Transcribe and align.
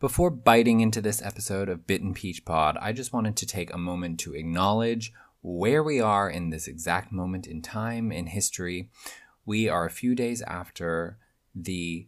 Before 0.00 0.30
biting 0.30 0.78
into 0.78 1.00
this 1.00 1.20
episode 1.20 1.68
of 1.68 1.88
Bitten 1.88 2.14
Peach 2.14 2.44
Pod, 2.44 2.78
I 2.80 2.92
just 2.92 3.12
wanted 3.12 3.36
to 3.36 3.46
take 3.46 3.74
a 3.74 3.78
moment 3.78 4.20
to 4.20 4.32
acknowledge 4.32 5.12
where 5.42 5.82
we 5.82 6.00
are 6.00 6.30
in 6.30 6.50
this 6.50 6.68
exact 6.68 7.10
moment 7.10 7.48
in 7.48 7.62
time 7.62 8.12
in 8.12 8.28
history. 8.28 8.90
We 9.44 9.68
are 9.68 9.86
a 9.86 9.90
few 9.90 10.14
days 10.14 10.40
after 10.42 11.18
the 11.52 12.06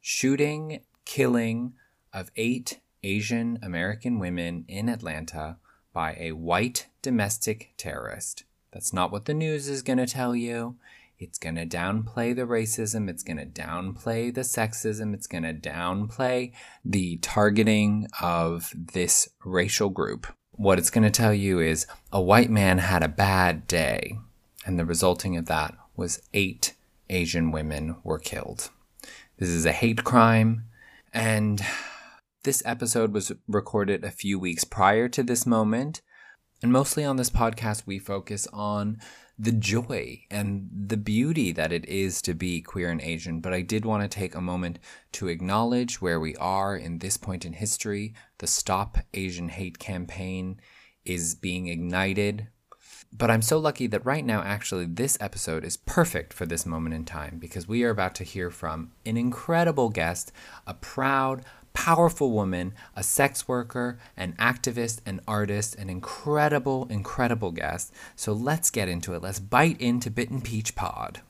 shooting, 0.00 0.82
killing 1.04 1.72
of 2.12 2.30
eight 2.36 2.78
Asian 3.02 3.58
American 3.60 4.20
women 4.20 4.64
in 4.68 4.88
Atlanta 4.88 5.56
by 5.92 6.16
a 6.20 6.30
white 6.30 6.86
domestic 7.02 7.74
terrorist. 7.76 8.44
That's 8.70 8.92
not 8.92 9.10
what 9.10 9.24
the 9.24 9.34
news 9.34 9.68
is 9.68 9.82
going 9.82 9.98
to 9.98 10.06
tell 10.06 10.36
you. 10.36 10.76
It's 11.18 11.38
going 11.38 11.54
to 11.54 11.66
downplay 11.66 12.36
the 12.36 12.42
racism. 12.42 13.08
It's 13.08 13.22
going 13.22 13.38
to 13.38 13.46
downplay 13.46 14.34
the 14.34 14.42
sexism. 14.42 15.14
It's 15.14 15.26
going 15.26 15.44
to 15.44 15.54
downplay 15.54 16.52
the 16.84 17.16
targeting 17.18 18.08
of 18.20 18.72
this 18.74 19.30
racial 19.42 19.88
group. 19.88 20.26
What 20.52 20.78
it's 20.78 20.90
going 20.90 21.04
to 21.04 21.10
tell 21.10 21.32
you 21.32 21.58
is 21.58 21.86
a 22.12 22.20
white 22.20 22.50
man 22.50 22.78
had 22.78 23.02
a 23.02 23.08
bad 23.08 23.66
day, 23.66 24.18
and 24.66 24.78
the 24.78 24.84
resulting 24.84 25.36
of 25.36 25.46
that 25.46 25.74
was 25.96 26.20
eight 26.34 26.74
Asian 27.08 27.50
women 27.50 27.96
were 28.04 28.18
killed. 28.18 28.70
This 29.38 29.48
is 29.48 29.64
a 29.64 29.72
hate 29.72 30.04
crime, 30.04 30.64
and 31.14 31.62
this 32.44 32.62
episode 32.66 33.12
was 33.12 33.32
recorded 33.48 34.04
a 34.04 34.10
few 34.10 34.38
weeks 34.38 34.64
prior 34.64 35.08
to 35.08 35.22
this 35.22 35.46
moment. 35.46 36.02
And 36.62 36.72
mostly 36.72 37.04
on 37.04 37.16
this 37.16 37.30
podcast, 37.30 37.86
we 37.86 37.98
focus 37.98 38.46
on 38.52 38.98
the 39.38 39.52
joy 39.52 40.22
and 40.30 40.68
the 40.72 40.96
beauty 40.96 41.52
that 41.52 41.72
it 41.72 41.86
is 41.86 42.22
to 42.22 42.34
be 42.34 42.62
queer 42.62 42.90
and 42.90 43.02
Asian. 43.02 43.40
But 43.40 43.52
I 43.52 43.60
did 43.60 43.84
want 43.84 44.02
to 44.02 44.08
take 44.08 44.34
a 44.34 44.40
moment 44.40 44.78
to 45.12 45.28
acknowledge 45.28 46.00
where 46.00 46.18
we 46.18 46.34
are 46.36 46.76
in 46.76 46.98
this 46.98 47.16
point 47.16 47.44
in 47.44 47.52
history. 47.52 48.14
The 48.38 48.46
Stop 48.46 48.98
Asian 49.12 49.48
Hate 49.48 49.78
campaign 49.78 50.60
is 51.04 51.34
being 51.34 51.68
ignited. 51.68 52.48
But 53.12 53.30
I'm 53.30 53.42
so 53.42 53.58
lucky 53.58 53.86
that 53.88 54.04
right 54.04 54.24
now, 54.24 54.42
actually, 54.42 54.86
this 54.86 55.16
episode 55.20 55.64
is 55.64 55.76
perfect 55.76 56.32
for 56.32 56.44
this 56.44 56.66
moment 56.66 56.94
in 56.94 57.04
time 57.04 57.38
because 57.38 57.68
we 57.68 57.84
are 57.84 57.90
about 57.90 58.14
to 58.16 58.24
hear 58.24 58.50
from 58.50 58.92
an 59.04 59.16
incredible 59.16 59.90
guest, 59.90 60.32
a 60.66 60.74
proud, 60.74 61.44
powerful 61.76 62.32
woman, 62.32 62.72
a 62.96 63.02
sex 63.02 63.46
worker, 63.46 63.98
an 64.16 64.32
activist, 64.38 65.00
an 65.04 65.20
artist, 65.28 65.76
an 65.76 65.90
incredible, 65.90 66.86
incredible 66.88 67.52
guest. 67.52 67.92
So 68.16 68.32
let's 68.32 68.70
get 68.70 68.88
into 68.88 69.12
it. 69.12 69.22
Let's 69.22 69.38
bite 69.38 69.78
into 69.78 70.10
Bitten 70.10 70.40
Peach 70.40 70.74
Pod. 70.74 71.20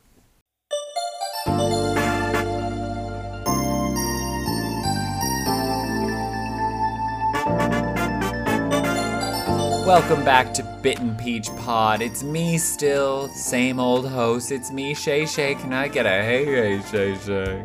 Welcome 9.84 10.25
back 10.25 10.55
to 10.55 10.62
Bitten 10.81 11.16
Peach 11.16 11.48
Pod. 11.58 12.00
It's 12.00 12.22
me 12.22 12.56
still, 12.56 13.28
same 13.31 13.81
old 13.81 14.06
host. 14.08 14.53
It's 14.53 14.70
me, 14.70 14.94
Shay 14.94 15.27
Shay. 15.27 15.56
Can 15.56 15.72
I 15.72 15.88
get 15.88 16.06
a 16.06 16.10
hey, 16.10 16.44
hey, 16.44 16.83
Shay 16.83 17.19
Shay? 17.19 17.64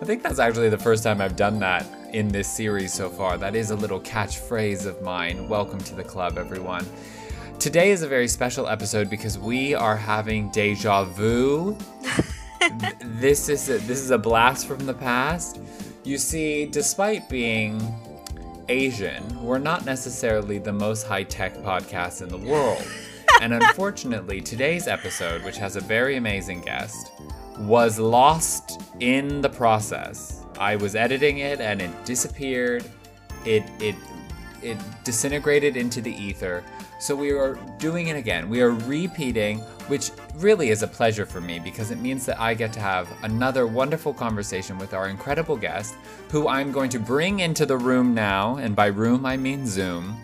I 0.00 0.04
think 0.04 0.22
that's 0.22 0.38
actually 0.38 0.68
the 0.68 0.78
first 0.78 1.02
time 1.02 1.20
I've 1.20 1.36
done 1.36 1.58
that 1.58 1.84
in 2.12 2.28
this 2.28 2.48
series 2.48 2.92
so 2.92 3.08
far. 3.08 3.38
That 3.38 3.54
is 3.54 3.70
a 3.70 3.76
little 3.76 4.00
catchphrase 4.00 4.86
of 4.86 5.00
mine. 5.02 5.48
Welcome 5.48 5.78
to 5.80 5.94
the 5.94 6.04
club, 6.04 6.38
everyone. 6.38 6.86
Today 7.58 7.90
is 7.90 8.02
a 8.02 8.08
very 8.08 8.28
special 8.28 8.68
episode 8.68 9.10
because 9.10 9.38
we 9.38 9.74
are 9.74 9.96
having 9.96 10.50
deja 10.50 11.04
vu. 11.04 11.76
this 13.04 13.48
is 13.48 13.68
a, 13.68 13.78
this 13.78 14.00
is 14.00 14.10
a 14.10 14.18
blast 14.18 14.66
from 14.66 14.86
the 14.86 14.94
past. 14.94 15.60
You 16.04 16.18
see, 16.18 16.66
despite 16.66 17.28
being 17.28 17.94
Asian, 18.68 19.42
we're 19.42 19.58
not 19.58 19.84
necessarily 19.84 20.58
the 20.58 20.72
most 20.72 21.06
high-tech 21.06 21.56
podcast 21.58 22.22
in 22.22 22.28
the 22.28 22.38
world. 22.38 22.82
and 23.40 23.52
unfortunately, 23.52 24.40
today's 24.40 24.88
episode, 24.88 25.44
which 25.44 25.58
has 25.58 25.76
a 25.76 25.80
very 25.80 26.16
amazing 26.16 26.62
guest, 26.62 27.12
was 27.58 27.98
lost 27.98 28.80
in 29.00 29.40
the 29.42 29.48
process. 29.48 30.39
I 30.60 30.76
was 30.76 30.94
editing 30.94 31.38
it 31.38 31.60
and 31.60 31.80
it 31.80 32.04
disappeared. 32.04 32.84
It 33.44 33.64
it 33.80 33.96
it 34.62 34.76
disintegrated 35.04 35.76
into 35.76 36.02
the 36.02 36.12
ether. 36.12 36.62
So 36.98 37.16
we 37.16 37.32
are 37.32 37.54
doing 37.78 38.08
it 38.08 38.16
again. 38.16 38.50
We 38.50 38.60
are 38.60 38.72
repeating, 38.72 39.60
which 39.88 40.10
really 40.34 40.68
is 40.68 40.82
a 40.82 40.86
pleasure 40.86 41.24
for 41.24 41.40
me 41.40 41.58
because 41.58 41.90
it 41.90 41.98
means 41.98 42.26
that 42.26 42.38
I 42.38 42.52
get 42.52 42.74
to 42.74 42.80
have 42.80 43.08
another 43.22 43.66
wonderful 43.66 44.12
conversation 44.12 44.76
with 44.76 44.92
our 44.92 45.08
incredible 45.08 45.56
guest, 45.56 45.94
who 46.30 46.46
I'm 46.46 46.70
going 46.72 46.90
to 46.90 46.98
bring 46.98 47.40
into 47.40 47.64
the 47.64 47.78
room 47.78 48.12
now, 48.12 48.56
and 48.56 48.76
by 48.76 48.88
room 48.88 49.24
I 49.24 49.38
mean 49.38 49.66
Zoom. 49.66 50.14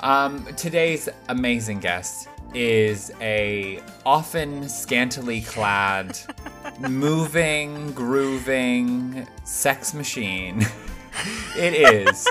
Um, 0.00 0.46
today's 0.56 1.10
amazing 1.28 1.80
guest 1.80 2.28
is 2.54 3.12
a 3.20 3.82
often 4.06 4.66
scantily 4.66 5.42
clad, 5.42 6.18
moving, 6.80 7.92
grooving 7.92 9.26
sex 9.44 9.94
machine. 9.94 10.64
it 11.56 11.74
is 11.74 12.28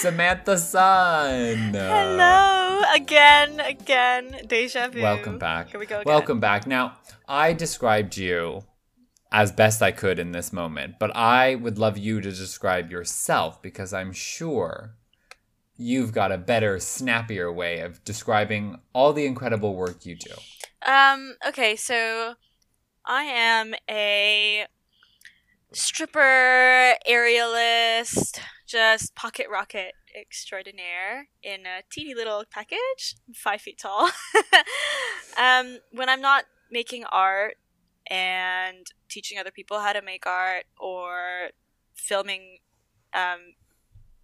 Samantha 0.00 0.58
Sun. 0.58 1.72
Hello 1.72 2.82
again, 2.94 3.60
again, 3.60 4.40
deja 4.46 4.88
vu. 4.88 5.02
Welcome 5.02 5.38
back. 5.38 5.70
Here 5.70 5.80
we 5.80 5.86
go. 5.86 6.00
Again. 6.00 6.12
Welcome 6.12 6.40
back. 6.40 6.66
Now, 6.66 6.98
I 7.28 7.52
described 7.52 8.16
you 8.16 8.64
as 9.32 9.52
best 9.52 9.82
I 9.82 9.92
could 9.92 10.18
in 10.18 10.32
this 10.32 10.52
moment, 10.52 10.96
but 10.98 11.14
I 11.14 11.54
would 11.54 11.78
love 11.78 11.96
you 11.96 12.20
to 12.20 12.30
describe 12.30 12.90
yourself 12.90 13.62
because 13.62 13.92
I'm 13.92 14.12
sure 14.12 14.96
you've 15.76 16.12
got 16.12 16.32
a 16.32 16.38
better, 16.38 16.78
snappier 16.78 17.52
way 17.52 17.80
of 17.80 18.04
describing 18.04 18.80
all 18.92 19.12
the 19.12 19.26
incredible 19.26 19.74
work 19.74 20.04
you 20.04 20.16
do. 20.16 20.32
Um. 20.84 21.36
Okay. 21.46 21.76
So, 21.76 22.34
I 23.06 23.24
am 23.24 23.74
a 23.88 24.66
stripper, 25.72 26.94
aerialist, 27.08 28.40
just 28.66 29.14
pocket 29.14 29.46
rocket 29.50 29.94
extraordinaire 30.14 31.28
in 31.42 31.66
a 31.66 31.82
teeny 31.90 32.14
little 32.14 32.44
package. 32.50 33.16
I'm 33.26 33.34
five 33.34 33.60
feet 33.60 33.78
tall. 33.78 34.10
um, 35.38 35.78
when 35.92 36.08
I'm 36.08 36.20
not 36.20 36.44
making 36.70 37.04
art 37.04 37.56
and 38.06 38.86
teaching 39.08 39.38
other 39.38 39.50
people 39.50 39.80
how 39.80 39.92
to 39.92 40.02
make 40.02 40.26
art 40.26 40.64
or 40.78 41.50
filming 41.94 42.58
um, 43.12 43.54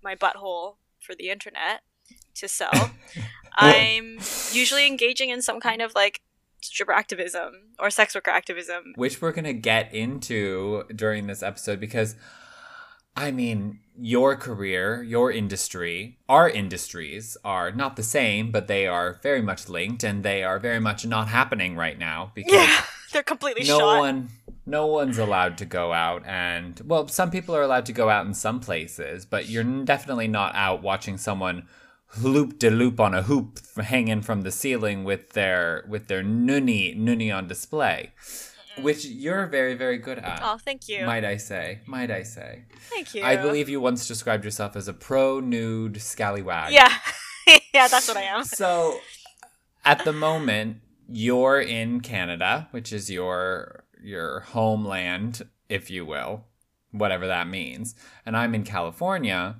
my 0.02 0.14
butthole 0.14 0.76
for 1.00 1.14
the 1.14 1.30
internet 1.30 1.82
to 2.34 2.48
sell, 2.48 2.90
I'm 3.56 4.18
usually 4.52 4.86
engaging 4.86 5.30
in 5.30 5.40
some 5.40 5.60
kind 5.60 5.80
of 5.80 5.94
like 5.94 6.20
stripper 6.62 6.92
activism 6.92 7.52
or 7.78 7.90
sex 7.90 8.14
worker 8.14 8.30
activism. 8.30 8.92
Which 8.96 9.20
we're 9.20 9.32
going 9.32 9.44
to 9.44 9.52
get 9.52 9.92
into 9.94 10.84
during 10.94 11.26
this 11.26 11.42
episode 11.42 11.80
because, 11.80 12.16
I 13.16 13.30
mean, 13.30 13.80
your 13.98 14.36
career, 14.36 15.02
your 15.02 15.30
industry, 15.30 16.18
our 16.28 16.48
industries 16.50 17.36
are 17.44 17.70
not 17.72 17.96
the 17.96 18.02
same, 18.02 18.50
but 18.50 18.66
they 18.66 18.86
are 18.86 19.18
very 19.22 19.40
much 19.42 19.68
linked 19.68 20.04
and 20.04 20.22
they 20.22 20.42
are 20.44 20.58
very 20.58 20.80
much 20.80 21.06
not 21.06 21.28
happening 21.28 21.76
right 21.76 21.98
now 21.98 22.32
because 22.34 22.52
Yeah, 22.52 22.82
they're 23.12 23.22
completely 23.22 23.62
no 23.66 23.78
shot. 23.78 23.98
one 23.98 24.28
no 24.68 24.84
one's 24.86 25.16
allowed 25.16 25.56
to 25.56 25.64
go 25.64 25.92
out 25.92 26.26
and 26.26 26.80
well 26.84 27.06
some 27.06 27.30
people 27.30 27.54
are 27.54 27.62
allowed 27.62 27.86
to 27.86 27.92
go 27.92 28.10
out 28.10 28.26
in 28.26 28.34
some 28.34 28.58
places 28.58 29.24
but 29.24 29.48
you're 29.48 29.62
definitely 29.84 30.26
not 30.26 30.52
out 30.56 30.82
watching 30.82 31.16
someone 31.16 31.64
loop 32.22 32.58
de 32.58 32.70
loop 32.70 32.98
on 33.00 33.14
a 33.14 33.22
hoop 33.22 33.58
hanging 33.76 34.20
from 34.22 34.42
the 34.42 34.50
ceiling 34.50 35.04
with 35.04 35.30
their 35.30 35.84
with 35.88 36.08
their 36.08 36.22
nunny 36.22 36.94
nunny 36.94 37.30
on 37.30 37.46
display 37.48 38.12
which 38.80 39.04
you're 39.06 39.46
very 39.46 39.74
very 39.74 39.96
good 39.98 40.18
at 40.18 40.40
Oh, 40.42 40.58
thank 40.58 40.88
you. 40.88 41.06
might 41.06 41.24
i 41.24 41.36
say 41.36 41.80
might 41.86 42.10
i 42.10 42.22
say 42.22 42.64
thank 42.90 43.14
you. 43.14 43.22
i 43.22 43.36
believe 43.36 43.68
you 43.68 43.80
once 43.80 44.06
described 44.06 44.44
yourself 44.44 44.76
as 44.76 44.88
a 44.88 44.92
pro 44.92 45.40
nude 45.40 46.00
scallywag 46.00 46.72
Yeah. 46.72 46.92
yeah, 47.74 47.88
that's 47.88 48.08
what 48.08 48.16
I 48.16 48.22
am. 48.22 48.44
so 48.44 48.98
at 49.84 50.04
the 50.04 50.12
moment 50.12 50.78
you're 51.08 51.60
in 51.60 52.00
Canada, 52.00 52.66
which 52.72 52.92
is 52.92 53.08
your 53.08 53.84
your 54.02 54.40
homeland, 54.40 55.46
if 55.68 55.88
you 55.90 56.04
will, 56.04 56.44
whatever 56.90 57.26
that 57.28 57.46
means. 57.48 57.94
And 58.26 58.36
I'm 58.36 58.54
in 58.56 58.64
California, 58.64 59.56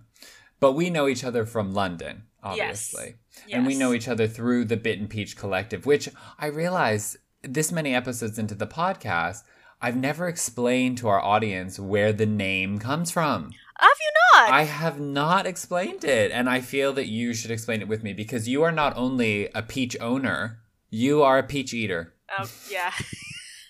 but 0.58 0.72
we 0.72 0.90
know 0.90 1.06
each 1.06 1.22
other 1.22 1.46
from 1.46 1.72
London, 1.72 2.24
obviously. 2.46 3.14
And 3.52 3.66
we 3.66 3.76
know 3.76 3.92
each 3.92 4.08
other 4.08 4.26
through 4.26 4.64
the 4.66 4.76
Bitten 4.76 5.08
Peach 5.08 5.36
Collective, 5.36 5.86
which 5.86 6.08
I 6.38 6.46
realize 6.46 7.16
this 7.42 7.70
many 7.70 7.94
episodes 7.94 8.38
into 8.38 8.54
the 8.54 8.66
podcast, 8.66 9.42
I've 9.80 9.96
never 9.96 10.26
explained 10.26 10.98
to 10.98 11.08
our 11.08 11.20
audience 11.20 11.78
where 11.78 12.12
the 12.12 12.26
name 12.26 12.78
comes 12.78 13.10
from. 13.10 13.52
Have 13.78 13.90
you 14.00 14.12
not? 14.34 14.50
I 14.50 14.62
have 14.64 14.98
not 14.98 15.46
explained 15.46 16.02
it, 16.04 16.30
and 16.30 16.48
I 16.48 16.60
feel 16.60 16.92
that 16.94 17.08
you 17.08 17.34
should 17.34 17.50
explain 17.50 17.82
it 17.82 17.88
with 17.88 18.02
me 18.02 18.14
because 18.14 18.48
you 18.48 18.62
are 18.62 18.72
not 18.72 18.96
only 18.96 19.48
a 19.54 19.62
peach 19.62 19.96
owner, 20.00 20.60
you 20.88 21.22
are 21.22 21.38
a 21.38 21.42
peach 21.42 21.74
eater. 21.74 22.14
Oh, 22.38 22.50
yeah. 22.70 22.92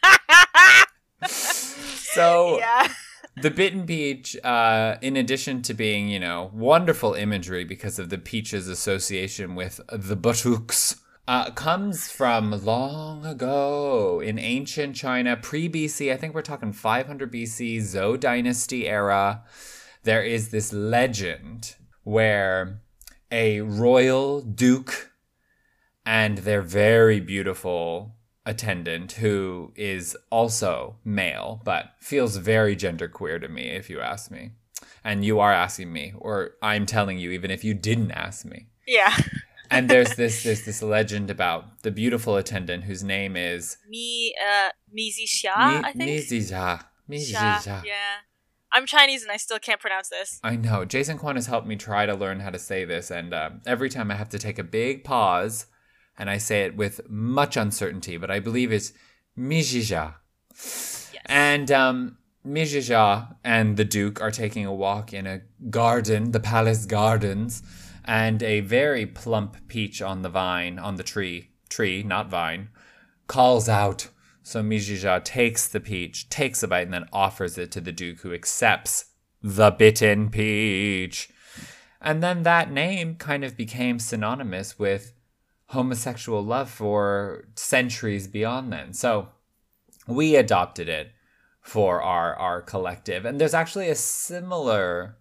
So 2.16 2.58
yeah. 2.58 2.88
The 3.36 3.50
bitten 3.50 3.86
peach, 3.86 4.36
uh, 4.42 4.96
in 5.02 5.16
addition 5.16 5.62
to 5.62 5.74
being, 5.74 6.08
you 6.08 6.18
know, 6.18 6.50
wonderful 6.54 7.14
imagery 7.14 7.64
because 7.64 7.98
of 7.98 8.08
the 8.08 8.18
peach's 8.18 8.66
association 8.66 9.54
with 9.54 9.80
the 9.92 10.16
buttocks, 10.16 11.00
uh, 11.28 11.50
comes 11.50 12.08
from 12.08 12.52
long 12.64 13.26
ago 13.26 14.20
in 14.20 14.38
ancient 14.38 14.96
China, 14.96 15.36
pre 15.36 15.68
BC. 15.68 16.12
I 16.12 16.16
think 16.16 16.34
we're 16.34 16.42
talking 16.42 16.72
500 16.72 17.32
BC, 17.32 17.78
Zhou 17.78 18.18
Dynasty 18.18 18.88
era. 18.88 19.42
There 20.04 20.22
is 20.22 20.50
this 20.50 20.72
legend 20.72 21.74
where 22.04 22.80
a 23.30 23.60
royal 23.60 24.40
duke 24.40 25.10
and 26.06 26.38
their 26.38 26.62
very 26.62 27.18
beautiful 27.20 28.15
attendant 28.46 29.12
who 29.12 29.72
is 29.76 30.16
also 30.30 30.96
male 31.04 31.60
but 31.64 31.90
feels 32.00 32.36
very 32.36 32.74
genderqueer 32.76 33.40
to 33.40 33.48
me 33.48 33.64
if 33.70 33.90
you 33.90 34.00
ask 34.00 34.30
me 34.30 34.52
and 35.04 35.24
you 35.24 35.38
are 35.40 35.52
asking 35.52 35.92
me 35.92 36.12
or 36.18 36.52
i'm 36.62 36.86
telling 36.86 37.18
you 37.18 37.30
even 37.32 37.50
if 37.50 37.62
you 37.64 37.74
didn't 37.74 38.12
ask 38.12 38.44
me 38.46 38.68
Yeah. 38.86 39.14
and 39.70 39.88
there's 39.90 40.14
this 40.14 40.42
there's 40.44 40.64
this 40.64 40.80
legend 40.82 41.28
about 41.30 41.82
the 41.82 41.90
beautiful 41.90 42.36
attendant 42.36 42.84
whose 42.84 43.02
name 43.02 43.36
is 43.36 43.76
Mi 43.88 44.32
uh 44.40 44.70
Mizi 44.96 45.24
Xia, 45.26 45.50
I 45.84 45.92
think. 45.92 46.08
Mizija. 46.10 46.84
Xia, 47.10 47.64
Mizija. 47.66 47.84
Yeah. 47.84 47.92
I'm 48.72 48.86
Chinese 48.86 49.22
and 49.22 49.32
I 49.32 49.36
still 49.38 49.58
can't 49.58 49.80
pronounce 49.80 50.08
this. 50.08 50.38
I 50.44 50.54
know. 50.56 50.84
Jason 50.84 51.18
Kwan 51.18 51.36
has 51.36 51.46
helped 51.46 51.66
me 51.66 51.76
try 51.76 52.06
to 52.06 52.14
learn 52.14 52.40
how 52.40 52.50
to 52.50 52.58
say 52.58 52.84
this, 52.84 53.10
and 53.10 53.32
uh, 53.32 53.50
every 53.66 53.88
time 53.88 54.10
I 54.10 54.14
have 54.16 54.28
to 54.30 54.38
take 54.38 54.58
a 54.58 54.64
big 54.64 55.02
pause, 55.04 55.66
and 56.18 56.30
I 56.30 56.38
say 56.38 56.64
it 56.64 56.76
with 56.76 57.08
much 57.08 57.56
uncertainty, 57.56 58.16
but 58.16 58.30
I 58.30 58.40
believe 58.40 58.72
it's 58.72 58.92
Mijija. 59.38 60.14
Yes. 60.50 61.12
And 61.26 61.70
um, 61.70 62.16
Mijija 62.46 63.36
and 63.44 63.76
the 63.76 63.84
Duke 63.84 64.20
are 64.20 64.30
taking 64.30 64.64
a 64.64 64.72
walk 64.72 65.12
in 65.12 65.26
a 65.26 65.42
garden, 65.68 66.32
the 66.32 66.40
palace 66.40 66.86
gardens, 66.86 67.62
and 68.04 68.42
a 68.42 68.60
very 68.60 69.04
plump 69.04 69.68
peach 69.68 70.00
on 70.00 70.22
the 70.22 70.28
vine, 70.28 70.78
on 70.78 70.96
the 70.96 71.02
tree, 71.02 71.50
tree, 71.68 72.02
not 72.02 72.30
vine, 72.30 72.68
calls 73.26 73.68
out. 73.68 74.08
So 74.42 74.62
Mijija 74.62 75.24
takes 75.24 75.66
the 75.66 75.80
peach, 75.80 76.28
takes 76.28 76.62
a 76.62 76.68
bite, 76.68 76.82
and 76.82 76.94
then 76.94 77.08
offers 77.12 77.58
it 77.58 77.72
to 77.72 77.80
the 77.80 77.90
Duke, 77.90 78.20
who 78.20 78.32
accepts 78.32 79.06
the 79.42 79.72
bitten 79.72 80.30
peach. 80.30 81.30
And 82.00 82.22
then 82.22 82.44
that 82.44 82.70
name 82.70 83.16
kind 83.16 83.44
of 83.44 83.56
became 83.56 83.98
synonymous 83.98 84.78
with 84.78 85.12
homosexual 85.68 86.42
love 86.42 86.70
for 86.70 87.48
centuries 87.56 88.28
beyond 88.28 88.72
then. 88.72 88.92
So 88.92 89.28
we 90.06 90.36
adopted 90.36 90.88
it 90.88 91.12
for 91.60 92.00
our 92.02 92.34
our 92.36 92.62
collective. 92.62 93.24
And 93.24 93.40
there's 93.40 93.54
actually 93.54 93.88
a 93.88 93.94
similar 93.94 95.16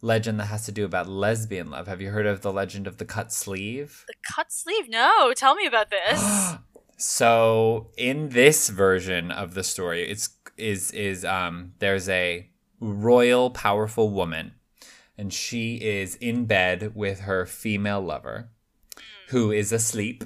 legend 0.00 0.38
that 0.38 0.46
has 0.46 0.64
to 0.66 0.72
do 0.72 0.84
about 0.84 1.08
lesbian 1.08 1.70
love. 1.70 1.88
Have 1.88 2.00
you 2.00 2.10
heard 2.10 2.26
of 2.26 2.42
the 2.42 2.52
legend 2.52 2.86
of 2.86 2.98
the 2.98 3.04
cut 3.04 3.32
sleeve? 3.32 4.04
The 4.06 4.14
cut 4.34 4.52
sleeve? 4.52 4.88
No, 4.88 5.32
tell 5.34 5.54
me 5.54 5.66
about 5.66 5.90
this. 5.90 6.54
So 7.00 7.92
in 7.96 8.30
this 8.30 8.70
version 8.70 9.30
of 9.30 9.54
the 9.54 9.62
story, 9.62 10.10
it's 10.10 10.30
is 10.56 10.90
is 10.90 11.24
um 11.24 11.74
there's 11.78 12.08
a 12.08 12.50
royal 12.80 13.50
powerful 13.50 14.10
woman 14.10 14.54
and 15.16 15.32
she 15.32 15.76
is 15.76 16.16
in 16.16 16.46
bed 16.46 16.96
with 16.96 17.20
her 17.20 17.46
female 17.46 18.00
lover 18.00 18.50
who 19.28 19.50
is 19.50 19.72
asleep. 19.72 20.24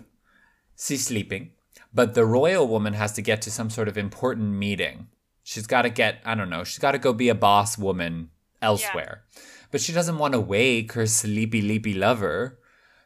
She's 0.78 1.06
sleeping. 1.06 1.50
But 1.92 2.14
the 2.14 2.24
royal 2.24 2.66
woman 2.66 2.94
has 2.94 3.12
to 3.14 3.22
get 3.22 3.42
to 3.42 3.50
some 3.50 3.70
sort 3.70 3.88
of 3.88 3.98
important 3.98 4.50
meeting. 4.52 5.08
She's 5.42 5.66
got 5.66 5.82
to 5.82 5.90
get, 5.90 6.20
I 6.24 6.34
don't 6.34 6.50
know, 6.50 6.64
she's 6.64 6.78
got 6.78 6.92
to 6.92 6.98
go 6.98 7.12
be 7.12 7.28
a 7.28 7.34
boss 7.34 7.76
woman 7.76 8.30
elsewhere. 8.60 9.24
But 9.70 9.80
she 9.80 9.92
doesn't 9.92 10.18
want 10.18 10.34
to 10.34 10.40
wake 10.40 10.92
her 10.92 11.06
sleepy, 11.06 11.60
leapy 11.60 11.94
lover. 11.94 12.58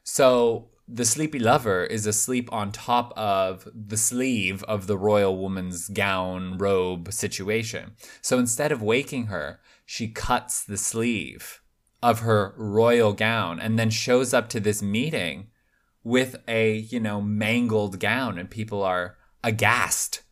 So 0.05 0.69
the 0.87 1.05
sleepy 1.05 1.39
lover 1.39 1.85
is 1.85 2.07
asleep 2.07 2.53
on 2.53 2.71
top 2.71 3.13
of 3.17 3.69
the 3.75 3.97
sleeve 3.97 4.63
of 4.65 4.87
the 4.87 4.99
royal 4.99 5.37
woman's 5.37 5.89
gown, 5.89 6.59
robe 6.59 7.13
situation. 7.13 7.93
So 8.21 8.39
instead 8.39 8.71
of 8.71 8.83
waking 8.83 9.27
her, 9.27 9.61
she 9.85 10.09
cuts 10.09 10.63
the 10.63 10.77
sleeve 10.77 11.61
of 12.03 12.21
her 12.21 12.55
royal 12.57 13.15
gown 13.15 13.59
and 13.59 13.79
then 13.79 13.91
shows 13.91 14.35
up 14.35 14.49
to 14.51 14.61
this 14.61 14.83
meeting 14.83 15.49
with 16.07 16.37
a, 16.47 16.77
you 16.77 17.01
know, 17.01 17.21
mangled 17.21 17.99
gown 17.99 18.39
and 18.39 18.49
people 18.49 18.81
are 18.81 19.17
aghast. 19.43 20.23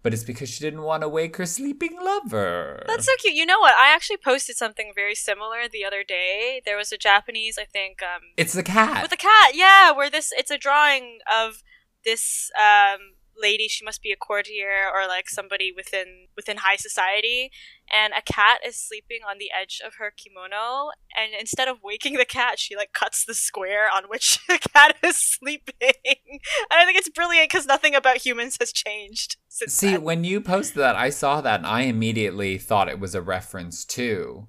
But 0.00 0.14
it's 0.14 0.22
because 0.22 0.48
she 0.48 0.62
didn't 0.62 0.82
want 0.82 1.02
to 1.02 1.08
wake 1.08 1.38
her 1.38 1.46
sleeping 1.46 1.98
lover. 2.00 2.84
That's 2.86 3.06
so 3.06 3.12
cute. 3.18 3.34
You 3.34 3.44
know 3.44 3.58
what? 3.58 3.74
I 3.74 3.92
actually 3.92 4.18
posted 4.18 4.56
something 4.56 4.92
very 4.94 5.16
similar 5.16 5.66
the 5.68 5.84
other 5.84 6.04
day. 6.04 6.62
There 6.64 6.76
was 6.76 6.92
a 6.92 6.98
Japanese, 6.98 7.58
I 7.58 7.64
think, 7.64 8.00
um, 8.00 8.20
it's 8.36 8.52
the 8.52 8.62
cat. 8.62 9.02
with 9.02 9.10
a 9.10 9.16
cat. 9.16 9.56
Yeah, 9.56 9.90
where 9.90 10.08
this 10.08 10.30
it's 10.36 10.52
a 10.52 10.58
drawing 10.58 11.18
of 11.28 11.64
this 12.04 12.52
um 12.56 13.00
lady. 13.36 13.66
She 13.66 13.84
must 13.84 14.02
be 14.02 14.12
a 14.12 14.16
courtier 14.16 14.88
or 14.94 15.08
like 15.08 15.28
somebody 15.28 15.72
within 15.74 16.28
within 16.36 16.58
high 16.58 16.76
society, 16.76 17.50
and 17.92 18.12
a 18.16 18.22
cat 18.22 18.60
is 18.66 18.76
sleeping 18.76 19.20
on 19.28 19.38
the 19.38 19.50
edge 19.58 19.80
of 19.84 19.94
her 19.98 20.12
kimono. 20.16 20.90
And 21.16 21.32
instead 21.38 21.68
of 21.68 21.78
waking 21.82 22.14
the 22.14 22.24
cat, 22.24 22.58
she 22.58 22.76
like 22.76 22.92
cuts 22.92 23.24
the 23.24 23.34
square 23.34 23.86
on 23.94 24.04
which 24.04 24.38
the 24.48 24.58
cat 24.58 24.96
is 25.02 25.16
sleeping. 25.16 25.72
and 25.82 26.40
I 26.70 26.84
think 26.84 26.98
it's 26.98 27.10
brilliant 27.10 27.50
because 27.50 27.66
nothing 27.66 27.94
about 27.94 28.18
humans 28.18 28.56
has 28.60 28.72
changed 28.72 29.36
since 29.48 29.72
See, 29.74 29.92
then. 29.92 30.02
when 30.02 30.24
you 30.24 30.40
posted 30.40 30.76
that, 30.76 30.96
I 30.96 31.10
saw 31.10 31.40
that 31.40 31.60
and 31.60 31.66
I 31.66 31.82
immediately 31.82 32.58
thought 32.58 32.88
it 32.88 32.98
was 33.00 33.14
a 33.14 33.22
reference 33.22 33.84
to 33.86 34.48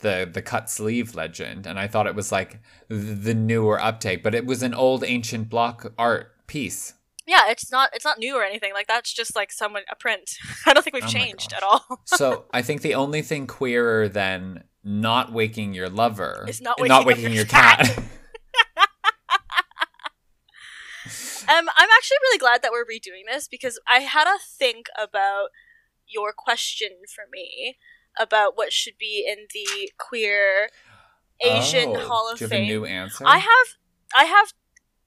the 0.00 0.28
the 0.30 0.42
cut 0.42 0.68
sleeve 0.70 1.14
legend, 1.14 1.66
and 1.66 1.78
I 1.78 1.88
thought 1.88 2.06
it 2.06 2.14
was 2.14 2.30
like 2.30 2.60
the 2.88 3.34
newer 3.34 3.80
uptake, 3.80 4.22
but 4.22 4.34
it 4.34 4.46
was 4.46 4.62
an 4.62 4.74
old 4.74 5.02
ancient 5.02 5.48
block 5.48 5.92
art 5.98 6.46
piece. 6.46 6.94
Yeah, 7.26 7.44
it's 7.48 7.70
not 7.72 7.90
it's 7.94 8.04
not 8.04 8.18
new 8.18 8.36
or 8.36 8.44
anything. 8.44 8.72
Like 8.74 8.86
that's 8.86 9.12
just 9.12 9.34
like 9.34 9.50
someone 9.52 9.82
a 9.90 9.96
print. 9.96 10.30
I 10.66 10.72
don't 10.74 10.82
think 10.82 10.94
we've 10.94 11.04
Oh 11.04 11.08
changed 11.08 11.52
at 11.52 11.62
all. 11.62 12.00
So 12.06 12.44
I 12.52 12.62
think 12.62 12.82
the 12.82 12.94
only 12.94 13.22
thing 13.22 13.46
queerer 13.46 14.08
than 14.08 14.64
not 14.82 15.32
waking 15.32 15.72
your 15.74 15.88
lover 15.88 16.44
Is 16.46 16.60
not 16.60 16.78
not 16.78 16.80
waking 16.80 16.92
up 16.92 17.06
waking 17.06 17.24
your 17.24 17.32
your 17.32 17.44
cat. 17.46 17.98
Um, 21.46 21.68
I'm 21.76 21.88
actually 21.98 22.16
really 22.22 22.38
glad 22.38 22.62
that 22.62 22.72
we're 22.72 22.86
redoing 22.86 23.30
this 23.30 23.48
because 23.48 23.78
I 23.86 23.98
had 23.98 24.26
a 24.26 24.38
think 24.58 24.86
about 24.98 25.48
your 26.06 26.32
question 26.32 26.88
for 27.14 27.24
me 27.30 27.76
about 28.18 28.56
what 28.56 28.72
should 28.72 28.96
be 28.98 29.26
in 29.28 29.46
the 29.52 29.90
queer 29.98 30.70
Asian 31.42 31.90
Oh, 31.96 32.08
Hall 32.08 32.30
of 32.32 32.38
do 32.38 32.44
you 32.44 32.48
have 32.48 32.50
Fame. 32.50 32.64
a 32.64 32.66
new 32.66 32.84
answer? 32.86 33.24
I 33.26 33.38
have 33.38 33.66
I 34.16 34.24
have 34.24 34.54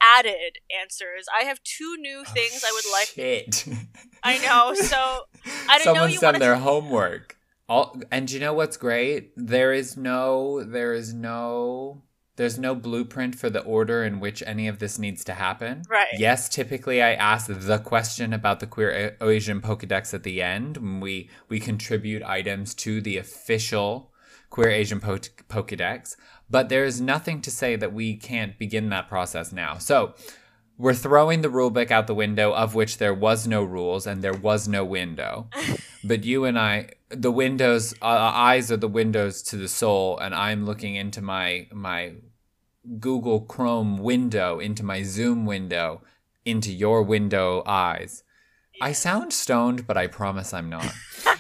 added 0.01 0.59
answers. 0.81 1.25
I 1.37 1.43
have 1.45 1.61
two 1.63 1.95
new 1.99 2.23
Oh, 2.27 2.31
things 2.31 2.63
I 2.65 2.71
would 2.73 2.91
like. 2.91 3.07
Shit. 3.07 3.65
I 4.23 4.37
know. 4.39 4.73
So 4.87 5.21
I 5.69 5.77
didn't 5.77 5.93
know 5.93 6.01
Someone's 6.01 6.19
done 6.19 6.39
their 6.39 6.55
homework. 6.57 7.37
All, 7.69 7.99
and 8.11 8.29
you 8.31 8.39
know 8.39 8.53
what's 8.53 8.77
great? 8.77 9.31
There 9.35 9.73
is 9.73 9.97
no, 9.97 10.63
there 10.63 10.93
is 10.93 11.13
no, 11.13 12.03
there's 12.37 12.57
no 12.57 12.75
blueprint 12.75 13.35
for 13.35 13.49
the 13.49 13.61
order 13.61 14.03
in 14.05 14.19
which 14.21 14.41
any 14.45 14.67
of 14.69 14.79
this 14.79 14.97
needs 14.97 15.23
to 15.25 15.33
happen. 15.33 15.81
Right. 15.89 16.07
Yes, 16.17 16.47
typically 16.47 17.01
I 17.01 17.13
ask 17.13 17.47
the 17.47 17.79
question 17.79 18.31
about 18.31 18.61
the 18.61 18.67
queer 18.67 19.15
A- 19.19 19.25
Asian 19.27 19.59
Pokedex 19.61 20.13
at 20.13 20.23
the 20.23 20.41
end 20.41 20.77
when 20.77 20.99
we 21.01 21.29
we 21.49 21.59
contribute 21.59 22.23
items 22.23 22.73
to 22.75 23.01
the 23.01 23.17
official 23.17 24.13
queer 24.49 24.69
Asian 24.69 25.01
po- 25.01 25.17
Pokedex, 25.49 26.15
but 26.49 26.69
there 26.69 26.85
is 26.85 27.01
nothing 27.01 27.41
to 27.41 27.51
say 27.51 27.75
that 27.75 27.93
we 27.93 28.15
can't 28.15 28.57
begin 28.57 28.89
that 28.89 29.09
process 29.09 29.51
now. 29.51 29.77
So. 29.77 30.15
We're 30.79 30.93
throwing 30.93 31.41
the 31.41 31.47
rulebook 31.47 31.89
out 31.89 32.05
the 32.05 32.13
window, 32.13 32.53
of 32.53 32.75
which 32.75 32.99
there 32.99 33.11
was 33.11 33.47
no 33.47 33.63
rules 33.63 34.05
and 34.05 34.21
there 34.21 34.31
was 34.31 34.67
no 34.67 34.85
window. 34.85 35.49
But 36.03 36.23
you 36.23 36.45
and 36.45 36.57
I, 36.57 36.91
the 37.09 37.31
windows, 37.31 37.93
uh, 38.01 38.05
eyes 38.05 38.71
are 38.71 38.77
the 38.77 38.87
windows 38.87 39.41
to 39.43 39.57
the 39.57 39.67
soul, 39.67 40.17
and 40.19 40.33
I'm 40.33 40.65
looking 40.65 40.95
into 40.95 41.21
my 41.21 41.67
my 41.71 42.13
Google 42.99 43.41
Chrome 43.41 43.97
window, 43.97 44.59
into 44.59 44.83
my 44.83 45.03
Zoom 45.03 45.45
window, 45.45 46.01
into 46.45 46.71
your 46.71 47.03
window 47.03 47.63
eyes. 47.65 48.23
I 48.81 48.93
sound 48.93 49.33
stoned, 49.33 49.87
but 49.87 49.97
I 49.97 50.07
promise 50.07 50.53
I'm 50.53 50.69
not. 50.69 50.93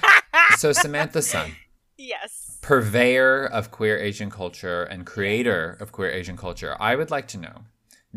so 0.57 0.73
Samantha 0.73 1.21
Sun, 1.21 1.55
yes. 1.97 2.46
Purveyor 2.67 3.45
of 3.45 3.71
queer 3.71 3.97
Asian 3.97 4.29
culture 4.29 4.83
and 4.83 5.05
creator 5.05 5.77
of 5.79 5.93
queer 5.93 6.11
Asian 6.11 6.35
culture, 6.35 6.75
I 6.81 6.97
would 6.97 7.09
like 7.09 7.25
to 7.29 7.37
know: 7.37 7.63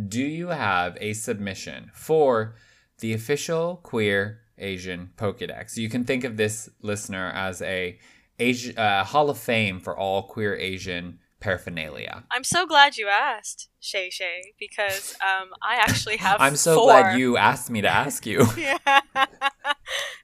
Do 0.09 0.21
you 0.21 0.49
have 0.49 0.99
a 1.01 1.13
submission 1.13 1.93
for 1.95 2.57
the 2.99 3.13
official 3.13 3.77
queer 3.85 4.41
Asian 4.59 5.11
Pokédex? 5.17 5.77
You 5.77 5.89
can 5.89 6.03
think 6.03 6.25
of 6.25 6.37
this 6.37 6.69
listener 6.83 7.31
as 7.33 7.63
a 7.63 8.01
Asi- 8.41 8.77
uh, 8.77 9.05
Hall 9.05 9.31
of 9.31 9.39
Fame 9.39 9.79
for 9.79 9.97
all 9.97 10.25
queer 10.25 10.57
Asian 10.57 11.20
paraphernalia. 11.41 12.25
I'm 12.31 12.45
so 12.45 12.67
glad 12.67 12.97
you 12.97 13.09
asked, 13.09 13.69
Shay 13.81 14.11
Shay, 14.11 14.55
because 14.59 15.17
um, 15.21 15.49
I 15.63 15.77
actually 15.77 16.17
have. 16.27 16.41
I'm 16.41 16.57
so 16.57 16.75
four. 16.77 16.85
glad 16.87 17.19
you 17.19 17.37
asked 17.37 17.71
me 17.71 17.81
to 17.83 17.89
ask 17.89 18.27
you. 18.27 18.47
Yeah, 18.57 18.79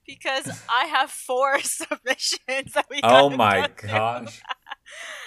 because 0.07 0.49
I 0.73 0.87
have 0.87 1.11
four 1.11 1.59
submissions 1.63 2.73
that 2.75 2.87
we. 2.91 3.01
oh 3.03 3.31
my 3.31 3.69
go 3.77 3.89
gosh. 3.89 4.43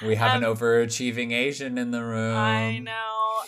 We 0.06 0.16
have 0.16 0.38
an 0.38 0.46
Um, 0.46 0.56
overachieving 0.56 1.34
Asian 1.34 1.78
in 1.78 1.92
the 1.92 2.04
room. 2.04 2.36
I 2.38 2.80
know. 2.80 2.92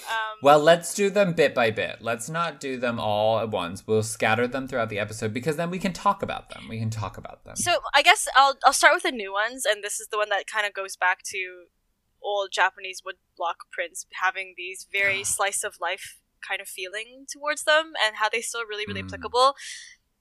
Um, 0.10 0.38
Well, 0.44 0.60
let's 0.60 0.94
do 0.94 1.10
them 1.10 1.34
bit 1.34 1.56
by 1.56 1.72
bit. 1.72 1.98
Let's 2.02 2.30
not 2.30 2.60
do 2.60 2.78
them 2.78 3.00
all 3.00 3.40
at 3.40 3.50
once. 3.50 3.88
We'll 3.88 4.04
scatter 4.04 4.46
them 4.48 4.68
throughout 4.68 4.90
the 4.90 5.00
episode 5.00 5.34
because 5.34 5.56
then 5.56 5.70
we 5.70 5.80
can 5.80 5.94
talk 5.94 6.22
about 6.22 6.50
them. 6.50 6.68
We 6.70 6.80
can 6.80 6.90
talk 6.90 7.18
about 7.18 7.46
them. 7.46 7.56
So 7.56 7.78
I 7.94 8.02
guess 8.02 8.28
I'll 8.36 8.56
I'll 8.66 8.74
start 8.74 8.94
with 8.94 9.04
the 9.04 9.12
new 9.12 9.32
ones, 9.32 9.66
and 9.66 9.82
this 9.84 10.00
is 10.02 10.08
the 10.12 10.18
one 10.18 10.30
that 10.30 10.48
kind 10.48 10.66
of 10.68 10.74
goes 10.74 10.98
back 10.98 11.20
to 11.28 11.38
old 12.24 12.52
Japanese 12.52 13.02
woodblock 13.06 13.56
prints 13.72 14.06
having 14.22 14.54
these 14.58 14.88
very 14.92 15.24
slice 15.36 15.64
of 15.64 15.76
life 15.82 16.20
kind 16.48 16.60
of 16.62 16.68
feeling 16.68 17.26
towards 17.32 17.64
them, 17.64 17.94
and 18.04 18.16
how 18.18 18.28
they 18.30 18.42
still 18.42 18.66
really 18.66 18.86
really 18.88 19.02
Mm. 19.04 19.08
applicable. 19.08 19.56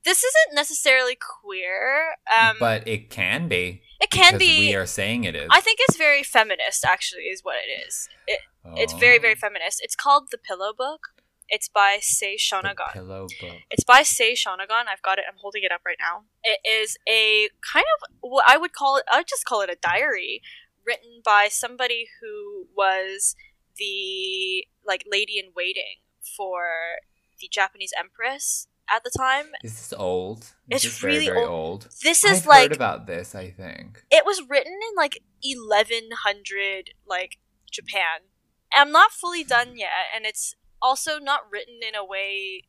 This 0.03 0.25
isn't 0.25 0.55
necessarily 0.55 1.15
queer. 1.17 2.15
Um, 2.31 2.57
but 2.59 2.89
it 2.89 3.11
can 3.11 3.49
be. 3.49 3.83
it 4.01 4.11
can 4.11 4.39
be. 4.39 4.61
We 4.61 4.75
are 4.75 4.87
saying 4.87 5.25
it 5.25 5.35
is. 5.37 5.49
I 5.51 5.61
think 5.61 5.79
it's 5.83 5.97
very 5.99 6.23
feminist. 6.23 6.85
Actually, 6.85 7.25
is 7.25 7.41
what 7.43 7.57
it 7.57 7.87
is. 7.87 8.09
It, 8.27 8.41
It's 8.77 8.93
very 8.95 9.19
very 9.19 9.35
Oh, 9.35 9.41
feminist. 9.41 9.81
It's 9.83 9.95
called 9.97 10.29
The 10.31 10.39
Pillow 10.39 10.73
Book. 10.77 11.09
It's 11.49 11.69
by 11.69 11.99
Sei 12.01 12.37
the 12.37 12.39
Shonagon. 12.39 12.93
pillow 12.93 13.27
book. 13.41 13.57
It's 13.71 13.83
by 13.85 14.03
Sei 14.03 14.35
Shonagon. 14.35 14.85
I've 14.91 15.03
got 15.03 15.19
it. 15.19 15.25
I'm 15.29 15.39
holding 15.39 15.65
it 15.65 15.73
up 15.73 15.81
right 15.85 15.97
now. 15.99 16.25
It 16.45 16.61
is 16.67 16.97
a 17.09 17.49
kind 17.73 17.85
of 18.01 18.09
what 18.21 18.45
I 18.49 18.57
would 18.57 18.73
call 18.73 18.97
it. 18.99 19.05
I 19.11 19.19
would 19.19 19.27
just 19.29 19.45
call 19.45 19.61
it 19.63 19.69
a 19.71 19.77
diary 19.83 20.43
written 20.87 21.21
by 21.25 21.49
somebody 21.51 22.07
who 22.21 22.67
was 22.77 23.35
the 23.77 24.67
like 24.87 25.05
lady 25.11 25.39
in 25.39 25.53
waiting 25.55 26.03
for 26.37 26.63
the 27.41 27.49
Japanese 27.51 27.93
empress 27.99 28.69
at 28.91 29.05
the 29.05 29.11
time. 29.17 29.47
This 29.63 29.87
Is 29.87 29.93
old? 29.93 30.41
Is 30.41 30.53
It's 30.71 30.85
this 30.85 30.99
very, 30.99 31.13
really 31.15 31.27
very 31.27 31.39
old. 31.39 31.49
old. 31.49 31.89
This 32.03 32.25
is 32.25 32.41
I've 32.43 32.47
like 32.47 32.63
heard 32.63 32.77
about 32.77 33.07
this. 33.07 33.35
I 33.35 33.51
think. 33.51 34.05
it 34.11 34.25
was 34.27 34.43
written 34.49 34.73
in 34.73 34.97
like 34.97 35.23
1100 35.43 36.91
like 37.09 37.39
Japan. 37.71 38.29
I'm 38.73 38.93
not 38.93 39.11
fully 39.13 39.45
done 39.45 39.77
yet, 39.77 40.11
and 40.15 40.25
it's 40.25 40.55
also 40.81 41.19
not 41.19 41.41
written 41.51 41.81
in 41.87 41.95
a 41.95 42.05
way 42.05 42.65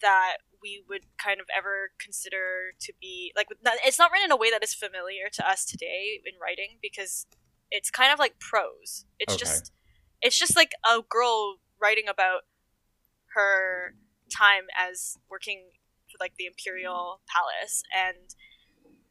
that 0.00 0.38
we 0.62 0.82
would 0.88 1.02
kind 1.22 1.40
of 1.40 1.46
ever 1.56 1.90
consider 2.02 2.74
to 2.80 2.92
be 3.00 3.32
like 3.36 3.48
it's 3.84 3.98
not 3.98 4.10
written 4.12 4.26
in 4.26 4.32
a 4.32 4.36
way 4.36 4.50
that 4.50 4.62
is 4.62 4.74
familiar 4.74 5.28
to 5.32 5.48
us 5.48 5.64
today 5.64 6.20
in 6.24 6.34
writing 6.40 6.78
because 6.82 7.26
it's 7.70 7.90
kind 7.90 8.12
of 8.12 8.18
like 8.18 8.38
prose. 8.38 9.04
It's 9.18 9.34
Okay. 9.34 9.40
just 9.44 9.72
it's 10.20 10.38
just 10.38 10.56
like 10.56 10.72
a 10.84 11.00
girl 11.08 11.56
writing 11.80 12.08
about 12.08 12.42
her 13.34 13.94
time 14.36 14.64
as 14.76 15.16
working 15.30 15.70
for 16.10 16.16
like 16.20 16.34
the 16.38 16.46
imperial 16.46 17.20
palace 17.28 17.82
and 17.94 18.34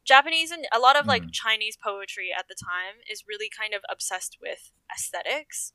Japanese 0.04 0.50
and 0.50 0.66
a 0.72 0.78
lot 0.78 0.96
of 0.96 1.06
like 1.06 1.24
Mm. 1.24 1.32
Chinese 1.32 1.76
poetry 1.76 2.30
at 2.36 2.46
the 2.48 2.54
time 2.54 3.00
is 3.10 3.24
really 3.28 3.48
kind 3.50 3.74
of 3.74 3.82
obsessed 3.90 4.38
with 4.40 4.72
aesthetics. 4.94 5.72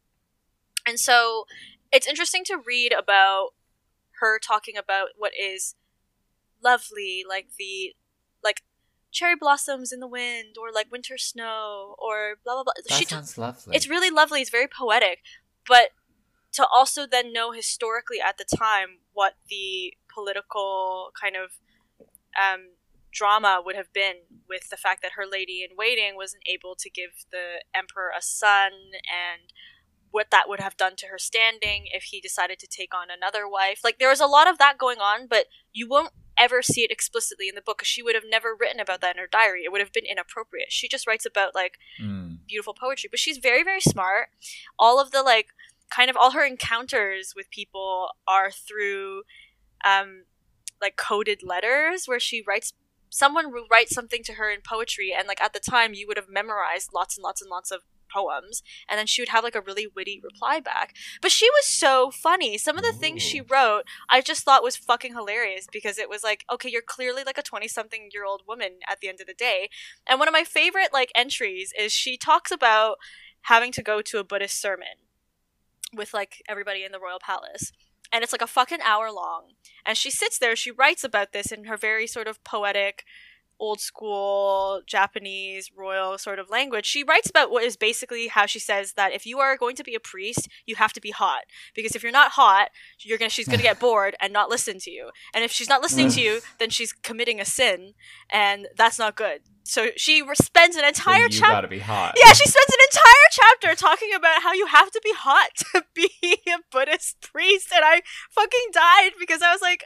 And 0.88 1.00
so 1.00 1.46
it's 1.92 2.08
interesting 2.08 2.44
to 2.46 2.58
read 2.58 2.92
about 2.92 3.52
her 4.24 4.40
talking 4.40 4.78
about 4.78 5.10
what 5.18 5.34
is 5.40 5.76
lovely, 6.64 7.26
like 7.28 7.48
the 7.60 7.94
like 8.42 8.64
cherry 9.12 9.36
blossoms 9.36 9.92
in 9.92 10.00
the 10.00 10.08
wind 10.08 10.56
or 10.60 10.72
like 10.74 10.90
winter 10.92 11.18
snow 11.18 11.96
or 12.00 12.36
blah 12.44 12.56
blah 12.56 12.64
blah. 12.64 12.74
That 12.88 12.96
she 12.98 13.04
t- 13.04 13.10
sounds 13.10 13.38
lovely. 13.38 13.76
it's 13.76 13.88
really 13.88 14.10
lovely. 14.10 14.40
It's 14.42 14.50
very 14.50 14.68
poetic, 14.68 15.20
but 15.68 15.90
to 16.54 16.66
also 16.74 17.06
then 17.06 17.34
know 17.34 17.52
historically 17.52 18.22
at 18.22 18.38
the 18.38 18.46
time 18.46 19.00
what 19.12 19.34
the 19.50 19.94
political 20.14 21.12
kind 21.20 21.36
of 21.36 21.52
um, 22.40 22.76
drama 23.12 23.62
would 23.64 23.76
have 23.76 23.92
been 23.92 24.16
with 24.48 24.70
the 24.70 24.78
fact 24.78 25.02
that 25.02 25.14
her 25.18 25.26
lady 25.30 25.68
in 25.68 25.76
waiting 25.76 26.16
wasn't 26.16 26.44
able 26.48 26.76
to 26.76 26.90
give 26.90 27.26
the 27.32 27.64
emperor 27.76 28.12
a 28.18 28.22
son 28.22 28.72
and 29.04 29.52
what 30.14 30.30
that 30.32 30.48
would 30.48 30.60
have 30.60 30.78
done 30.78 30.96
to 30.96 31.08
her 31.08 31.18
standing 31.18 31.88
if 31.92 32.04
he 32.04 32.22
decided 32.22 32.60
to 32.60 32.68
take 32.68 32.94
on 32.94 33.08
another 33.10 33.48
wife. 33.50 33.80
Like 33.84 33.98
there 33.98 34.10
was 34.10 34.22
a 34.22 34.28
lot 34.28 34.48
of 34.48 34.60
that 34.60 34.78
going 34.78 35.00
on, 35.00 35.26
but 35.28 35.48
you 35.74 35.90
won't 35.90 36.12
ever 36.38 36.62
see 36.62 36.82
it 36.82 36.92
explicitly 36.92 37.50
in 37.50 37.56
the 37.56 37.62
book 37.62 37.80
because 37.80 37.88
she 37.88 38.04
would 38.04 38.14
have 38.14 38.24
never 38.30 38.56
written 38.60 38.80
about 38.80 39.02
that 39.02 39.16
in 39.16 39.20
her 39.20 39.28
diary. 39.30 39.64
It 39.66 39.72
would 39.72 39.82
have 39.82 39.92
been 39.92 40.06
inappropriate. 40.06 40.72
She 40.72 40.88
just 40.88 41.08
writes 41.08 41.26
about 41.26 41.54
like 41.56 41.78
Mm. 42.00 42.46
beautiful 42.48 42.74
poetry 42.74 43.08
but 43.10 43.20
she's 43.20 43.38
very 43.38 43.64
very 43.64 43.80
smart 43.82 44.30
all 44.80 45.00
of 45.00 45.12
the 45.12 45.22
like 45.24 45.48
kind 45.90 46.10
of 46.10 46.18
all 46.18 46.32
her 46.32 46.46
encounters 46.46 47.34
with 47.36 47.50
people 47.52 48.10
are 48.28 48.50
through 48.52 49.24
um 49.86 50.24
like 50.82 50.96
coded 50.98 51.42
letters 51.44 52.06
where 52.06 52.20
she 52.20 52.44
writes 52.48 52.74
someone 53.10 53.52
will 53.52 53.68
write 53.72 53.90
something 53.90 54.24
to 54.24 54.34
her 54.34 54.50
in 54.50 54.60
poetry 54.62 55.14
and 55.18 55.28
like 55.28 55.42
at 55.42 55.54
the 55.54 55.60
time 55.60 55.94
you 55.94 56.08
would 56.08 56.18
have 56.18 56.30
memorized 56.30 56.90
lots 56.94 57.16
and 57.16 57.24
lots 57.24 57.42
and 57.42 57.50
lots 57.52 57.70
of 57.72 57.82
poems 58.14 58.62
and 58.88 58.98
then 58.98 59.08
she 59.08 59.22
would 59.22 59.30
have 59.30 59.44
like 59.44 59.56
a 59.56 59.62
really 59.62 59.88
witty 59.88 60.20
reply 60.24 60.60
back 60.60 60.94
but 61.22 61.32
she 61.32 61.50
was 61.50 61.66
so 61.66 62.12
funny 62.12 62.58
some 62.58 62.78
of 62.78 62.84
the 62.84 62.94
things 62.94 63.22
she 63.22 63.42
wrote 63.42 63.84
i 64.10 64.22
just 64.22 64.44
thought 64.44 64.64
was 64.64 64.76
fucking 64.76 65.14
hilarious 65.14 65.68
because 65.72 65.98
it 65.98 66.10
was 66.10 66.24
like 66.24 66.46
okay 66.52 66.70
you're 66.70 66.82
clearly 66.82 67.24
like 67.26 67.38
a 67.38 67.44
20 67.44 67.68
something 67.68 68.10
year 68.14 68.26
old 68.26 68.44
woman 68.48 68.80
at 68.88 69.00
the 69.00 69.10
end 69.10 69.20
of 69.20 69.28
the 69.28 69.34
day 69.34 69.70
and 70.08 70.20
one 70.20 70.28
of 70.28 70.34
my 70.34 70.44
favorite 70.44 70.94
like 70.94 71.12
entries 71.16 71.74
is 71.78 71.92
she 71.92 72.18
talks 72.18 72.52
about 72.52 72.98
having 73.44 73.72
to 73.72 73.84
go 73.84 74.02
to 74.02 74.20
a 74.20 74.24
Buddhist 74.24 74.60
sermon 74.60 75.04
with 75.94 76.14
like 76.14 76.42
everybody 76.48 76.84
in 76.84 76.92
the 76.92 77.00
royal 77.00 77.20
palace. 77.20 77.72
And 78.12 78.24
it's 78.24 78.32
like 78.32 78.42
a 78.42 78.48
fucking 78.48 78.82
hour 78.84 79.12
long. 79.12 79.54
And 79.86 79.98
she 79.98 80.12
sits 80.12 80.38
there, 80.38 80.56
she 80.56 80.72
writes 80.72 81.04
about 81.04 81.34
this 81.34 81.52
in 81.52 81.66
her 81.66 81.78
very 81.78 82.06
sort 82.06 82.28
of 82.28 82.44
poetic, 82.44 83.04
old 83.60 83.80
school 83.80 84.82
Japanese 84.86 85.72
royal 85.76 86.18
sort 86.18 86.40
of 86.40 86.50
language. 86.50 86.86
She 86.86 87.04
writes 87.04 87.30
about 87.30 87.52
what 87.52 87.64
is 87.64 87.78
basically 87.78 88.28
how 88.28 88.46
she 88.46 88.60
says 88.60 88.94
that 88.94 89.14
if 89.14 89.26
you 89.26 89.40
are 89.40 89.58
going 89.58 89.76
to 89.78 89.84
be 89.84 89.96
a 89.96 90.00
priest, 90.00 90.48
you 90.66 90.76
have 90.76 90.94
to 90.94 91.02
be 91.02 91.12
hot. 91.12 91.44
Because 91.76 91.96
if 91.96 92.04
you're 92.04 92.12
not 92.12 92.32
hot, 92.32 92.70
you're 93.00 93.18
gonna 93.18 93.30
she's 93.30 93.48
gonna 93.48 93.62
get 93.62 93.80
bored 93.88 94.16
and 94.20 94.34
not 94.34 94.50
listen 94.50 94.80
to 94.80 94.92
you. 94.92 95.12
And 95.34 95.44
if 95.44 95.52
she's 95.52 95.70
not 95.70 95.82
listening 95.82 96.10
to 96.12 96.22
you, 96.22 96.42
then 96.60 96.70
she's 96.70 96.94
committing 96.94 97.40
a 97.40 97.46
sin, 97.46 97.94
and 98.30 98.68
that's 98.76 99.00
not 99.00 99.16
good. 99.16 99.42
So 99.64 99.88
she 99.96 100.24
spends 100.36 100.76
an 100.76 100.84
entire 100.84 101.24
you 101.24 101.30
chapter 101.30 101.54
gotta 101.54 101.68
be 101.68 101.80
hot. 101.80 102.16
yeah, 102.18 102.34
she 102.34 102.48
spends 102.48 102.68
an 102.68 102.80
entire 102.92 103.30
chapter 103.32 103.76
talking 103.76 104.14
about 104.14 104.42
how 104.44 104.54
you 104.54 104.66
have 104.66 104.92
to 104.92 105.02
be 105.04 105.14
hot 105.16 105.50
to 105.58 105.86
be 105.94 106.10
a 106.48 106.58
Buddhist 106.72 107.22
priest, 107.22 107.70
and 107.74 107.84
I 107.84 108.02
fucking 108.30 108.68
died 108.74 109.12
because 109.18 109.42
I 109.42 109.52
was 109.54 109.62
like, 109.62 109.86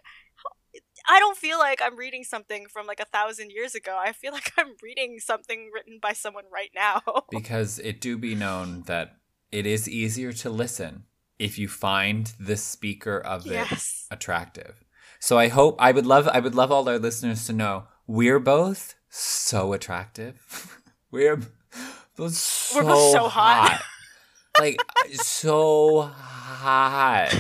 I 1.08 1.20
don't 1.20 1.38
feel 1.38 1.58
like 1.58 1.82
I'm 1.82 1.98
reading 1.98 2.24
something 2.24 2.68
from 2.68 2.86
like 2.86 3.00
a 3.00 3.06
thousand 3.06 3.52
years 3.52 3.76
ago. 3.76 3.98
I 4.00 4.12
feel 4.12 4.34
like 4.38 4.52
I'm 4.58 4.74
reading 4.84 5.20
something 5.20 5.72
written 5.74 6.00
by 6.02 6.14
someone 6.14 6.46
right 6.52 6.72
now. 6.76 7.02
because 7.32 7.80
it 7.80 8.02
do 8.02 8.18
be 8.18 8.36
known 8.36 8.84
that 8.84 9.18
it 9.52 9.66
is 9.66 9.88
easier 9.88 10.34
to 10.34 10.50
listen 10.50 11.04
if 11.40 11.58
you 11.58 11.68
find 11.68 12.34
the 12.40 12.58
speaker 12.58 13.18
of 13.20 13.46
it 13.46 13.52
yes. 13.52 14.08
attractive. 14.12 14.84
So 15.20 15.38
I 15.38 15.48
hope 15.48 15.78
I 15.80 15.92
would 15.92 16.06
love 16.06 16.28
I 16.28 16.40
would 16.40 16.56
love 16.56 16.72
all 16.72 16.88
our 16.88 17.00
listeners 17.00 17.46
to 17.48 17.54
know 17.54 17.86
we're 18.06 18.40
both 18.40 18.96
so 19.10 19.74
attractive. 19.74 20.80
we're 21.12 21.40
both 22.16 22.34
so, 22.34 22.78
We're 22.78 22.86
both 22.86 23.12
so 23.12 23.28
hot. 23.28 23.82
like 24.60 24.78
so 25.14 26.02
hot. 26.02 27.34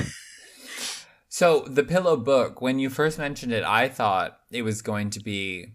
So 1.29 1.61
the 1.67 1.83
pillow 1.83 2.17
book, 2.17 2.61
when 2.61 2.79
you 2.79 2.89
first 2.89 3.17
mentioned 3.17 3.51
it, 3.51 3.63
I 3.63 3.89
thought 3.89 4.39
it 4.51 4.61
was 4.61 4.81
going 4.81 5.09
to 5.11 5.19
be 5.19 5.73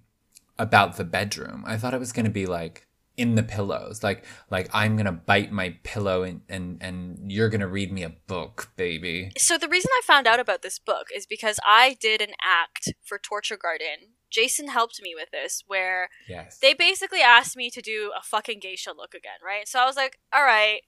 about 0.59 0.97
the 0.97 1.05
bedroom. 1.05 1.65
I 1.67 1.77
thought 1.77 1.95
it 1.95 2.01
was 2.01 2.13
going 2.13 2.25
to 2.25 2.31
be 2.31 2.47
like 2.47 2.87
in 3.17 3.35
the 3.35 3.43
pillows, 3.43 4.03
like 4.03 4.25
like 4.51 4.71
I'm 4.73 4.97
gonna 4.97 5.13
bite 5.13 5.53
my 5.53 5.77
pillow 5.83 6.23
and 6.23 6.41
and 6.49 6.79
and 6.81 7.31
you're 7.31 7.51
gonna 7.51 7.69
read 7.69 7.93
me 7.93 8.03
a 8.03 8.09
book, 8.27 8.71
baby. 8.77 9.33
So 9.37 9.59
the 9.59 9.69
reason 9.69 9.91
I 9.99 10.01
found 10.07 10.27
out 10.27 10.41
about 10.41 10.63
this 10.63 10.79
book 10.79 11.09
is 11.15 11.27
because 11.27 11.61
I 11.65 11.97
did 12.01 12.23
an 12.23 12.33
act 12.43 12.95
for 13.03 13.19
Torture 13.19 13.59
Garden. 13.59 14.15
Jason 14.31 14.69
helped 14.69 15.03
me 15.03 15.15
with 15.15 15.31
this, 15.31 15.63
where 15.67 16.09
Yes. 16.27 16.59
they 16.59 16.73
basically 16.73 17.21
asked 17.21 17.55
me 17.55 17.69
to 17.71 17.83
do 17.83 18.13
a 18.19 18.23
fucking 18.23 18.61
geisha 18.61 18.93
look 18.97 19.13
again, 19.13 19.39
right? 19.45 19.69
So 19.69 19.79
I 19.79 19.85
was 19.85 19.97
like, 19.97 20.19
all 20.35 20.43
right, 20.43 20.81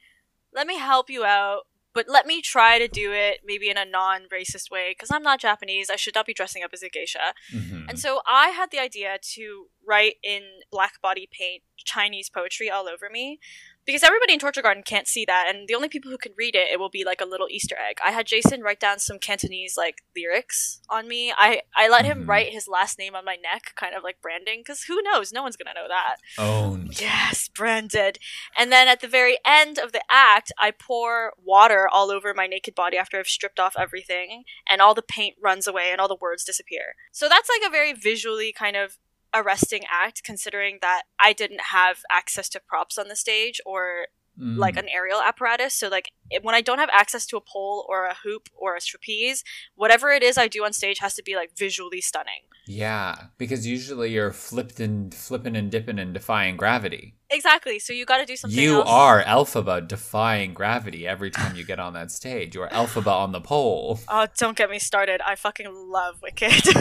let 0.54 0.66
me 0.66 0.78
help 0.78 1.10
you 1.10 1.24
out, 1.26 1.64
but 1.94 2.06
let 2.08 2.26
me 2.26 2.42
try 2.42 2.78
to 2.78 2.88
do 2.88 3.12
it 3.12 3.40
maybe 3.44 3.70
in 3.70 3.78
a 3.78 3.84
non 3.84 4.22
racist 4.32 4.70
way, 4.70 4.90
because 4.90 5.10
I'm 5.10 5.22
not 5.22 5.40
Japanese. 5.40 5.88
I 5.88 5.96
should 5.96 6.14
not 6.14 6.26
be 6.26 6.34
dressing 6.34 6.62
up 6.62 6.70
as 6.72 6.82
a 6.82 6.88
geisha. 6.88 7.34
Mhm. 7.52 7.88
And 7.88 7.98
so 7.98 8.20
I 8.26 8.48
had 8.48 8.70
the 8.70 8.80
idea 8.80 9.18
to 9.34 9.68
write 9.86 10.16
in 10.22 10.42
black 10.70 11.00
body 11.00 11.28
paint 11.30 11.62
Chinese 11.76 12.28
poetry 12.28 12.68
all 12.70 12.88
over 12.88 13.08
me. 13.10 13.38
Because 13.86 14.02
everybody 14.02 14.32
in 14.32 14.38
Torture 14.38 14.62
Garden 14.62 14.82
can't 14.82 15.06
see 15.08 15.24
that, 15.26 15.46
and 15.48 15.68
the 15.68 15.74
only 15.74 15.88
people 15.88 16.10
who 16.10 16.18
can 16.18 16.32
read 16.36 16.54
it, 16.54 16.68
it 16.72 16.78
will 16.78 16.90
be 16.90 17.04
like 17.04 17.20
a 17.20 17.26
little 17.26 17.48
Easter 17.50 17.76
egg. 17.76 17.98
I 18.04 18.12
had 18.12 18.26
Jason 18.26 18.62
write 18.62 18.80
down 18.80 18.98
some 18.98 19.18
Cantonese 19.18 19.76
like 19.76 20.02
lyrics 20.16 20.80
on 20.88 21.08
me. 21.08 21.32
I 21.36 21.62
I 21.76 21.88
let 21.88 22.04
him 22.04 22.24
Mhm. 22.24 22.28
write 22.28 22.52
his 22.52 22.68
last 22.68 22.98
name 22.98 23.14
on 23.14 23.24
my 23.24 23.36
neck, 23.36 23.72
kind 23.76 23.94
of 23.94 24.02
like 24.02 24.20
branding, 24.20 24.60
because 24.60 24.84
who 24.84 25.02
knows? 25.02 25.32
No 25.32 25.42
one's 25.42 25.56
gonna 25.56 25.74
know 25.74 25.88
that. 25.88 26.16
Owned. 26.38 27.00
Yes, 27.00 27.48
branded. 27.48 28.18
And 28.56 28.72
then 28.72 28.88
at 28.88 29.00
the 29.00 29.08
very 29.08 29.38
end 29.44 29.78
of 29.78 29.92
the 29.92 30.02
act, 30.10 30.52
I 30.58 30.70
pour 30.70 31.32
water 31.42 31.88
all 31.88 32.10
over 32.10 32.32
my 32.34 32.46
naked 32.46 32.74
body 32.74 32.96
after 32.96 33.18
I've 33.18 33.26
stripped 33.26 33.60
off 33.60 33.74
everything, 33.78 34.44
and 34.68 34.80
all 34.80 34.94
the 34.94 35.02
paint 35.02 35.36
runs 35.40 35.66
away 35.66 35.90
and 35.90 36.00
all 36.00 36.08
the 36.08 36.16
words 36.16 36.44
disappear. 36.44 36.94
So 37.12 37.28
that's 37.28 37.48
like 37.48 37.66
a 37.66 37.70
very 37.70 37.92
visually 37.92 38.52
kind 38.52 38.76
of 38.76 38.98
arresting 39.34 39.82
act, 39.90 40.22
considering 40.22 40.78
that 40.80 41.02
I 41.18 41.32
didn't 41.32 41.62
have 41.72 42.00
access 42.10 42.48
to 42.50 42.60
props 42.60 42.98
on 42.98 43.08
the 43.08 43.16
stage 43.16 43.60
or 43.66 44.06
Mm. 44.36 44.58
like 44.58 44.76
an 44.76 44.88
aerial 44.88 45.20
apparatus. 45.20 45.74
So 45.74 45.86
like 45.86 46.10
when 46.42 46.54
I 46.54 46.60
don't 46.60 46.78
have 46.78 46.90
access 46.92 47.26
to 47.26 47.36
a 47.36 47.40
pole 47.40 47.86
or 47.88 48.06
a 48.06 48.14
hoop 48.14 48.48
or 48.54 48.76
a 48.76 48.80
trapeze, 48.80 49.44
whatever 49.74 50.10
it 50.10 50.22
is 50.22 50.38
I 50.38 50.48
do 50.48 50.64
on 50.64 50.72
stage 50.72 50.98
has 50.98 51.14
to 51.14 51.22
be 51.22 51.36
like 51.36 51.56
visually 51.56 52.00
stunning. 52.00 52.42
Yeah, 52.66 53.26
because 53.36 53.66
usually 53.66 54.12
you're 54.12 54.32
flipped 54.32 54.80
and 54.80 55.14
flipping 55.14 55.54
and 55.54 55.70
dipping 55.70 55.98
and 55.98 56.14
defying 56.14 56.56
gravity. 56.56 57.14
Exactly. 57.30 57.78
So 57.78 57.92
you 57.92 58.04
got 58.06 58.18
to 58.18 58.26
do 58.26 58.36
something. 58.36 58.58
You 58.58 58.76
else. 58.76 58.88
are 58.88 59.22
Elphaba 59.24 59.86
defying 59.86 60.54
gravity 60.54 61.06
every 61.06 61.30
time 61.30 61.56
you 61.56 61.64
get 61.64 61.80
on 61.80 61.92
that 61.94 62.10
stage. 62.10 62.54
You're 62.54 62.68
Elphaba 62.68 63.12
on 63.12 63.32
the 63.32 63.40
pole. 63.40 64.00
Oh, 64.08 64.26
don't 64.38 64.56
get 64.56 64.70
me 64.70 64.78
started. 64.78 65.20
I 65.26 65.34
fucking 65.34 65.66
love 65.70 66.22
Wicked. 66.22 66.52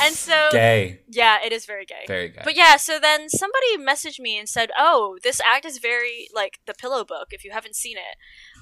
and 0.00 0.14
so, 0.14 0.48
Gay. 0.50 1.00
yeah, 1.08 1.38
it 1.44 1.52
is 1.52 1.64
very 1.64 1.84
gay. 1.84 2.04
Very 2.06 2.30
gay. 2.30 2.40
But 2.44 2.56
yeah, 2.56 2.76
so 2.76 2.98
then 2.98 3.28
somebody 3.28 3.78
messaged 3.78 4.18
me 4.18 4.38
and 4.38 4.48
said, 4.48 4.70
"Oh, 4.76 5.18
this 5.22 5.40
act 5.40 5.64
is 5.64 5.78
very 5.78 6.28
like 6.34 6.58
the 6.66 6.74
Pillow 6.74 7.04
Book. 7.04 7.28
If 7.30 7.44
you 7.44 7.52
haven't 7.62 7.76
seen 7.76 7.96
it, 7.96 8.16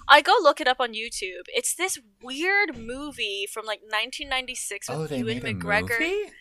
I 0.08 0.20
go 0.20 0.34
look 0.42 0.60
it 0.60 0.68
up 0.68 0.80
on 0.80 0.92
YouTube. 0.92 1.44
It's 1.48 1.74
this 1.74 1.98
weird 2.22 2.76
movie 2.76 3.46
from 3.50 3.64
like 3.64 3.80
1996 3.80 4.88
with 4.88 4.98
oh, 4.98 5.06
they 5.06 5.18
Ewan 5.18 5.42
made 5.42 5.44
a 5.44 5.54
McGregor. 5.54 6.00
movie? 6.00 6.32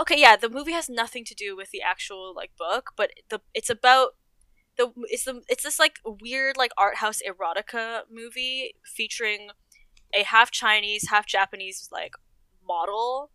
Okay, 0.00 0.20
yeah, 0.20 0.36
the 0.36 0.48
movie 0.48 0.72
has 0.72 0.88
nothing 0.88 1.24
to 1.24 1.34
do 1.34 1.56
with 1.56 1.70
the 1.70 1.82
actual 1.82 2.32
like 2.34 2.50
book, 2.58 2.90
but 2.96 3.10
the 3.30 3.40
it's 3.54 3.70
about 3.70 4.10
the 4.76 4.92
it's 5.04 5.24
the 5.24 5.42
it's 5.48 5.62
this 5.62 5.78
like 5.78 5.98
weird 6.04 6.56
like 6.56 6.72
art 6.76 6.96
house 6.96 7.20
erotica 7.26 8.02
movie 8.10 8.74
featuring 8.84 9.50
a 10.14 10.24
half 10.24 10.50
Chinese, 10.50 11.08
half 11.10 11.26
Japanese 11.26 11.88
like 11.92 12.12
model 12.66 13.30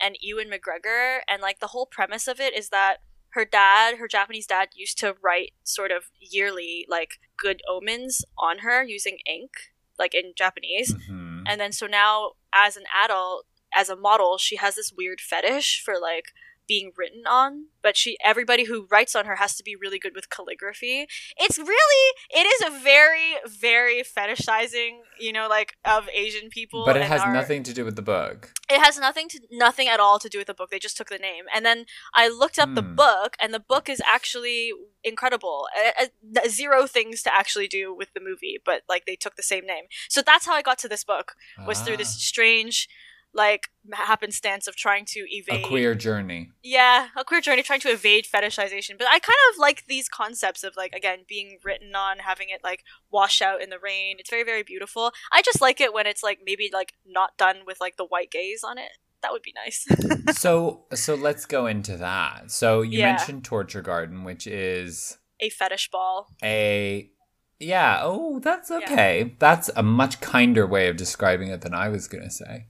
and 0.00 0.16
Ewan 0.20 0.50
McGregor 0.50 1.20
and 1.28 1.40
like 1.40 1.60
the 1.60 1.68
whole 1.68 1.86
premise 1.86 2.28
of 2.28 2.40
it 2.40 2.56
is 2.56 2.68
that 2.68 2.98
her 3.36 3.44
dad, 3.44 3.98
her 3.98 4.08
Japanese 4.08 4.46
dad 4.46 4.70
used 4.74 4.98
to 4.98 5.14
write 5.22 5.52
sort 5.62 5.90
of 5.92 6.04
yearly 6.18 6.86
like 6.88 7.20
good 7.38 7.60
omens 7.68 8.24
on 8.38 8.60
her 8.60 8.82
using 8.82 9.18
ink 9.26 9.50
like 9.98 10.14
in 10.14 10.32
Japanese. 10.34 10.94
Mhm. 10.94 11.44
And 11.46 11.60
then 11.60 11.70
so 11.72 11.86
now 11.86 12.32
as 12.52 12.76
an 12.76 12.84
adult, 13.04 13.46
as 13.74 13.90
a 13.90 13.96
model, 13.96 14.38
she 14.38 14.56
has 14.56 14.74
this 14.74 14.90
weird 14.90 15.20
fetish 15.20 15.82
for 15.84 16.00
like 16.00 16.32
being 16.68 16.92
written 16.96 17.22
on, 17.28 17.66
but 17.82 17.96
she 17.96 18.16
everybody 18.24 18.64
who 18.64 18.86
writes 18.90 19.14
on 19.14 19.24
her 19.26 19.36
has 19.36 19.54
to 19.56 19.62
be 19.62 19.76
really 19.76 19.98
good 19.98 20.14
with 20.14 20.28
calligraphy. 20.30 21.06
It's 21.36 21.58
really 21.58 22.14
it 22.30 22.46
is 22.46 22.62
a 22.66 22.78
very 22.82 23.36
very 23.46 24.02
fetishizing, 24.02 25.00
you 25.18 25.32
know, 25.32 25.48
like 25.48 25.76
of 25.84 26.08
Asian 26.14 26.48
people. 26.50 26.84
But 26.84 26.96
it 26.96 27.02
has 27.04 27.20
our- 27.22 27.32
nothing 27.32 27.62
to 27.64 27.72
do 27.72 27.84
with 27.84 27.96
the 27.96 28.02
book. 28.02 28.52
it 28.68 28.80
has 28.80 28.98
nothing 28.98 29.28
to 29.28 29.40
nothing 29.50 29.88
at 29.88 30.00
all 30.00 30.18
to 30.18 30.28
do 30.28 30.38
with 30.38 30.46
the 30.48 30.54
book. 30.54 30.70
They 30.70 30.78
just 30.78 30.96
took 30.96 31.08
the 31.08 31.18
name, 31.18 31.44
and 31.54 31.64
then 31.64 31.86
I 32.14 32.28
looked 32.28 32.58
up 32.58 32.74
the 32.74 32.82
Hmm. 32.82 32.94
book, 32.96 33.36
and 33.40 33.54
the 33.54 33.60
book 33.60 33.88
is 33.88 34.02
actually 34.04 34.72
incredible. 35.04 35.68
Uh, 35.76 36.06
uh, 36.36 36.48
zero 36.48 36.86
things 36.86 37.22
to 37.22 37.32
actually 37.32 37.68
do 37.68 37.94
with 37.94 38.12
the 38.14 38.20
movie, 38.20 38.58
but 38.64 38.82
like 38.88 39.04
they 39.06 39.14
took 39.16 39.36
the 39.36 39.42
same 39.42 39.64
name. 39.66 39.84
So 40.08 40.20
that's 40.20 40.46
how 40.46 40.54
I 40.54 40.62
got 40.62 40.78
to 40.78 40.88
this 40.88 41.04
book 41.04 41.34
was 41.66 41.80
through 41.80 41.96
this 41.98 42.10
strange, 42.10 42.88
like 43.36 43.68
happenstance 43.92 44.66
of 44.66 44.74
trying 44.76 45.04
to 45.04 45.20
evade. 45.28 45.64
a 45.64 45.68
queer 45.68 45.94
journey. 45.94 46.50
Yeah, 46.62 47.08
a 47.16 47.22
queer 47.24 47.40
journey 47.40 47.62
trying 47.62 47.80
to 47.80 47.90
evade 47.90 48.26
fetishization. 48.26 48.96
But 48.98 49.06
I 49.08 49.18
kind 49.18 49.36
of 49.52 49.58
like 49.58 49.84
these 49.86 50.08
concepts 50.08 50.64
of 50.64 50.74
like 50.76 50.92
again 50.94 51.20
being 51.28 51.58
written 51.64 51.94
on, 51.94 52.18
having 52.18 52.48
it 52.48 52.62
like 52.64 52.82
wash 53.10 53.40
out 53.42 53.62
in 53.62 53.70
the 53.70 53.78
rain. 53.78 54.16
It's 54.18 54.30
very 54.30 54.42
very 54.44 54.62
beautiful. 54.62 55.12
I 55.32 55.42
just 55.42 55.60
like 55.60 55.80
it 55.80 55.92
when 55.92 56.06
it's 56.06 56.22
like 56.22 56.40
maybe 56.44 56.70
like 56.72 56.94
not 57.06 57.36
done 57.36 57.58
with 57.66 57.78
like 57.80 57.96
the 57.96 58.06
white 58.06 58.30
gaze 58.30 58.62
on 58.64 58.78
it. 58.78 58.90
That 59.22 59.32
would 59.32 59.42
be 59.42 59.54
nice. 59.54 59.86
so 60.38 60.84
so 60.94 61.14
let's 61.14 61.44
go 61.46 61.66
into 61.66 61.96
that. 61.98 62.50
So 62.50 62.82
you 62.82 62.98
Yeah. 63.00 63.12
mentioned 63.16 63.44
Torture 63.44 63.82
Garden, 63.82 64.24
which 64.24 64.46
is 64.46 65.18
a 65.40 65.50
fetish 65.50 65.90
ball. 65.90 66.28
a 66.42 67.10
yeah, 67.58 68.00
oh, 68.02 68.38
that's 68.40 68.70
okay. 68.70 69.34
That's 69.38 69.70
a 69.74 69.82
much 69.82 70.20
kinder 70.20 70.66
way 70.66 70.88
of 70.88 70.96
describing 70.98 71.48
it 71.48 71.62
than 71.62 71.72
I 71.72 71.88
was 71.88 72.06
going 72.06 72.22
to 72.24 72.30
say. 72.30 72.66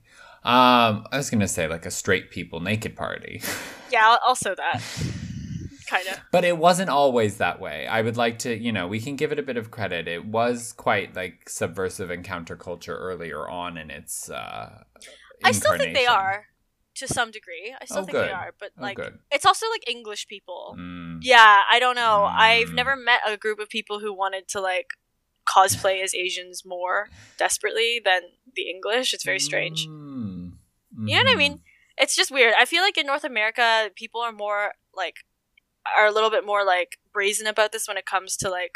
Um, 0.47 1.05
I 1.11 1.17
was 1.17 1.29
going 1.29 1.41
to 1.41 1.47
say 1.47 1.67
like 1.67 1.85
a 1.85 1.91
straight 1.91 2.31
people 2.31 2.59
naked 2.61 2.95
party. 2.95 3.41
Yeah, 3.89 4.17
also 4.27 4.53
that. 4.53 4.81
kind 5.89 6.05
of. 6.09 6.19
But 6.33 6.43
it 6.43 6.57
wasn't 6.57 6.89
always 6.89 7.37
that 7.37 7.61
way. 7.61 7.87
I 7.87 8.01
would 8.01 8.17
like 8.17 8.39
to, 8.39 8.53
you 8.53 8.73
know, 8.73 8.85
we 8.87 8.99
can 8.99 9.15
give 9.15 9.31
it 9.31 9.39
a 9.39 9.43
bit 9.43 9.55
of 9.55 9.71
credit. 9.71 10.09
It 10.09 10.25
was 10.25 10.73
quite 10.73 11.15
like 11.15 11.47
subversive 11.49 12.09
and 12.11 12.25
counterculture 12.25 12.97
earlier 12.99 13.47
on 13.47 13.77
in 13.77 13.89
its 13.91 14.29
uh 14.29 14.83
I 15.41 15.51
still 15.53 15.77
think 15.77 15.95
they 15.95 16.05
are 16.05 16.47
to 16.95 17.07
some 17.07 17.31
degree. 17.31 17.73
I 17.79 17.85
still 17.85 17.99
Oh, 17.99 18.05
think 18.05 18.11
good. 18.17 18.27
they 18.27 18.33
are, 18.33 18.51
but 18.59 18.71
Oh, 18.77 18.81
like 18.81 18.97
good. 18.97 19.19
it's 19.31 19.45
also 19.45 19.65
like 19.69 19.87
English 19.89 20.27
people. 20.27 20.75
Mm. 20.77 21.19
Yeah, 21.21 21.61
I 21.71 21.79
don't 21.79 21.95
know. 21.95 22.25
I've 22.29 22.69
Mm. 22.71 22.75
never 22.75 22.95
met 22.97 23.21
a 23.25 23.37
group 23.37 23.59
of 23.59 23.69
people 23.69 23.99
who 23.99 24.11
wanted 24.13 24.49
to 24.49 24.59
like 24.59 24.87
cosplay 25.47 26.03
as 26.03 26.13
Asians 26.13 26.65
more 26.65 27.07
desperately 27.37 28.01
than 28.03 28.21
the 28.53 28.69
English. 28.69 29.13
It's 29.13 29.23
very 29.23 29.39
strange. 29.39 29.87
Mm. 29.87 30.26
You 31.05 31.15
know 31.17 31.23
what 31.23 31.33
I 31.33 31.35
mean? 31.35 31.53
Mm-hmm. 31.53 31.61
It's 32.03 32.15
just 32.15 32.31
weird. 32.31 32.53
I 32.57 32.65
feel 32.65 32.81
like 32.83 32.97
in 32.97 33.05
North 33.05 33.23
America, 33.23 33.89
people 33.95 34.21
are 34.21 34.31
more 34.31 34.73
like 34.95 35.15
are 35.97 36.05
a 36.07 36.11
little 36.11 36.29
bit 36.29 36.45
more 36.45 36.65
like 36.65 36.97
brazen 37.13 37.47
about 37.47 37.71
this 37.71 37.87
when 37.87 37.97
it 37.97 38.05
comes 38.05 38.35
to 38.37 38.49
like 38.49 38.73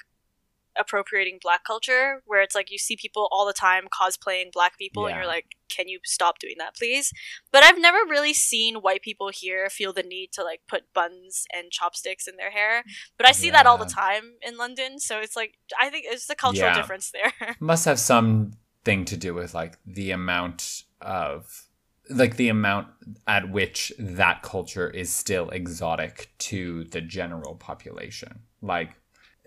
appropriating 0.79 1.37
black 1.41 1.65
culture 1.65 2.21
where 2.25 2.41
it's 2.41 2.55
like 2.55 2.71
you 2.71 2.77
see 2.77 2.95
people 2.95 3.27
all 3.29 3.45
the 3.45 3.51
time 3.51 3.83
cosplaying 3.93 4.51
black 4.53 4.77
people 4.77 5.05
and 5.05 5.17
you're 5.17 5.27
like 5.27 5.57
can 5.67 5.89
you 5.89 5.99
stop 6.05 6.39
doing 6.39 6.55
that 6.57 6.73
please 6.73 7.11
but 7.51 7.61
i've 7.61 7.77
never 7.77 7.97
really 8.09 8.33
seen 8.33 8.75
white 8.75 9.01
people 9.01 9.29
here 9.33 9.69
feel 9.69 9.91
the 9.91 10.01
need 10.01 10.29
to 10.31 10.41
like 10.41 10.61
put 10.69 10.83
buns 10.93 11.45
and 11.53 11.71
chopsticks 11.71 12.25
in 12.25 12.37
their 12.37 12.51
hair 12.51 12.83
but 13.17 13.27
i 13.27 13.33
see 13.33 13.49
that 13.49 13.65
all 13.65 13.77
the 13.77 13.83
time 13.85 14.35
in 14.41 14.55
london 14.55 14.97
so 14.97 15.19
it's 15.19 15.35
like 15.35 15.55
i 15.77 15.89
think 15.89 16.05
it's 16.07 16.27
the 16.27 16.35
cultural 16.35 16.69
Yeah. 16.69 16.75
difference 16.77 17.11
there 17.11 17.33
must 17.59 17.83
have 17.83 17.99
something 17.99 19.03
to 19.05 19.17
do 19.17 19.33
with 19.33 19.53
like 19.53 19.77
the 19.85 20.11
amount 20.11 20.83
of 21.01 21.67
like 22.09 22.35
the 22.35 22.49
amount 22.49 22.87
at 23.27 23.49
which 23.49 23.93
that 23.97 24.41
culture 24.41 24.89
is 24.89 25.13
still 25.13 25.49
exotic 25.49 26.31
to 26.39 26.85
the 26.85 27.01
general 27.01 27.55
population. 27.55 28.41
Like 28.61 28.95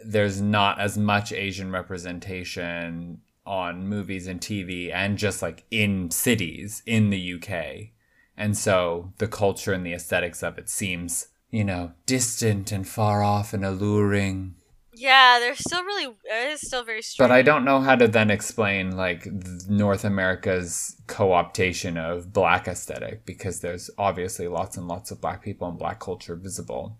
there's 0.02 0.40
not 0.40 0.80
as 0.80 0.98
much 0.98 1.32
asian 1.32 1.70
representation 1.70 3.20
on 3.46 3.86
movies 3.86 4.26
and 4.26 4.40
tv 4.40 4.92
and 4.92 5.18
just 5.18 5.42
like 5.42 5.64
in 5.70 6.10
cities 6.10 6.82
in 6.86 7.10
the 7.10 7.34
uk 7.34 7.50
and 8.36 8.56
so 8.56 9.12
the 9.18 9.28
culture 9.28 9.72
and 9.72 9.84
the 9.84 9.92
aesthetics 9.92 10.42
of 10.42 10.58
it 10.58 10.68
seems 10.68 11.28
you 11.50 11.64
know 11.64 11.92
distant 12.06 12.72
and 12.72 12.88
far 12.88 13.22
off 13.22 13.52
and 13.52 13.64
alluring 13.64 14.54
yeah 14.96 15.38
they're 15.38 15.54
still 15.54 15.82
really 15.84 16.14
it 16.24 16.52
is 16.52 16.60
still 16.60 16.84
very 16.84 17.02
strange 17.02 17.28
but 17.28 17.34
I 17.34 17.42
don't 17.42 17.64
know 17.64 17.80
how 17.80 17.96
to 17.96 18.08
then 18.08 18.30
explain 18.30 18.96
like 18.96 19.26
North 19.68 20.04
America's 20.04 20.96
co-optation 21.06 21.96
of 21.96 22.32
black 22.32 22.68
aesthetic 22.68 23.24
because 23.24 23.60
there's 23.60 23.90
obviously 23.98 24.48
lots 24.48 24.76
and 24.76 24.88
lots 24.88 25.10
of 25.10 25.20
black 25.20 25.42
people 25.42 25.68
and 25.68 25.78
black 25.78 26.00
culture 26.00 26.36
visible. 26.36 26.98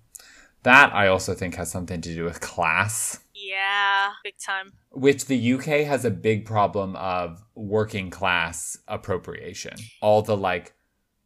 That 0.63 0.95
I 0.95 1.09
also 1.09 1.35
think 1.35 1.57
has 1.57 1.71
something 1.71 2.01
to 2.01 2.15
do 2.15 2.25
with 2.25 2.41
class, 2.41 3.21
yeah 3.35 4.11
big 4.23 4.39
time 4.39 4.73
which 4.91 5.27
the 5.27 5.55
UK 5.55 5.87
has 5.87 6.05
a 6.05 6.11
big 6.11 6.47
problem 6.47 6.97
of 6.97 7.43
working 7.55 8.11
class 8.11 8.79
appropriation. 8.89 9.75
All 10.01 10.23
the 10.23 10.37
like 10.37 10.75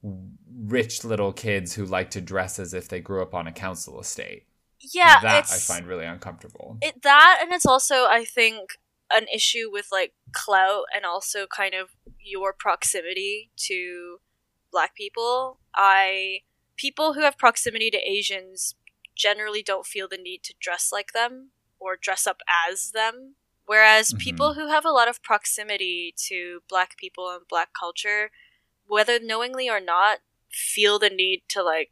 rich 0.03 1.05
little 1.05 1.33
kids 1.33 1.75
who 1.75 1.85
like 1.85 2.11
to 2.11 2.21
dress 2.21 2.59
as 2.59 2.75
if 2.75 2.89
they 2.89 3.01
grew 3.01 3.23
up 3.23 3.35
on 3.35 3.47
a 3.47 3.53
council 3.53 4.01
estate. 4.01 4.48
Yeah 4.81 5.21
that 5.21 5.41
it's 5.41 5.71
I 5.71 5.75
find 5.75 5.87
really 5.87 6.05
uncomfortable. 6.05 6.79
it 6.81 7.03
that 7.03 7.39
and 7.43 7.53
it's 7.53 7.67
also 7.67 8.05
i 8.07 8.25
think 8.25 8.73
an 9.11 9.27
issue 9.35 9.71
with 9.73 9.89
like 9.91 10.13
clout 10.33 10.85
and 10.95 11.05
also 11.05 11.47
kind 11.47 11.75
of 11.75 11.91
your 12.21 12.53
proximity 12.53 13.51
to 13.57 14.19
black 14.71 14.95
people 14.95 15.59
i 15.75 16.41
people 16.77 17.15
who 17.15 17.23
have 17.23 17.39
proximity 17.39 17.91
to 17.91 17.99
asians 17.99 18.75
generally 19.17 19.63
don't 19.63 19.87
feel 19.87 20.07
the 20.09 20.17
need 20.19 20.43
to 20.45 20.55
dress 20.61 20.91
like 20.93 21.13
them 21.13 21.51
or 21.81 21.97
dress 21.97 22.27
up 22.27 22.41
as 22.69 22.91
them 22.93 23.35
whereas 23.67 24.13
Mhm. 24.13 24.19
people 24.19 24.55
who 24.55 24.69
have 24.69 24.85
a 24.85 24.91
lot 24.91 25.09
of 25.09 25.23
proximity 25.23 26.15
to 26.29 26.63
black 26.69 26.97
people 26.97 27.31
and 27.31 27.49
black 27.49 27.71
culture 27.79 28.31
whether 28.87 29.19
knowingly 29.19 29.69
or 29.69 29.81
not 29.81 30.19
feel 30.51 30.99
the 30.99 31.11
need 31.11 31.43
to 31.49 31.63
like 31.63 31.91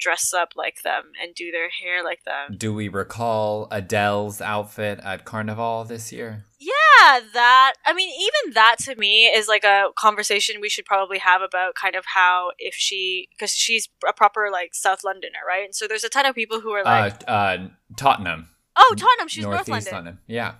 dress 0.00 0.32
up 0.32 0.50
like 0.56 0.82
them 0.82 1.12
and 1.22 1.34
do 1.34 1.50
their 1.50 1.68
hair 1.68 2.02
like 2.02 2.24
them. 2.24 2.56
Do 2.56 2.72
we 2.74 2.88
recall 2.88 3.68
Adele's 3.70 4.40
outfit 4.40 5.00
at 5.02 5.24
Carnival 5.24 5.84
this 5.84 6.12
year? 6.12 6.44
Yeah, 6.58 7.20
that. 7.32 7.74
I 7.86 7.92
mean, 7.94 8.08
even 8.08 8.54
that 8.54 8.76
to 8.80 8.94
me 8.96 9.26
is 9.26 9.48
like 9.48 9.64
a 9.64 9.88
conversation 9.96 10.60
we 10.60 10.68
should 10.68 10.84
probably 10.84 11.18
have 11.18 11.42
about 11.42 11.74
kind 11.74 11.94
of 11.94 12.04
how 12.14 12.50
if 12.58 12.74
she, 12.74 13.28
because 13.30 13.52
she's 13.52 13.88
a 14.08 14.12
proper 14.12 14.48
like 14.52 14.74
South 14.74 15.04
Londoner, 15.04 15.40
right? 15.46 15.64
And 15.64 15.74
so 15.74 15.86
there's 15.86 16.04
a 16.04 16.08
ton 16.08 16.26
of 16.26 16.34
people 16.34 16.60
who 16.60 16.70
are 16.72 16.84
like, 16.84 17.22
uh, 17.26 17.30
uh, 17.30 17.68
Tottenham. 17.96 18.48
oh, 18.76 18.94
Tottenham, 18.96 19.28
she's 19.28 19.44
North 19.44 19.68
Northeast 19.68 19.92
London. 19.92 20.18
Yeah. 20.26 20.54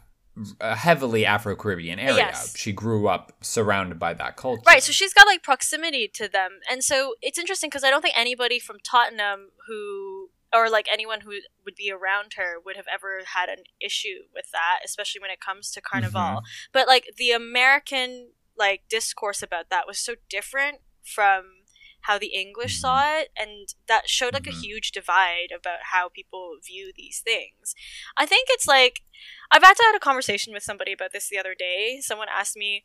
A 0.60 0.76
heavily 0.76 1.26
Afro 1.26 1.56
Caribbean 1.56 1.98
area. 1.98 2.16
Yes. 2.16 2.56
She 2.56 2.72
grew 2.72 3.08
up 3.08 3.32
surrounded 3.40 3.98
by 3.98 4.14
that 4.14 4.36
culture. 4.36 4.62
Right, 4.66 4.82
so 4.82 4.92
she's 4.92 5.12
got 5.12 5.26
like 5.26 5.42
proximity 5.42 6.08
to 6.14 6.28
them. 6.28 6.60
And 6.70 6.82
so 6.82 7.14
it's 7.20 7.38
interesting 7.38 7.68
because 7.68 7.84
I 7.84 7.90
don't 7.90 8.00
think 8.00 8.16
anybody 8.16 8.58
from 8.58 8.78
Tottenham 8.82 9.50
who, 9.66 10.30
or 10.54 10.70
like 10.70 10.86
anyone 10.90 11.22
who 11.22 11.32
would 11.64 11.74
be 11.74 11.90
around 11.90 12.34
her 12.36 12.54
would 12.64 12.76
have 12.76 12.86
ever 12.92 13.20
had 13.34 13.48
an 13.48 13.64
issue 13.80 14.24
with 14.34 14.50
that, 14.52 14.78
especially 14.84 15.20
when 15.20 15.30
it 15.30 15.40
comes 15.40 15.70
to 15.72 15.80
Carnival. 15.80 16.20
Mhm. 16.20 16.42
But 16.72 16.86
like 16.86 17.10
the 17.16 17.32
American 17.32 18.30
like 18.56 18.82
discourse 18.88 19.42
about 19.42 19.68
that 19.70 19.86
was 19.86 19.98
so 19.98 20.14
different 20.28 20.78
from 21.04 21.59
how 22.02 22.18
the 22.18 22.28
English 22.34 22.76
Mhm. 22.76 22.80
saw 22.80 23.18
it 23.18 23.30
and 23.36 23.74
that 23.86 24.08
showed 24.08 24.34
like 24.34 24.46
a 24.46 24.50
huge 24.50 24.92
divide 24.92 25.50
about 25.54 25.80
how 25.92 26.08
people 26.08 26.58
view 26.64 26.92
these 26.94 27.20
things. 27.20 27.74
I 28.16 28.26
think 28.26 28.48
it's 28.50 28.66
like 28.66 29.02
I've 29.50 29.62
had 29.62 29.76
to 29.76 29.82
had 29.84 29.96
a 29.96 30.00
conversation 30.00 30.52
with 30.52 30.62
somebody 30.62 30.92
about 30.92 31.12
this 31.12 31.28
the 31.28 31.38
other 31.38 31.54
day. 31.54 32.00
Someone 32.00 32.28
asked 32.28 32.56
me 32.56 32.84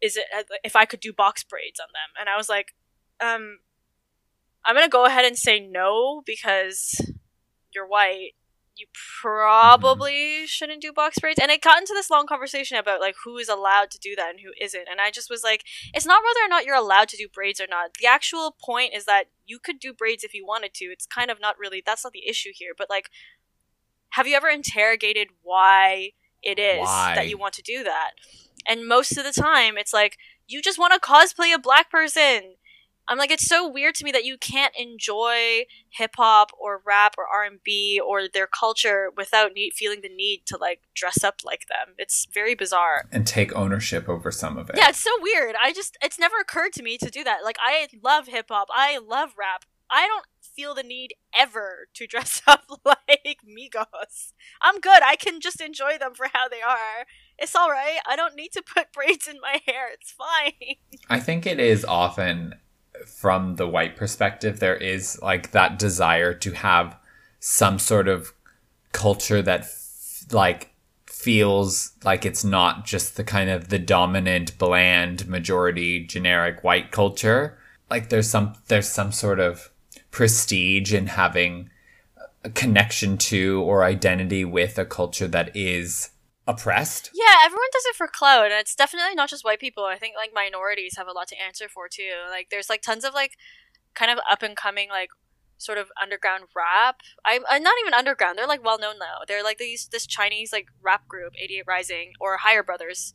is 0.00 0.16
it 0.16 0.26
if 0.62 0.76
I 0.76 0.84
could 0.84 1.00
do 1.00 1.12
box 1.12 1.42
braids 1.42 1.80
on 1.80 1.88
them 1.92 2.10
and 2.20 2.28
I 2.28 2.36
was 2.36 2.48
like 2.48 2.74
um 3.20 3.60
I'm 4.64 4.74
going 4.74 4.84
to 4.86 4.90
go 4.90 5.04
ahead 5.04 5.24
and 5.24 5.38
say 5.38 5.60
no 5.60 6.22
because 6.26 7.00
you're 7.72 7.86
white 7.86 8.32
you 8.76 8.86
probably 9.20 10.12
mm-hmm. 10.12 10.44
shouldn't 10.46 10.82
do 10.82 10.92
box 10.92 11.18
braids. 11.18 11.38
And 11.40 11.50
it 11.50 11.62
got 11.62 11.78
into 11.78 11.94
this 11.94 12.10
long 12.10 12.26
conversation 12.26 12.76
about 12.76 13.00
like 13.00 13.16
who 13.24 13.38
is 13.38 13.48
allowed 13.48 13.90
to 13.92 13.98
do 13.98 14.14
that 14.16 14.30
and 14.30 14.40
who 14.40 14.50
isn't. 14.60 14.88
And 14.90 15.00
I 15.00 15.10
just 15.10 15.30
was 15.30 15.42
like, 15.42 15.64
it's 15.94 16.06
not 16.06 16.22
whether 16.22 16.44
or 16.44 16.48
not 16.48 16.64
you're 16.64 16.76
allowed 16.76 17.08
to 17.08 17.16
do 17.16 17.28
braids 17.32 17.60
or 17.60 17.66
not. 17.68 17.90
The 18.00 18.06
actual 18.06 18.56
point 18.60 18.92
is 18.94 19.04
that 19.06 19.24
you 19.46 19.58
could 19.58 19.80
do 19.80 19.92
braids 19.92 20.24
if 20.24 20.34
you 20.34 20.46
wanted 20.46 20.74
to. 20.74 20.86
It's 20.86 21.06
kind 21.06 21.30
of 21.30 21.40
not 21.40 21.58
really 21.58 21.82
that's 21.84 22.04
not 22.04 22.12
the 22.12 22.28
issue 22.28 22.50
here. 22.54 22.72
But 22.76 22.90
like, 22.90 23.10
have 24.10 24.26
you 24.26 24.36
ever 24.36 24.48
interrogated 24.48 25.28
why 25.42 26.12
it 26.42 26.58
is 26.58 26.80
Why? 26.80 27.14
that 27.14 27.28
you 27.28 27.38
want 27.38 27.54
to 27.54 27.62
do 27.62 27.82
that? 27.84 28.12
And 28.66 28.86
most 28.86 29.16
of 29.16 29.24
the 29.24 29.32
time, 29.32 29.76
it's 29.76 29.92
like 29.92 30.16
you 30.46 30.62
just 30.62 30.78
want 30.78 30.92
to 30.94 31.00
cosplay 31.00 31.54
a 31.54 31.58
black 31.58 31.90
person. 31.90 32.54
I'm 33.08 33.18
like, 33.18 33.30
it's 33.30 33.46
so 33.46 33.68
weird 33.68 33.94
to 33.96 34.04
me 34.04 34.12
that 34.12 34.24
you 34.24 34.36
can't 34.36 34.74
enjoy 34.76 35.66
hip 35.90 36.12
hop 36.16 36.50
or 36.58 36.82
rap 36.84 37.14
or 37.16 37.26
R 37.26 37.44
and 37.44 37.60
B 37.62 38.00
or 38.04 38.28
their 38.28 38.46
culture 38.46 39.10
without 39.16 39.52
need, 39.54 39.74
feeling 39.74 40.00
the 40.02 40.08
need 40.08 40.42
to 40.46 40.56
like 40.56 40.80
dress 40.94 41.22
up 41.22 41.36
like 41.44 41.66
them. 41.68 41.94
It's 41.98 42.26
very 42.32 42.54
bizarre. 42.54 43.04
And 43.12 43.26
take 43.26 43.54
ownership 43.54 44.08
over 44.08 44.30
some 44.30 44.56
of 44.56 44.70
it. 44.70 44.76
Yeah, 44.76 44.88
it's 44.88 44.98
so 44.98 45.10
weird. 45.20 45.54
I 45.62 45.72
just 45.72 45.96
it's 46.02 46.18
never 46.18 46.36
occurred 46.40 46.72
to 46.74 46.82
me 46.82 46.98
to 46.98 47.10
do 47.10 47.22
that. 47.24 47.44
Like 47.44 47.58
I 47.60 47.88
love 48.02 48.26
hip 48.26 48.46
hop. 48.48 48.68
I 48.72 48.98
love 48.98 49.30
rap. 49.38 49.64
I 49.88 50.06
don't 50.06 50.26
feel 50.40 50.74
the 50.74 50.82
need 50.82 51.14
ever 51.38 51.88
to 51.94 52.06
dress 52.08 52.42
up 52.46 52.64
like 52.84 53.38
Migos. 53.46 54.32
I'm 54.60 54.80
good. 54.80 55.02
I 55.04 55.16
can 55.16 55.40
just 55.40 55.60
enjoy 55.60 55.98
them 55.98 56.14
for 56.14 56.28
how 56.32 56.48
they 56.48 56.62
are. 56.62 57.06
It's 57.38 57.54
all 57.54 57.70
right. 57.70 57.98
I 58.06 58.16
don't 58.16 58.34
need 58.34 58.52
to 58.52 58.62
put 58.62 58.92
braids 58.92 59.28
in 59.28 59.40
my 59.40 59.60
hair. 59.66 59.88
It's 59.92 60.10
fine. 60.10 60.76
I 61.08 61.20
think 61.20 61.46
it 61.46 61.60
is 61.60 61.84
often 61.84 62.54
from 63.04 63.56
the 63.56 63.68
white 63.68 63.96
perspective, 63.96 64.60
there 64.60 64.76
is 64.76 65.20
like 65.22 65.50
that 65.52 65.78
desire 65.78 66.32
to 66.34 66.52
have 66.52 66.96
some 67.40 67.78
sort 67.78 68.08
of 68.08 68.32
culture 68.92 69.42
that 69.42 69.60
f- 69.60 70.24
like 70.32 70.70
feels 71.06 71.92
like 72.04 72.24
it's 72.24 72.44
not 72.44 72.84
just 72.84 73.16
the 73.16 73.24
kind 73.24 73.50
of 73.50 73.68
the 73.68 73.78
dominant 73.78 74.56
bland 74.58 75.26
majority 75.26 76.04
generic 76.04 76.62
white 76.62 76.90
culture. 76.90 77.58
Like 77.90 78.08
there's 78.08 78.30
some 78.30 78.54
there's 78.68 78.88
some 78.88 79.12
sort 79.12 79.40
of 79.40 79.70
prestige 80.10 80.94
in 80.94 81.08
having 81.08 81.70
a 82.44 82.50
connection 82.50 83.18
to 83.18 83.62
or 83.62 83.82
identity 83.82 84.44
with 84.44 84.78
a 84.78 84.84
culture 84.84 85.26
that 85.28 85.54
is 85.56 86.10
oppressed 86.46 87.10
Yeah, 87.14 87.36
everyone 87.44 87.68
does 87.72 87.84
it 87.86 87.96
for 87.96 88.06
clout, 88.06 88.46
and 88.46 88.54
it's 88.54 88.74
definitely 88.74 89.14
not 89.14 89.28
just 89.28 89.44
white 89.44 89.60
people. 89.60 89.84
I 89.84 89.96
think 89.96 90.14
like 90.16 90.30
minorities 90.34 90.96
have 90.96 91.08
a 91.08 91.12
lot 91.12 91.28
to 91.28 91.40
answer 91.40 91.68
for 91.68 91.88
too. 91.88 92.12
Like 92.30 92.48
there's 92.50 92.68
like 92.68 92.82
tons 92.82 93.04
of 93.04 93.14
like 93.14 93.36
kind 93.94 94.10
of 94.10 94.18
up 94.30 94.42
and 94.42 94.56
coming 94.56 94.88
like 94.88 95.10
sort 95.58 95.78
of 95.78 95.90
underground 96.00 96.44
rap. 96.54 97.00
I'm, 97.24 97.42
I'm 97.48 97.62
not 97.62 97.74
even 97.80 97.94
underground. 97.94 98.38
They're 98.38 98.46
like 98.46 98.64
well 98.64 98.78
known 98.78 98.98
now. 98.98 99.20
They're 99.26 99.42
like 99.42 99.58
these 99.58 99.88
this 99.90 100.06
Chinese 100.06 100.52
like 100.52 100.68
rap 100.82 101.08
group, 101.08 101.32
88 101.38 101.64
Rising 101.66 102.12
or 102.20 102.38
Higher 102.38 102.62
Brothers, 102.62 103.14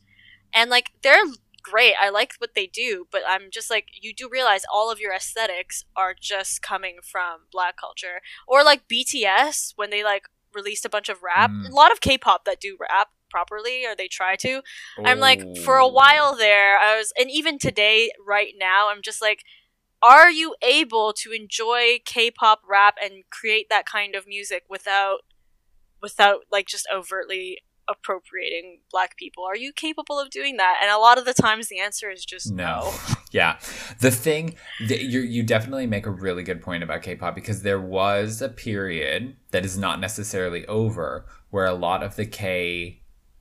and 0.52 0.70
like 0.70 0.90
they're 1.02 1.24
great. 1.62 1.94
I 2.00 2.10
like 2.10 2.34
what 2.38 2.54
they 2.54 2.66
do, 2.66 3.06
but 3.10 3.22
I'm 3.26 3.50
just 3.50 3.70
like 3.70 3.86
you 4.00 4.12
do 4.14 4.28
realize 4.30 4.62
all 4.70 4.90
of 4.90 5.00
your 5.00 5.14
aesthetics 5.14 5.84
are 5.96 6.14
just 6.18 6.62
coming 6.62 6.96
from 7.02 7.42
black 7.50 7.76
culture 7.76 8.20
or 8.46 8.64
like 8.64 8.88
BTS 8.88 9.72
when 9.76 9.90
they 9.90 10.02
like 10.02 10.24
released 10.54 10.84
a 10.84 10.90
bunch 10.90 11.08
of 11.08 11.22
rap. 11.22 11.50
Mm. 11.50 11.70
A 11.70 11.74
lot 11.74 11.92
of 11.92 12.00
K-pop 12.00 12.44
that 12.44 12.60
do 12.60 12.76
rap 12.78 13.08
properly 13.32 13.84
or 13.84 13.96
they 13.96 14.06
try 14.06 14.36
to. 14.36 14.62
I'm 15.04 15.18
like 15.18 15.42
for 15.64 15.78
a 15.78 15.86
oh. 15.86 15.88
while 15.88 16.36
there 16.36 16.78
I 16.78 16.96
was 16.96 17.12
and 17.18 17.30
even 17.30 17.58
today 17.58 18.10
right 18.24 18.52
now 18.58 18.90
I'm 18.90 19.02
just 19.02 19.20
like 19.20 19.42
are 20.02 20.30
you 20.30 20.54
able 20.62 21.12
to 21.12 21.30
enjoy 21.30 21.98
K-pop 22.04 22.62
rap 22.68 22.96
and 23.02 23.22
create 23.30 23.68
that 23.70 23.86
kind 23.86 24.14
of 24.14 24.26
music 24.26 24.64
without 24.68 25.20
without 26.02 26.40
like 26.50 26.66
just 26.66 26.86
overtly 26.92 27.58
appropriating 27.88 28.80
black 28.90 29.16
people? 29.16 29.44
Are 29.44 29.56
you 29.56 29.72
capable 29.72 30.18
of 30.18 30.30
doing 30.30 30.56
that? 30.56 30.80
And 30.82 30.90
a 30.90 30.98
lot 30.98 31.18
of 31.18 31.24
the 31.24 31.34
times 31.34 31.68
the 31.68 31.78
answer 31.78 32.10
is 32.10 32.24
just 32.24 32.50
no. 32.50 32.92
yeah. 33.32 33.58
The 34.00 34.10
thing 34.10 34.56
that 34.88 35.02
you 35.02 35.20
you 35.20 35.42
definitely 35.42 35.86
make 35.86 36.06
a 36.06 36.10
really 36.10 36.42
good 36.42 36.60
point 36.60 36.82
about 36.82 37.02
K-pop 37.02 37.34
because 37.34 37.62
there 37.62 37.80
was 37.80 38.42
a 38.42 38.48
period 38.48 39.36
that 39.52 39.64
is 39.64 39.78
not 39.78 40.00
necessarily 40.00 40.66
over 40.66 41.26
where 41.50 41.66
a 41.66 41.74
lot 41.74 42.02
of 42.02 42.16
the 42.16 42.26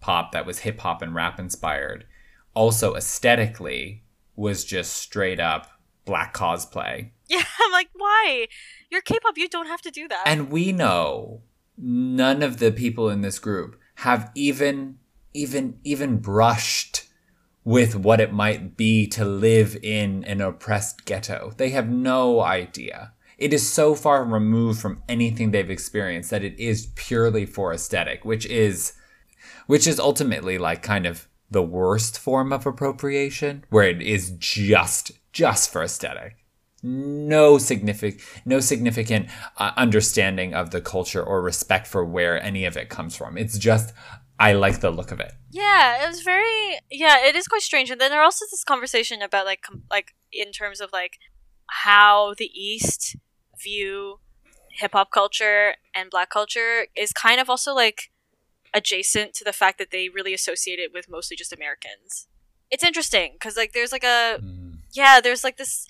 K-pop 0.02 0.32
that 0.32 0.46
was 0.46 0.60
hip 0.60 0.80
hop 0.80 1.02
and 1.02 1.14
rap 1.14 1.40
inspired 1.40 2.06
also 2.54 2.96
aesthetically 2.96 4.04
was 4.36 4.66
just 4.66 4.94
straight 4.94 5.40
up 5.40 5.80
black 6.06 6.34
cosplay. 6.34 7.12
Yeah, 7.32 7.46
I'm 7.62 7.72
like, 7.72 7.88
why? 7.94 8.48
You're 8.90 9.00
K-pop, 9.00 9.38
you 9.38 9.48
don't 9.48 9.68
have 9.68 9.82
to 9.84 9.90
do 9.90 10.06
that. 10.10 10.24
And 10.26 10.52
we 10.52 10.74
know 10.74 11.44
none 11.78 12.44
of 12.44 12.58
the 12.58 12.74
people 12.74 13.10
in 13.10 13.22
this 13.22 13.40
group 13.40 13.80
have 13.96 14.30
even 14.36 14.98
even 15.34 15.80
even 15.86 16.18
brushed 16.18 17.06
with 17.64 17.96
what 17.96 18.20
it 18.20 18.34
might 18.34 18.76
be 18.76 19.08
to 19.08 19.24
live 19.24 19.78
in 19.82 20.26
an 20.26 20.42
oppressed 20.42 21.06
ghetto. 21.06 21.54
They 21.56 21.70
have 21.70 21.88
no 21.88 22.42
idea. 22.42 23.14
It 23.38 23.54
is 23.54 23.72
so 23.72 23.96
far 23.96 24.26
removed 24.26 24.82
from 24.82 25.02
anything 25.08 25.52
they've 25.52 25.70
experienced 25.70 26.32
that 26.32 26.44
it 26.44 26.60
is 26.60 26.92
purely 26.96 27.46
for 27.46 27.72
aesthetic, 27.72 28.26
which 28.26 28.46
is 28.46 28.92
which 29.72 29.88
is 29.88 30.02
ultimately 30.02 30.58
like 30.58 30.84
kind 30.84 31.06
of 31.06 31.30
the 31.50 31.64
worst 31.64 32.20
form 32.20 32.52
of 32.52 32.66
appropriation 32.66 33.64
where 33.70 33.88
it 33.88 34.02
is 34.02 34.32
just 34.32 35.14
just 35.32 35.72
for 35.72 35.82
aesthetic. 35.82 36.36
No 36.84 37.58
significant 37.58 38.22
no 38.44 38.60
significant 38.60 39.30
uh, 39.56 39.72
understanding 39.78 40.54
of 40.54 40.72
the 40.72 40.82
culture 40.82 41.24
or 41.24 41.42
respect 41.42 41.88
for 41.88 42.04
where 42.04 42.44
any 42.44 42.66
of 42.66 42.76
it 42.76 42.90
comes 42.90 43.16
from. 43.16 43.38
It's 43.38 43.58
just 43.58 43.94
i 44.38 44.52
like 44.52 44.82
the 44.82 44.92
look 44.92 45.10
of 45.10 45.22
it. 45.22 45.32
Yeah, 45.52 46.04
it 46.04 46.08
was 46.10 46.22
very 46.22 46.78
yeah, 46.92 47.26
it 47.26 47.38
is 47.38 47.48
quite 47.48 47.62
strange. 47.62 47.90
And 47.90 48.02
then 48.02 48.12
there 48.12 48.22
also 48.22 48.44
this 48.52 48.66
conversation 48.66 49.22
about 49.22 49.46
like 49.46 49.62
com- 49.62 49.84
like 49.90 50.16
in 50.34 50.52
terms 50.52 50.82
of 50.82 50.90
like 50.92 51.18
how 51.86 52.34
the 52.38 52.52
East 52.54 53.16
view 53.64 54.20
hip 54.74 54.92
hop 54.92 55.12
culture 55.12 55.76
and 55.96 56.10
black 56.10 56.30
culture 56.30 56.88
is 56.94 57.14
kind 57.14 57.40
of 57.40 57.50
also 57.50 57.74
like 57.74 58.11
adjacent 58.74 59.34
to 59.34 59.44
the 59.44 59.54
fact 59.54 59.78
that 59.78 59.92
they 59.92 60.10
really 60.10 60.34
associate 60.34 60.80
it 60.80 60.92
with 60.94 61.10
mostly 61.10 61.36
just 61.36 61.54
Americans. 61.54 62.28
It's 62.70 62.84
interesting 62.84 63.34
because 63.34 63.58
like 63.58 63.74
there's 63.74 63.92
like 63.92 64.04
a 64.04 64.38
hmm. 64.40 64.76
yeah, 64.94 65.20
there's 65.22 65.44
like 65.44 65.58
this 65.58 65.86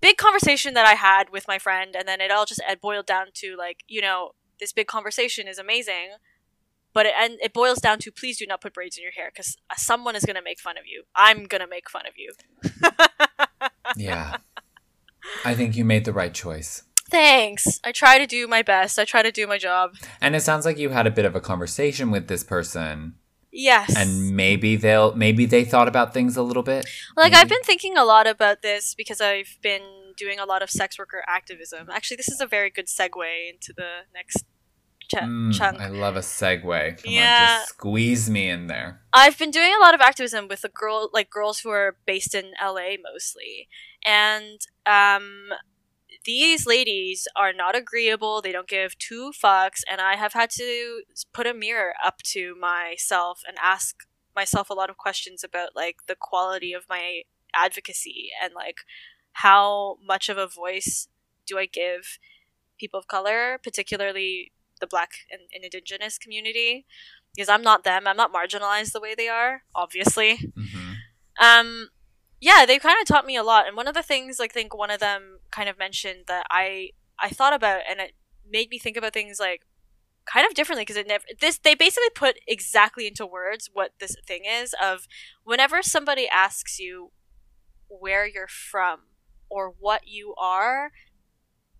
big 0.00 0.16
conversation 0.16 0.74
that 0.74 0.86
I 0.86 0.94
had 0.94 1.30
with 1.30 1.48
my 1.48 1.58
friend, 1.58 1.94
and 1.96 2.06
then 2.06 2.20
it 2.20 2.30
all 2.30 2.46
just 2.46 2.62
it 2.68 2.80
boiled 2.80 3.06
down 3.06 3.26
to 3.34 3.56
like, 3.56 3.84
you 3.88 4.00
know, 4.00 4.32
this 4.58 4.72
big 4.72 4.86
conversation 4.86 5.48
is 5.48 5.58
amazing, 5.58 6.10
but 6.92 7.06
it, 7.06 7.14
and 7.18 7.38
it 7.42 7.52
boils 7.52 7.78
down 7.78 7.98
to 8.00 8.12
please 8.12 8.38
do 8.38 8.46
not 8.46 8.60
put 8.60 8.74
braids 8.74 8.96
in 8.96 9.02
your 9.02 9.12
hair 9.12 9.30
because 9.32 9.56
uh, 9.70 9.74
someone 9.76 10.14
is 10.14 10.24
gonna 10.24 10.42
make 10.42 10.60
fun 10.60 10.78
of 10.78 10.84
you. 10.86 11.04
I'm 11.16 11.44
gonna 11.44 11.66
make 11.66 11.90
fun 11.90 12.04
of 12.06 12.14
you. 12.16 12.32
yeah 13.96 14.36
i 15.44 15.54
think 15.54 15.76
you 15.76 15.84
made 15.84 16.04
the 16.04 16.12
right 16.12 16.34
choice 16.34 16.82
Thanks. 17.10 17.80
I 17.84 17.92
try 17.92 18.18
to 18.18 18.26
do 18.26 18.46
my 18.46 18.62
best. 18.62 18.98
I 18.98 19.04
try 19.04 19.22
to 19.22 19.32
do 19.32 19.46
my 19.46 19.58
job. 19.58 19.94
and 20.20 20.34
it 20.36 20.40
sounds 20.42 20.64
like 20.64 20.78
you 20.78 20.90
had 20.90 21.06
a 21.06 21.10
bit 21.10 21.24
of 21.24 21.34
a 21.34 21.40
conversation 21.40 22.10
with 22.10 22.28
this 22.28 22.44
person 22.44 23.14
Yes. 23.52 23.96
and 23.96 24.36
maybe 24.36 24.76
they'll 24.76 25.14
maybe 25.16 25.44
they 25.44 25.64
thought 25.64 25.88
about 25.88 26.14
things 26.14 26.36
a 26.36 26.42
little 26.42 26.62
bit 26.62 26.86
Like 27.16 27.32
maybe? 27.32 27.40
I've 27.42 27.48
been 27.48 27.62
thinking 27.64 27.96
a 27.96 28.04
lot 28.04 28.26
about 28.28 28.62
this 28.62 28.94
because 28.94 29.20
I've 29.20 29.58
been 29.60 29.82
doing 30.16 30.38
a 30.38 30.44
lot 30.44 30.62
of 30.62 30.70
sex 30.70 30.98
worker 30.98 31.22
activism. 31.26 31.88
Actually, 31.90 32.16
this 32.18 32.28
is 32.28 32.40
a 32.40 32.46
very 32.46 32.70
good 32.70 32.86
segue 32.86 33.50
into 33.52 33.72
the 33.76 33.90
next 34.14 34.44
ch- 35.10 35.14
Mm, 35.16 35.52
chunk. 35.52 35.80
I 35.80 35.88
love 35.88 36.14
a 36.16 36.20
segue. 36.20 36.62
Come 37.02 37.08
on, 37.08 37.12
Yeah. 37.12 37.56
just 37.58 37.70
squeeze 37.70 38.30
me 38.30 38.48
in 38.48 38.66
there. 38.68 39.00
I've 39.12 39.36
been 39.38 39.50
doing 39.50 39.72
a 39.74 39.80
lot 39.84 39.94
of 39.94 40.00
activism 40.00 40.46
with 40.46 40.62
a 40.62 40.68
girl, 40.68 41.10
like 41.12 41.28
girls 41.30 41.60
who 41.60 41.70
are 41.70 41.96
based 42.06 42.34
in 42.34 42.52
LA 42.62 42.96
mostly, 43.02 43.68
and 44.06 44.60
um, 44.86 45.48
these 46.24 46.66
ladies 46.66 47.26
are 47.34 47.52
not 47.52 47.74
agreeable. 47.76 48.42
They 48.42 48.52
don't 48.52 48.68
give 48.68 48.98
two 48.98 49.32
fucks, 49.32 49.80
and 49.90 50.00
I 50.00 50.16
have 50.16 50.34
had 50.34 50.50
to 50.50 51.02
put 51.32 51.46
a 51.46 51.54
mirror 51.54 51.94
up 52.04 52.18
to 52.34 52.54
myself 52.60 53.40
and 53.46 53.56
ask 53.60 53.96
myself 54.34 54.70
a 54.70 54.74
lot 54.74 54.90
of 54.90 54.96
questions 54.96 55.42
about 55.42 55.74
like 55.74 55.96
the 56.06 56.16
quality 56.18 56.72
of 56.72 56.84
my 56.88 57.22
advocacy 57.54 58.30
and 58.42 58.54
like 58.54 58.78
how 59.34 59.98
much 60.06 60.28
of 60.28 60.38
a 60.38 60.46
voice 60.46 61.08
do 61.46 61.58
I 61.58 61.66
give 61.66 62.18
people 62.78 62.98
of 62.98 63.08
color, 63.08 63.58
particularly 63.62 64.52
the 64.80 64.86
black 64.86 65.10
and, 65.30 65.42
and 65.54 65.64
indigenous 65.64 66.18
community 66.18 66.86
because 67.34 67.48
I'm 67.48 67.62
not 67.62 67.84
them. 67.84 68.06
I'm 68.06 68.16
not 68.16 68.32
marginalized 68.32 68.92
the 68.92 69.00
way 69.00 69.14
they 69.14 69.28
are, 69.28 69.62
obviously. 69.74 70.52
hmm 70.54 70.92
Um, 71.40 71.88
yeah, 72.40 72.64
they 72.66 72.78
kind 72.78 72.96
of 73.00 73.06
taught 73.06 73.26
me 73.26 73.36
a 73.36 73.42
lot. 73.42 73.66
And 73.66 73.76
one 73.76 73.88
of 73.88 73.94
the 73.94 74.02
things, 74.02 74.38
like, 74.38 74.52
I 74.52 74.54
think 74.54 74.76
one 74.76 74.90
of 74.90 75.00
them 75.00 75.40
kind 75.50 75.68
of 75.68 75.78
mentioned 75.78 76.24
that 76.28 76.46
I 76.50 76.90
I 77.18 77.30
thought 77.30 77.52
about, 77.52 77.82
and 77.88 78.00
it 78.00 78.12
made 78.48 78.70
me 78.70 78.78
think 78.78 78.96
about 78.96 79.12
things 79.12 79.38
like 79.38 79.62
kind 80.26 80.46
of 80.46 80.54
differently 80.54 80.82
because 80.82 80.96
it 80.96 81.06
never 81.08 81.24
this 81.40 81.58
they 81.58 81.74
basically 81.74 82.10
put 82.14 82.38
exactly 82.46 83.06
into 83.06 83.26
words 83.26 83.70
what 83.72 83.92
this 84.00 84.16
thing 84.26 84.42
is 84.46 84.74
of 84.82 85.06
whenever 85.44 85.82
somebody 85.82 86.28
asks 86.28 86.78
you 86.78 87.10
where 87.88 88.26
you're 88.26 88.48
from 88.48 89.00
or 89.50 89.74
what 89.78 90.02
you 90.06 90.34
are 90.38 90.92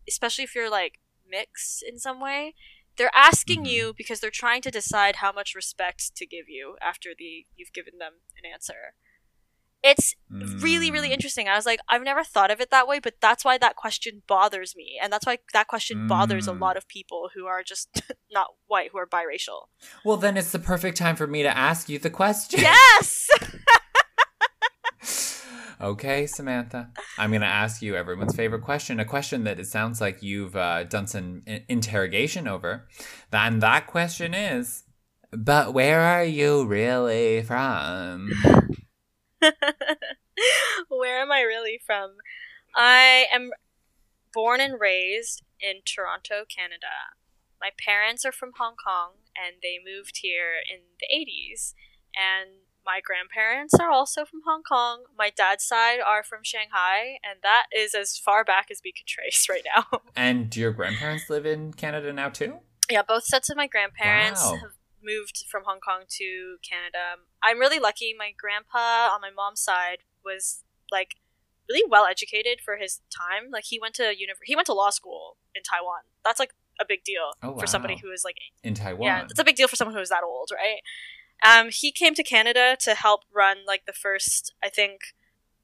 especially 0.08 0.44
if 0.44 0.54
you're 0.54 0.70
like 0.70 0.98
mixed 1.28 1.82
in 1.82 1.98
some 1.98 2.20
way 2.20 2.54
they're 2.96 3.10
asking 3.14 3.64
Mhm. 3.64 3.68
you 3.70 3.94
because 3.96 4.20
they're 4.20 4.30
trying 4.30 4.62
to 4.62 4.70
decide 4.70 5.16
how 5.16 5.32
much 5.32 5.54
respect 5.54 6.14
to 6.16 6.26
give 6.26 6.48
you 6.48 6.76
after 6.82 7.10
the 7.16 7.46
you've 7.56 7.72
given 7.72 7.98
them 7.98 8.20
an 8.36 8.44
answer 8.50 8.94
it's 9.82 10.14
really 10.62 10.90
really 10.90 11.08
Mm. 11.08 11.12
interesting 11.14 11.48
i 11.48 11.56
was 11.56 11.64
like 11.66 11.80
i've 11.88 12.02
never 12.02 12.22
thought 12.22 12.50
of 12.50 12.60
it 12.60 12.70
that 12.70 12.86
way 12.86 12.98
but 12.98 13.14
that's 13.20 13.44
why 13.44 13.56
that 13.58 13.76
question 13.76 14.22
bothers 14.26 14.74
me 14.76 14.98
and 15.02 15.10
that's 15.12 15.24
why 15.26 15.38
that 15.54 15.68
question 15.68 16.06
bothers 16.06 16.46
a 16.46 16.52
Mm. 16.52 16.60
lot 16.60 16.76
of 16.76 16.86
people 16.88 17.30
who 17.34 17.46
are 17.46 17.62
just 17.62 18.02
not 18.32 18.48
white 18.66 18.90
who 18.92 18.98
are 18.98 19.06
biracial 19.06 19.68
Well, 20.04 20.16
then 20.18 20.36
it's 20.36 20.52
the 20.52 20.58
perfect 20.58 20.96
time 20.98 21.16
for 21.16 21.26
me 21.26 21.42
to 21.42 21.56
ask 21.56 21.88
you 21.88 21.98
the 21.98 22.10
question. 22.10 22.60
yes 22.60 23.28
okay, 25.80 26.26
Samantha. 26.26 26.90
I'm 27.18 27.30
going 27.30 27.40
to 27.40 27.46
ask 27.46 27.82
you 27.82 27.96
everyone's 27.96 28.36
favorite 28.36 28.62
question, 28.62 29.00
a 29.00 29.04
question 29.04 29.44
that 29.44 29.58
it 29.58 29.66
sounds 29.66 30.00
like 30.00 30.22
you've 30.22 30.56
uh, 30.56 30.84
done 30.84 31.06
some 31.06 31.42
interrogation 31.68 32.46
over. 32.46 32.86
And 33.32 33.62
that 33.62 33.86
question 33.86 34.34
is 34.34 34.84
But 35.32 35.72
where 35.72 36.00
are 36.00 36.24
you 36.24 36.66
really 36.66 37.42
from? 37.42 38.30
where 40.88 41.20
am 41.20 41.32
i 41.32 41.40
really 41.40 41.80
from? 41.84 42.16
I 42.76 43.26
am 43.32 43.50
born 44.32 44.60
and 44.60 44.80
raised 44.80 45.42
in 45.60 45.80
toronto 45.84 46.44
canada. 46.48 47.16
My 47.60 47.70
parents 47.78 48.24
are 48.24 48.32
from 48.32 48.52
hong 48.58 48.74
kong 48.82 49.14
and 49.36 49.56
they 49.62 49.78
moved 49.84 50.18
here 50.22 50.54
in 50.72 50.80
the 51.00 51.06
80s 51.14 51.74
and 52.16 52.50
my 52.86 53.00
grandparents 53.04 53.74
are 53.74 53.90
also 53.90 54.24
from 54.24 54.40
hong 54.46 54.62
kong. 54.62 55.04
My 55.16 55.30
dad's 55.30 55.64
side 55.64 55.98
are 56.00 56.22
from 56.22 56.40
shanghai 56.42 57.18
and 57.22 57.40
that 57.42 57.66
is 57.76 57.94
as 57.94 58.16
far 58.16 58.42
back 58.44 58.68
as 58.70 58.80
we 58.84 58.92
could 58.92 59.06
trace 59.06 59.48
right 59.50 59.64
now. 59.76 60.00
And 60.16 60.48
do 60.48 60.60
your 60.60 60.72
grandparents 60.72 61.28
live 61.28 61.44
in 61.46 61.72
Canada 61.74 62.12
now 62.12 62.28
too? 62.28 62.60
yeah 62.90 63.02
both 63.06 63.22
sets 63.24 63.48
of 63.50 63.56
my 63.56 63.68
grandparents 63.68 64.42
Wow. 64.42 64.58
have 64.62 64.72
moved 65.02 65.44
from 65.50 65.64
hong 65.64 65.80
kong 65.80 66.04
to 66.18 66.56
canada. 66.68 67.22
I'm 67.42 67.58
really 67.58 67.78
lucky. 67.78 68.14
My 68.16 68.32
grandpa 68.36 69.08
on 69.14 69.20
my 69.20 69.30
mom's 69.34 69.60
side 69.60 69.98
was 70.24 70.62
like 70.90 71.16
really 71.68 71.86
well 71.88 72.04
educated 72.06 72.58
for 72.64 72.76
his 72.76 73.00
time. 73.16 73.50
Like 73.50 73.64
he 73.66 73.78
went 73.80 73.94
to 73.94 74.02
univ- 74.04 74.44
he 74.44 74.54
went 74.56 74.66
to 74.66 74.74
law 74.74 74.90
school 74.90 75.36
in 75.54 75.62
taiwan. 75.62 76.00
That's 76.24 76.38
like 76.40 76.52
a 76.80 76.84
big 76.88 77.04
deal 77.04 77.32
Oh, 77.42 77.58
for 77.58 77.66
somebody 77.66 77.98
who 78.02 78.10
is 78.10 78.22
like 78.24 78.36
In 78.64 78.74
Taiwan. 78.74 79.04
yeah 79.06 79.22
it's 79.28 79.38
a 79.38 79.44
big 79.44 79.56
deal 79.56 79.68
for 79.68 79.76
someone 79.76 79.94
who 79.94 80.00
is 80.00 80.08
that 80.08 80.22
old 80.24 80.48
right? 80.52 80.80
Um, 81.42 81.68
he 81.70 81.92
came 81.92 82.14
to 82.14 82.22
canada 82.22 82.76
to 82.80 82.94
help 82.94 83.22
run 83.34 83.58
like 83.66 83.84
the 83.86 83.92
first 83.92 84.54
i 84.62 84.68
think 84.68 85.00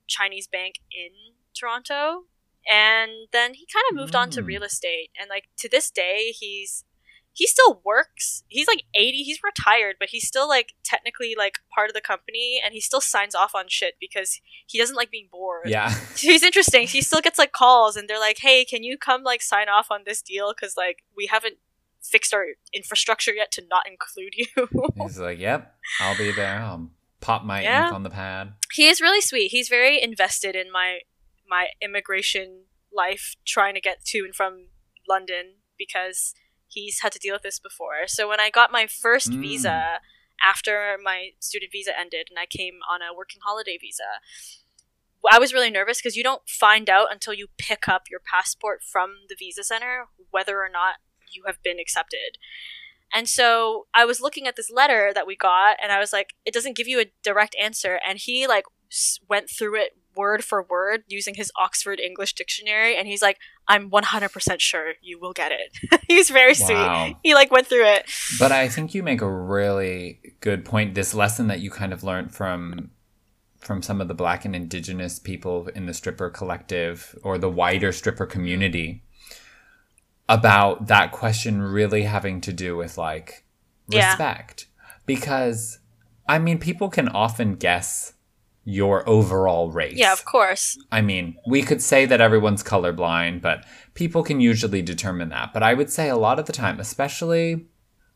chinese 0.07 0.47
bank 0.47 0.75
in 0.91 1.11
toronto. 1.59 2.25
And 2.71 3.29
then 3.33 3.55
he 3.55 3.67
kind 3.73 3.85
of 3.91 3.97
moved 3.97 4.15
on 4.17 4.29
to 4.31 4.43
Mm. 4.43 4.47
real 4.47 4.63
estate. 4.65 5.11
And 5.19 5.29
like 5.31 5.45
to 5.59 5.69
this 5.69 5.91
day 5.91 6.33
he's 6.39 6.85
he 7.37 7.47
still 7.47 7.83
works 7.85 8.43
he's 8.49 8.67
like 8.67 8.85
80 8.95 9.19
he's 9.25 9.41
retired 9.45 9.97
but 10.01 10.09
he's 10.09 10.27
still 10.27 10.49
like 10.49 10.73
technically 10.83 11.35
like 11.37 11.59
part 11.75 11.91
of 11.91 11.95
the 11.95 12.01
company 12.01 12.61
and 12.65 12.73
he 12.73 12.81
still 12.81 13.01
signs 13.03 13.35
off 13.35 13.55
on 13.55 13.67
shit 13.69 13.95
because 14.01 14.41
he 14.67 14.79
doesn't 14.79 14.97
like 14.97 15.11
being 15.11 15.29
bored 15.31 15.69
yeah. 15.69 15.95
he's 16.17 16.43
interesting 16.43 16.87
he 16.87 17.03
still 17.03 17.21
gets 17.21 17.39
like 17.39 17.53
calls 17.53 17.95
and 17.97 18.09
they're 18.09 18.19
like 18.21 18.39
hey 18.39 18.65
can 18.65 18.83
you 18.83 18.97
come 18.97 19.23
like 19.23 19.43
sign 19.43 19.69
off 19.69 19.89
on 19.91 20.01
this 20.07 20.23
deal 20.23 20.53
because 20.55 20.77
like 20.77 21.05
we 21.17 21.27
haven't 21.27 21.57
fixed 22.03 22.33
our 22.33 22.47
infrastructure 22.73 23.33
yet 23.35 23.51
to 23.53 23.63
not 23.71 23.85
include 23.87 24.35
you 24.37 24.47
He's 25.03 25.19
like, 25.19 25.39
Yep, 25.41 25.75
I'll 26.01 26.17
be 26.17 26.31
there. 26.31 26.61
I'll 26.61 26.89
pop 27.21 27.45
my 27.45 27.63
Yeah. 27.63 27.87
ink 27.87 27.95
on 27.95 28.03
the 28.05 28.11
pad. 28.11 28.53
he 28.73 28.87
is 28.87 29.01
really 29.01 29.21
sweet 29.21 29.49
he's 29.49 29.69
very 29.69 30.01
invested 30.01 30.55
in 30.57 30.71
my 30.73 31.01
my 31.49 31.69
immigration 31.83 32.63
life 32.93 33.35
trying 33.45 33.75
to 33.75 33.81
get 33.81 34.05
to 34.05 34.19
and 34.25 34.35
from 34.35 34.67
london 35.09 35.55
because 35.79 36.33
he's 36.69 37.01
had 37.01 37.13
to 37.13 37.19
deal 37.19 37.35
with 37.35 37.43
this 37.43 37.59
before 37.59 38.07
so 38.07 38.29
when 38.29 38.41
i 38.41 38.51
got 38.51 38.73
my 38.73 38.87
first 38.87 39.31
Mm. 39.31 39.41
visa 39.41 40.01
after 40.45 40.97
my 41.03 41.31
student 41.41 41.73
visa 41.73 41.99
ended 41.99 42.29
and 42.31 42.39
i 42.39 42.47
came 42.47 42.81
on 42.91 43.01
a 43.03 43.15
working 43.17 43.41
holiday 43.45 43.79
visa 43.81 44.21
I 45.29 45.39
was 45.39 45.53
really 45.53 45.71
nervous 45.71 45.99
because 45.99 46.17
you 46.17 46.23
don't 46.23 46.49
find 46.49 46.89
out 46.89 47.09
until 47.11 47.35
you 47.35 47.49
pick 47.59 47.89
up 47.89 48.05
your 48.09 48.21
passport 48.21 48.83
from 48.83 49.11
the 49.29 49.35
visa 49.37 49.65
center 49.65 50.07
whether 50.31 50.61
or 50.61 50.69
not 50.69 50.97
you 51.33 51.43
have 51.47 51.63
been 51.63 51.81
accepted. 51.81 52.39
And 53.13 53.29
so 53.29 53.87
I 53.95 54.05
was 54.05 54.21
looking 54.21 54.47
at 54.47 54.57
this 54.57 54.71
letter 54.71 55.13
that 55.15 55.27
we 55.27 55.37
got 55.37 55.79
and 55.83 55.91
I 55.91 55.99
was 55.99 56.13
like, 56.13 56.35
it 56.45 56.55
doesn't 56.55 56.77
give 56.77 56.87
you 56.89 57.01
a 57.01 57.11
direct 57.23 57.57
answer. 57.61 57.99
And 58.07 58.19
he 58.19 58.47
like 58.47 58.65
went 59.29 59.51
through 59.51 59.81
it 59.81 59.97
word 60.15 60.45
for 60.45 60.63
word 60.63 61.05
using 61.09 61.35
his 61.35 61.53
Oxford 61.57 62.01
English 62.01 62.35
dictionary. 62.35 62.97
And 62.97 63.09
he's 63.09 63.23
like, 63.23 63.39
I'm 63.69 63.91
100% 63.91 64.61
sure 64.61 64.93
you 65.03 65.19
will 65.19 65.33
get 65.33 65.53
it. 65.53 66.01
he's 66.09 66.31
very 66.31 66.55
sweet. 66.55 67.17
He 67.23 67.35
like 67.35 67.51
went 67.51 67.67
through 67.67 67.87
it. 67.87 68.07
But 68.39 68.53
I 68.53 68.69
think 68.69 68.95
you 68.95 69.03
make 69.03 69.21
a 69.23 69.31
really 69.31 70.21
good 70.41 70.65
point. 70.65 70.95
This 70.95 71.15
lesson 71.15 71.49
that 71.49 71.61
you 71.61 71.71
kind 71.71 71.93
of 71.93 72.03
learned 72.05 72.33
from 72.35 72.91
from 73.59 73.83
some 73.83 74.01
of 74.01 74.07
the 74.07 74.15
black 74.15 74.45
and 74.45 74.55
indigenous 74.55 75.19
people 75.19 75.67
in 75.75 75.87
the 75.87 75.95
stripper 75.95 76.31
collective 76.31 77.19
or 77.25 77.37
the 77.37 77.51
wider 77.51 77.91
stripper 77.91 78.25
community 78.25 79.03
about 80.29 80.87
that 80.87 81.11
question 81.11 81.61
really 81.61 82.03
having 82.03 82.41
to 82.41 82.53
do 82.53 82.77
with 82.77 82.97
like 82.97 83.45
Yeah. 83.89 84.11
respect. 84.11 84.67
Because 85.05 85.81
I 86.29 86.39
mean 86.39 86.59
people 86.59 86.89
can 86.89 87.09
often 87.09 87.55
guess 87.57 88.13
your 88.69 89.09
overall 89.09 89.71
race. 89.71 89.95
Yeah, 89.97 90.13
of 90.13 90.25
course. 90.25 90.77
I 90.91 91.01
mean, 91.01 91.37
we 91.47 91.63
could 91.63 91.81
say 91.81 92.05
that 92.05 92.21
everyone's 92.21 92.65
colorblind, 92.65 93.41
but 93.41 93.65
people 93.95 94.25
can 94.25 94.41
usually 94.41 94.83
determine 94.83 95.29
that. 95.29 95.53
But 95.55 95.63
I 95.63 95.73
would 95.73 95.89
say 95.89 96.09
a 96.09 96.17
lot 96.17 96.41
of 96.41 96.47
the 96.47 96.53
time, 96.53 96.81
especially, 96.81 97.67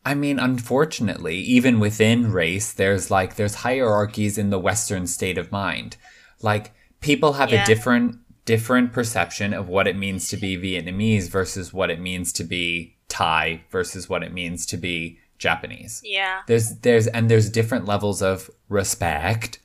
I 0.05 0.13
mean, 0.13 0.39
unfortunately, 0.39 1.37
even 1.37 1.79
within 1.79 2.31
race, 2.33 2.73
there's 2.73 3.09
like, 3.09 3.35
there's 3.35 3.55
hierarchies 3.55 4.37
in 4.37 4.49
the 4.49 4.59
Western 4.59 5.07
state 5.07 5.37
of 5.37 5.53
mind. 5.53 5.95
Like, 6.41 6.73
people 6.99 7.33
have 7.33 7.49
Yeah. 7.51 7.63
a 7.63 7.65
different, 7.65 8.17
different 8.43 8.91
perception 8.91 9.53
of 9.53 9.69
what 9.69 9.87
it 9.87 9.95
means 9.95 10.27
to 10.29 10.37
be 10.37 10.57
Vietnamese 10.57 11.29
versus 11.29 11.71
what 11.71 11.89
it 11.89 12.01
means 12.01 12.33
to 12.33 12.43
be 12.43 12.97
Thai 13.07 13.63
versus 13.71 14.09
what 14.09 14.21
it 14.21 14.33
means 14.33 14.65
to 14.67 14.77
be 14.77 15.17
Japanese 15.37 16.01
Yeah. 16.05 16.41
there's 16.47 16.75
there's 16.81 17.07
and 17.07 17.27
there's 17.29 17.49
different 17.49 17.85
levels 17.85 18.21
of 18.21 18.49
respect 18.69 19.57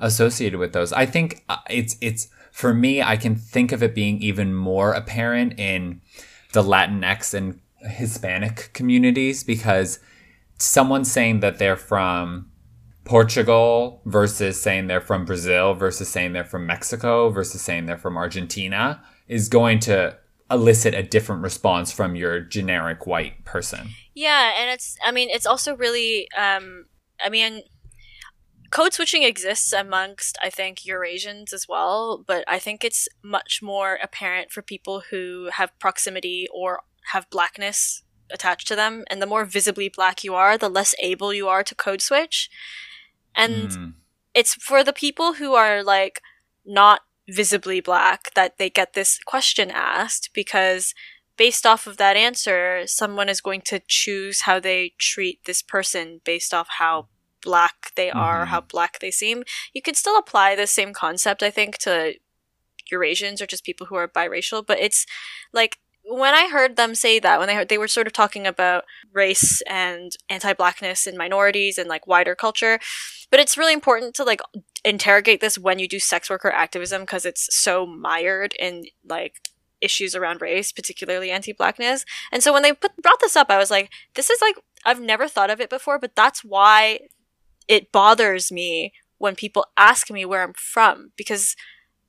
associated 0.00 0.58
with 0.58 0.72
those. 0.72 0.92
I 0.92 1.06
think 1.06 1.44
uh, 1.48 1.58
it's 1.68 1.96
it's 2.00 2.28
for 2.58 2.74
me 2.74 3.00
i 3.00 3.16
can 3.16 3.36
think 3.36 3.70
of 3.70 3.84
it 3.84 3.94
being 3.94 4.20
even 4.20 4.52
more 4.52 4.92
apparent 4.92 5.56
in 5.60 6.00
the 6.54 6.62
latinx 6.62 7.32
and 7.32 7.60
hispanic 7.82 8.70
communities 8.72 9.44
because 9.44 10.00
someone 10.58 11.04
saying 11.04 11.38
that 11.38 11.58
they're 11.58 11.76
from 11.76 12.50
portugal 13.04 14.02
versus 14.06 14.60
saying 14.60 14.88
they're 14.88 15.00
from 15.00 15.24
brazil 15.24 15.72
versus 15.74 16.08
saying 16.08 16.32
they're 16.32 16.42
from 16.42 16.66
mexico 16.66 17.30
versus 17.30 17.62
saying 17.62 17.86
they're 17.86 17.96
from 17.96 18.16
argentina 18.16 19.00
is 19.28 19.48
going 19.48 19.78
to 19.78 20.16
elicit 20.50 20.94
a 20.94 21.02
different 21.02 21.42
response 21.42 21.92
from 21.92 22.16
your 22.16 22.40
generic 22.40 23.06
white 23.06 23.44
person. 23.44 23.90
Yeah, 24.14 24.52
and 24.58 24.70
it's 24.70 24.96
I 25.04 25.12
mean 25.12 25.28
it's 25.30 25.46
also 25.46 25.76
really 25.76 26.26
um 26.36 26.86
I 27.22 27.28
mean 27.28 27.62
code 28.70 28.92
switching 28.92 29.22
exists 29.22 29.72
amongst 29.72 30.38
I 30.42 30.50
think 30.50 30.80
Eurasians 30.80 31.52
as 31.52 31.66
well, 31.68 32.22
but 32.26 32.44
I 32.46 32.58
think 32.58 32.84
it's 32.84 33.08
much 33.22 33.60
more 33.62 33.98
apparent 34.02 34.50
for 34.50 34.62
people 34.62 35.02
who 35.10 35.50
have 35.52 35.78
proximity 35.78 36.46
or 36.52 36.80
have 37.12 37.30
blackness 37.30 38.02
attached 38.30 38.68
to 38.68 38.76
them. 38.76 39.04
And 39.10 39.22
the 39.22 39.26
more 39.26 39.44
visibly 39.44 39.88
black 39.88 40.22
you 40.22 40.34
are, 40.34 40.58
the 40.58 40.68
less 40.68 40.94
able 40.98 41.32
you 41.32 41.48
are 41.48 41.64
to 41.64 41.74
code 41.74 42.02
switch. 42.02 42.50
And 43.34 43.70
Mm. 43.70 43.94
it's 44.34 44.54
for 44.54 44.84
the 44.84 44.92
people 44.92 45.34
who 45.34 45.54
are 45.54 45.82
like 45.82 46.20
not 46.64 47.02
visibly 47.28 47.80
black 47.80 48.34
that 48.34 48.58
they 48.58 48.70
get 48.70 48.92
this 48.92 49.18
question 49.24 49.70
asked 49.70 50.30
because 50.34 50.94
based 51.36 51.64
off 51.64 51.86
of 51.86 51.96
that 51.98 52.16
answer, 52.16 52.86
someone 52.86 53.28
is 53.28 53.40
going 53.40 53.62
to 53.62 53.80
choose 53.86 54.42
how 54.42 54.58
they 54.58 54.94
treat 54.98 55.44
this 55.44 55.62
person 55.62 56.20
based 56.24 56.52
off 56.52 56.68
how 56.78 57.08
black 57.42 57.92
they 57.94 58.10
are, 58.10 58.44
Mhm. 58.44 58.48
how 58.48 58.60
black 58.60 58.98
they 59.00 59.10
seem. 59.10 59.44
You 59.72 59.82
can 59.82 59.94
still 59.94 60.18
apply 60.18 60.54
the 60.54 60.66
same 60.66 60.92
concept, 60.92 61.42
I 61.42 61.50
think, 61.50 61.78
to 61.78 62.14
Eurasians 62.92 63.40
or 63.40 63.46
just 63.46 63.64
people 63.64 63.86
who 63.88 63.96
are 63.96 64.08
biracial, 64.08 64.64
but 64.66 64.78
it's 64.78 65.06
like 65.52 65.78
when 66.10 66.32
I 66.32 66.48
heard 66.48 66.76
them 66.76 66.94
say 66.94 67.18
that, 67.18 67.38
when 67.38 67.48
they 67.48 67.54
heard 67.54 67.68
they 67.68 67.76
were 67.76 67.86
sort 67.86 68.06
of 68.06 68.14
talking 68.14 68.46
about 68.46 68.84
race 69.12 69.60
and 69.62 70.10
anti-blackness 70.30 71.06
and 71.06 71.18
minorities 71.18 71.76
and 71.76 71.86
like 71.86 72.06
wider 72.06 72.34
culture, 72.34 72.78
but 73.30 73.40
it's 73.40 73.58
really 73.58 73.74
important 73.74 74.14
to 74.14 74.24
like 74.24 74.40
interrogate 74.86 75.42
this 75.42 75.58
when 75.58 75.78
you 75.78 75.86
do 75.86 75.98
sex 75.98 76.30
worker 76.30 76.50
activism 76.50 77.02
because 77.02 77.26
it's 77.26 77.54
so 77.54 77.84
mired 77.84 78.54
in 78.58 78.86
like 79.06 79.34
issues 79.82 80.14
around 80.14 80.40
race, 80.40 80.72
particularly 80.72 81.30
anti-blackness. 81.30 82.06
And 82.32 82.42
so 82.42 82.54
when 82.54 82.62
they 82.62 82.72
put, 82.72 82.96
brought 82.96 83.20
this 83.20 83.36
up, 83.36 83.50
I 83.50 83.58
was 83.58 83.70
like, 83.70 83.90
this 84.14 84.30
is 84.30 84.40
like 84.40 84.56
I've 84.86 85.00
never 85.00 85.28
thought 85.28 85.50
of 85.50 85.60
it 85.60 85.68
before, 85.68 85.98
but 85.98 86.16
that's 86.16 86.42
why 86.42 87.00
it 87.68 87.92
bothers 87.92 88.50
me 88.50 88.92
when 89.18 89.34
people 89.34 89.66
ask 89.76 90.10
me 90.10 90.24
where 90.24 90.42
I'm 90.42 90.54
from 90.54 91.12
because 91.16 91.54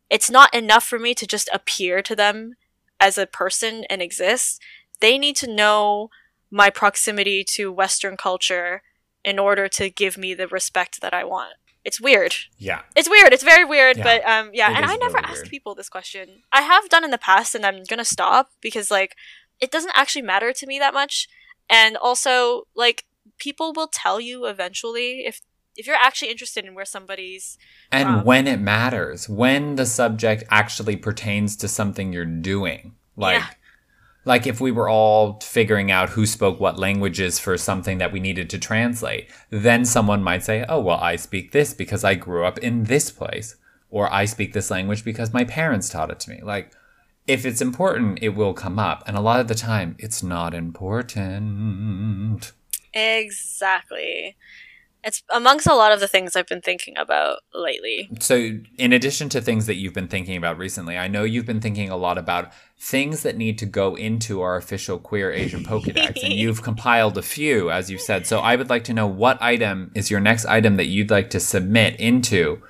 it's 0.09 0.29
not 0.29 0.53
enough 0.53 0.83
for 0.83 0.97
me 0.99 1.13
to 1.15 1.27
just 1.27 1.49
appear 1.53 2.01
to 2.01 2.15
them 2.15 2.53
as 2.99 3.17
a 3.17 3.27
person 3.27 3.83
and 3.89 4.01
exist. 4.01 4.61
They 4.99 5.17
need 5.17 5.35
to 5.37 5.53
know 5.53 6.09
my 6.51 6.69
proximity 6.69 7.43
to 7.55 7.71
Western 7.71 8.17
culture 8.17 8.81
in 9.23 9.37
order 9.37 9.67
to 9.67 9.89
give 9.89 10.17
me 10.17 10.33
the 10.33 10.47
respect 10.47 11.01
that 11.01 11.13
I 11.13 11.23
want. 11.23 11.53
It's 11.85 12.01
weird. 12.01 12.35
Yeah. 12.57 12.81
It's 12.95 13.09
weird. 13.09 13.31
It's 13.33 13.43
very 13.43 13.63
weird, 13.65 13.97
Yeah. 13.97 14.03
but 14.03 14.25
um, 14.29 14.49
yeah. 14.53 14.71
It 14.71 14.77
and 14.77 14.85
I 14.85 14.95
never 14.95 15.15
really 15.15 15.25
ask 15.27 15.35
weird. 15.43 15.49
people 15.49 15.75
this 15.75 15.89
question. 15.89 16.43
I 16.51 16.61
have 16.61 16.89
done 16.89 17.03
in 17.03 17.11
the 17.11 17.17
past, 17.17 17.55
and 17.55 17.65
I'm 17.65 17.83
gonna 17.83 18.05
stop 18.05 18.49
because 18.61 18.91
like 18.91 19.15
it 19.59 19.71
doesn't 19.71 19.91
actually 19.95 20.21
matter 20.23 20.51
to 20.53 20.67
me 20.67 20.77
that 20.79 20.93
much. 20.93 21.27
And 21.69 21.95
also, 21.97 22.63
like 22.75 23.05
people 23.37 23.71
will 23.73 23.87
tell 23.87 24.19
you 24.19 24.45
eventually 24.45 25.21
if 25.25 25.41
if 25.79 25.87
you're 25.87 25.95
actually 25.95 26.29
interested 26.29 26.65
in 26.65 26.75
where 26.75 26.85
somebody's 26.85 27.57
And 27.91 28.07
Um, 28.09 28.25
when 28.25 28.45
it 28.47 28.59
matters, 28.59 29.29
when 29.29 29.75
the 29.75 29.85
subject 29.85 30.43
actually 30.51 30.97
pertains 30.97 31.55
to 31.57 31.67
something 31.67 32.11
you're 32.13 32.25
doing. 32.25 32.95
Like 33.15 33.39
Yeah. 33.39 33.47
like 34.25 34.45
if 34.45 34.59
we 34.59 34.71
were 34.71 34.89
all 34.89 35.39
figuring 35.41 35.89
out 35.89 36.09
who 36.09 36.25
spoke 36.25 36.59
what 36.59 36.77
languages 36.77 37.39
for 37.39 37.57
something 37.57 37.97
that 37.99 38.11
we 38.11 38.19
needed 38.19 38.49
to 38.49 38.59
translate, 38.59 39.29
then 39.49 39.85
someone 39.85 40.21
might 40.21 40.43
say, 40.43 40.65
"Oh, 40.67 40.81
well, 40.81 40.99
I 40.99 41.15
speak 41.15 41.51
this 41.51 41.73
because 41.73 42.03
I 42.03 42.13
grew 42.15 42.43
up 42.45 42.57
in 42.59 42.83
this 42.83 43.09
place." 43.09 43.55
Or 43.89 44.13
I 44.13 44.25
speak 44.25 44.53
this 44.53 44.69
language 44.69 45.03
because 45.03 45.33
my 45.33 45.45
parents 45.45 45.89
taught 45.89 46.11
it 46.11 46.19
to 46.21 46.29
me. 46.29 46.41
Like 46.43 46.71
if 47.25 47.45
it's 47.45 47.61
important, 47.61 48.19
it 48.21 48.29
will 48.29 48.53
come 48.53 48.77
up. 48.79 49.03
And 49.07 49.15
a 49.15 49.21
lot 49.21 49.39
of 49.39 49.47
the 49.47 49.55
time, 49.55 49.95
it's 49.99 50.21
not 50.21 50.53
important. 50.53 52.51
exactly. 52.93 54.35
It's 55.03 55.23
amongst 55.33 55.65
a 55.65 55.75
lot 55.75 55.91
of 55.91 55.99
the 55.99 56.07
things 56.07 56.35
I've 56.35 56.47
been 56.47 56.61
thinking 56.61 56.97
about 56.97 57.39
lately. 57.53 58.09
So, 58.19 58.59
in 58.77 58.91
addition 58.91 59.29
to 59.29 59.41
things 59.41 59.65
that 59.65 59.75
you've 59.75 59.93
been 59.93 60.07
thinking 60.09 60.35
about 60.35 60.57
recently, 60.57 60.97
I 60.97 61.07
know 61.07 61.23
you've 61.23 61.45
been 61.45 61.61
thinking 61.61 61.89
a 61.89 61.95
lot 61.95 62.17
about 62.17 62.51
things 62.77 63.23
that 63.23 63.37
need 63.37 63.57
to 63.59 63.65
go 63.65 63.95
into 63.95 64.41
our 64.41 64.57
official 64.57 64.99
Queer 64.99 65.31
Asian 65.31 65.63
Pokedex, 65.63 66.23
and 66.23 66.33
you've 66.41 66.63
compiled 66.63 67.17
a 67.17 67.21
few, 67.21 67.71
as 67.71 67.89
you 67.89 67.97
said. 67.97 68.27
So, 68.27 68.39
I 68.39 68.57
would 68.57 68.69
like 68.69 68.83
to 68.85 68.93
know 68.93 69.07
what 69.07 69.41
item 69.41 69.91
is 69.95 70.11
your 70.11 70.19
next 70.19 70.45
item 70.45 70.75
that 70.75 70.87
you'd 70.87 71.11
like 71.11 71.29
to 71.29 71.39
submit 71.39 71.97
into 71.99 72.61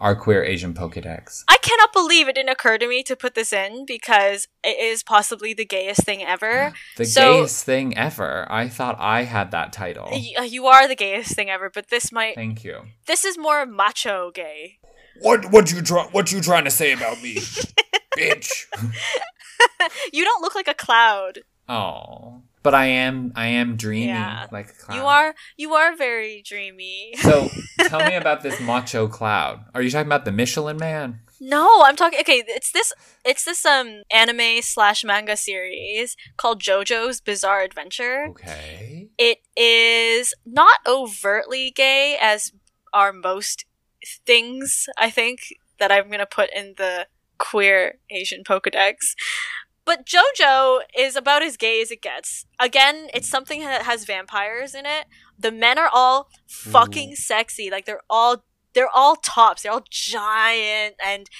our 0.00 0.14
Queer 0.16 0.44
Asian 0.44 0.74
Pokedex. 0.74 1.42
I 1.48 1.56
cannot 1.62 1.92
believe 1.92 2.28
it 2.28 2.34
didn't 2.36 2.50
occur 2.50 2.78
to 2.78 2.88
me 2.88 3.02
to 3.04 3.16
put 3.16 3.34
this 3.34 3.52
in 3.52 3.84
because 3.86 4.46
it 4.64 4.78
is 4.78 5.02
possibly 5.02 5.52
the 5.54 5.64
gayest 5.64 6.04
thing 6.04 6.22
ever. 6.22 6.72
The 6.96 7.04
So- 7.04 7.38
gayest 7.40 7.64
thing 7.64 7.96
ever. 7.96 8.46
I 8.50 8.68
thought 8.68 8.96
I 8.98 9.24
had 9.24 9.50
that 9.50 9.72
title. 9.72 10.08
Y- 10.12 10.32
uh, 10.38 10.42
You 10.42 10.66
are 10.66 10.86
the 10.88 10.94
gayest 10.96 11.34
thing 11.34 11.50
ever, 11.50 11.68
but 11.70 11.88
this 11.88 12.12
might 12.12 12.34
Thank 12.34 12.64
you. 12.64 12.82
this 13.06 13.24
is 13.24 13.36
more 13.38 13.66
macho 13.66 14.30
gay. 14.32 14.78
What 15.20 15.50
what 15.50 15.72
you 15.72 15.82
try 15.82 16.04
what 16.12 16.30
you 16.32 16.40
trying 16.40 16.64
to 16.64 16.70
say 16.70 16.92
about 16.92 17.20
me, 17.22 17.34
bitch? 18.16 18.50
You 20.12 20.24
don't 20.24 20.42
look 20.42 20.54
like 20.54 20.68
a 20.68 20.74
cloud. 20.74 21.40
Oh, 21.68 22.42
but 22.62 22.74
I 22.74 22.86
am 22.86 23.32
I 23.34 23.46
am 23.46 23.76
dreamy 23.76 24.06
Yeah. 24.06 24.46
like 24.50 24.70
a 24.70 24.72
cloud. 24.72 24.96
You 24.96 25.02
are 25.02 25.34
you 25.56 25.74
are 25.74 25.96
very 25.96 26.42
dreamy. 26.42 27.14
So 27.18 27.48
tell 27.88 28.04
me 28.06 28.14
about 28.16 28.42
this 28.42 28.60
macho 28.60 29.08
cloud. 29.08 29.64
Are 29.74 29.82
you 29.82 29.90
talking 29.90 30.06
about 30.06 30.24
the 30.24 30.32
Michelin 30.32 30.76
Man? 30.76 31.20
No, 31.40 31.82
I'm 31.84 31.94
talking. 31.94 32.18
Okay, 32.20 32.42
it's 32.48 32.72
this. 32.72 32.92
It's 33.24 33.44
this 33.44 33.64
um 33.64 34.02
anime 34.10 34.60
slash 34.62 35.04
manga 35.04 35.36
series 35.36 36.16
called 36.36 36.60
JoJo's 36.60 37.20
Bizarre 37.20 37.62
Adventure. 37.62 38.26
Okay. 38.30 39.08
It 39.18 39.38
is 39.56 40.34
not 40.44 40.80
overtly 40.86 41.70
gay 41.70 42.16
as 42.20 42.52
are 42.92 43.12
most 43.12 43.64
things. 44.26 44.86
I 44.98 45.10
think 45.10 45.40
that 45.78 45.92
I'm 45.92 46.10
gonna 46.10 46.26
put 46.26 46.50
in 46.54 46.74
the 46.76 47.06
queer 47.38 47.98
Asian 48.10 48.42
Pokedex. 48.42 48.96
But 49.88 50.04
JoJo 50.04 50.80
is 50.94 51.16
about 51.16 51.42
as 51.42 51.56
gay 51.56 51.80
as 51.80 51.90
it 51.90 52.02
gets. 52.02 52.44
Again, 52.60 53.08
it's 53.14 53.26
something 53.26 53.60
that 53.60 53.86
has 53.86 54.04
vampires 54.04 54.74
in 54.74 54.84
it. 54.84 55.06
The 55.38 55.50
men 55.50 55.78
are 55.78 55.88
all 55.90 56.28
fucking 56.46 57.12
Ooh. 57.12 57.16
sexy. 57.16 57.70
Like 57.70 57.86
they're 57.86 58.02
all 58.10 58.44
they're 58.74 58.94
all 58.94 59.16
tops. 59.16 59.62
They're 59.62 59.72
all 59.72 59.86
giant 59.90 60.96
and 61.02 61.30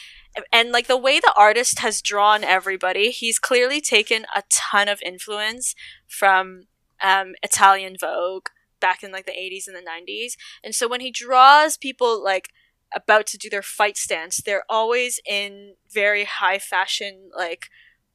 and 0.51 0.73
like 0.73 0.87
the 0.87 0.97
way 0.97 1.21
the 1.21 1.35
artist 1.37 1.81
has 1.81 2.01
drawn 2.01 2.43
everybody, 2.43 3.11
he's 3.11 3.39
clearly 3.39 3.83
taken 3.83 4.25
a 4.35 4.43
ton 4.51 4.89
of 4.89 5.03
influence 5.05 5.75
from 6.07 6.63
um, 7.03 7.35
Italian 7.43 7.97
Vogue 8.01 8.47
back 8.81 9.03
in 9.03 9.13
like 9.13 9.27
the 9.27 9.33
80s 9.33 9.67
and 9.67 9.77
the 9.77 9.83
90s. 9.83 10.39
And 10.65 10.75
so 10.75 10.89
when 10.89 11.03
he 11.03 11.11
draws 11.11 11.77
people 11.77 12.25
like 12.25 12.49
about 12.97 13.27
to 13.27 13.37
do 13.37 13.51
their 13.51 13.61
fight 13.61 13.99
stance, 13.99 14.39
they're 14.39 14.65
always 14.71 15.21
in 15.27 15.75
very 15.93 16.25
high 16.25 16.59
fashion 16.59 17.29
like 17.37 17.69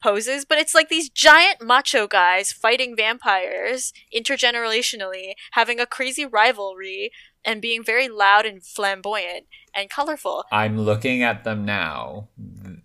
poses, 0.04 0.44
but 0.44 0.58
it's 0.58 0.74
like 0.74 0.88
these 0.90 1.08
giant 1.08 1.62
macho 1.62 2.06
guys 2.06 2.52
fighting 2.52 2.94
vampires 2.94 3.92
intergenerationally, 4.14 5.32
having 5.52 5.80
a 5.80 5.86
crazy 5.86 6.26
rivalry 6.26 7.10
and 7.44 7.60
being 7.60 7.82
very 7.82 8.08
loud 8.08 8.46
and 8.46 8.64
flamboyant 8.64 9.46
and 9.74 9.90
colorful. 9.90 10.44
I'm 10.52 10.78
looking 10.78 11.22
at 11.22 11.44
them 11.44 11.64
now. 11.64 12.28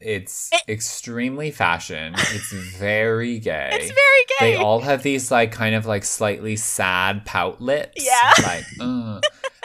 It's 0.01 0.49
It- 0.51 0.63
extremely 0.67 1.51
fashion. 1.51 2.13
It's 2.17 2.51
very 2.77 3.38
gay. 3.51 3.69
It's 3.73 3.91
very 3.91 4.25
gay. 4.39 4.51
They 4.51 4.55
all 4.55 4.79
have 4.82 5.03
these 5.03 5.29
like 5.32 5.51
kind 5.51 5.75
of 5.75 5.86
like 5.86 6.03
slightly 6.03 6.55
sad 6.55 7.25
pout 7.25 7.62
lips. 7.62 8.03
Yeah. 8.05 8.34
Like, 8.43 8.65
uh. 8.79 9.19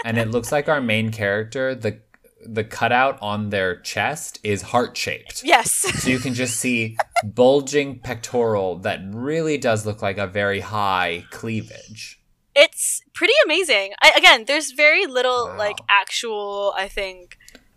and 0.04 0.18
it 0.18 0.30
looks 0.30 0.52
like 0.52 0.68
our 0.68 0.80
main 0.80 1.10
character, 1.10 1.74
the 1.74 1.98
the 2.46 2.64
cutout 2.64 3.18
on 3.22 3.50
their 3.50 3.80
chest 3.80 4.38
is 4.42 4.62
heart 4.62 4.96
shaped. 4.96 5.42
yes. 5.44 5.70
So 6.02 6.10
you 6.10 6.18
can 6.18 6.34
just 6.34 6.56
see 6.56 6.96
bulging 7.24 7.98
pectoral 8.00 8.78
that 8.80 9.00
really 9.12 9.58
does 9.58 9.86
look 9.86 10.02
like 10.02 10.18
a 10.18 10.26
very 10.26 10.60
high 10.60 11.24
cleavage. 11.30 12.20
it's 12.54 13.00
pretty 13.14 13.32
amazing. 13.44 13.92
I, 14.02 14.12
again, 14.16 14.44
there's 14.46 14.70
very 14.72 15.06
little 15.06 15.46
Wow. 15.48 15.58
like 15.58 15.78
actual, 15.88 16.72
I 16.76 16.88
think. 16.88 17.36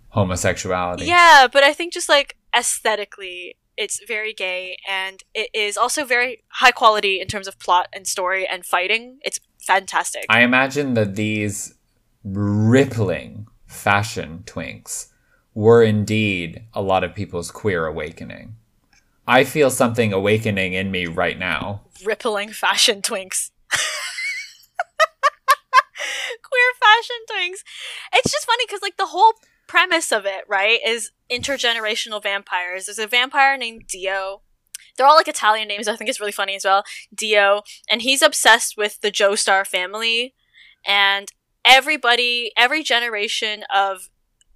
Homosexuality. 0.09 1.05
Yeah, 1.05 1.47
but 1.51 1.63
I 1.63 1.73
think 1.73 1.93
just 1.93 2.09
like 2.09 2.35
aesthetically, 2.55 3.55
it's 3.77 3.99
very 4.07 4.33
gay 4.33 4.77
and 4.89 5.23
it 5.35 5.49
is 5.53 5.77
also 5.77 6.03
very 6.05 6.43
high 6.49 6.71
quality 6.71 7.19
in 7.21 7.27
terms 7.27 7.47
of 7.47 7.59
plot 7.59 7.87
and 7.93 8.07
story 8.07 8.47
and 8.47 8.65
fighting. 8.65 9.19
It's 9.21 9.39
fantastic. 9.59 10.25
I 10.29 10.41
imagine 10.41 10.93
that 10.95 11.15
these 11.15 11.75
rippling 12.23 13.47
fashion 13.77 14.43
twinks 14.45 15.07
were 15.53 15.81
indeed 15.83 16.63
a 16.73 16.81
lot 16.81 17.03
of 17.03 17.15
people's 17.15 17.51
queer 17.51 17.85
awakening. 17.85 18.55
I 19.27 19.43
feel 19.43 19.69
something 19.69 20.13
awakening 20.13 20.73
in 20.73 20.91
me 20.91 21.05
right 21.05 21.37
now. 21.37 21.81
Rippling 22.05 22.51
fashion 22.51 23.01
twinks. 23.01 23.51
Queer 26.43 26.71
fashion 26.79 27.17
twinks. 27.29 27.63
It's 28.13 28.31
just 28.31 28.45
funny 28.45 28.65
because 28.65 28.81
like 28.81 28.97
the 28.97 29.07
whole 29.07 29.33
premise 29.67 30.11
of 30.11 30.25
it, 30.25 30.45
right, 30.47 30.79
is 30.85 31.11
intergenerational 31.29 32.23
vampires. 32.23 32.85
There's 32.85 32.99
a 32.99 33.07
vampire 33.07 33.57
named 33.57 33.87
Dio. 33.87 34.41
They're 34.95 35.05
all 35.05 35.15
like 35.15 35.27
Italian 35.27 35.67
names. 35.67 35.87
I 35.87 35.95
think 35.95 36.09
it's 36.09 36.19
really 36.19 36.31
funny 36.31 36.55
as 36.55 36.63
well. 36.65 36.83
Dio, 37.13 37.63
and 37.89 38.01
he's 38.01 38.21
obsessed 38.21 38.77
with 38.77 39.01
the 39.01 39.11
Joestar 39.11 39.67
family, 39.67 40.33
and 40.85 41.31
everybody, 41.67 42.51
every 42.57 42.83
generation 42.83 43.63
of 43.73 44.09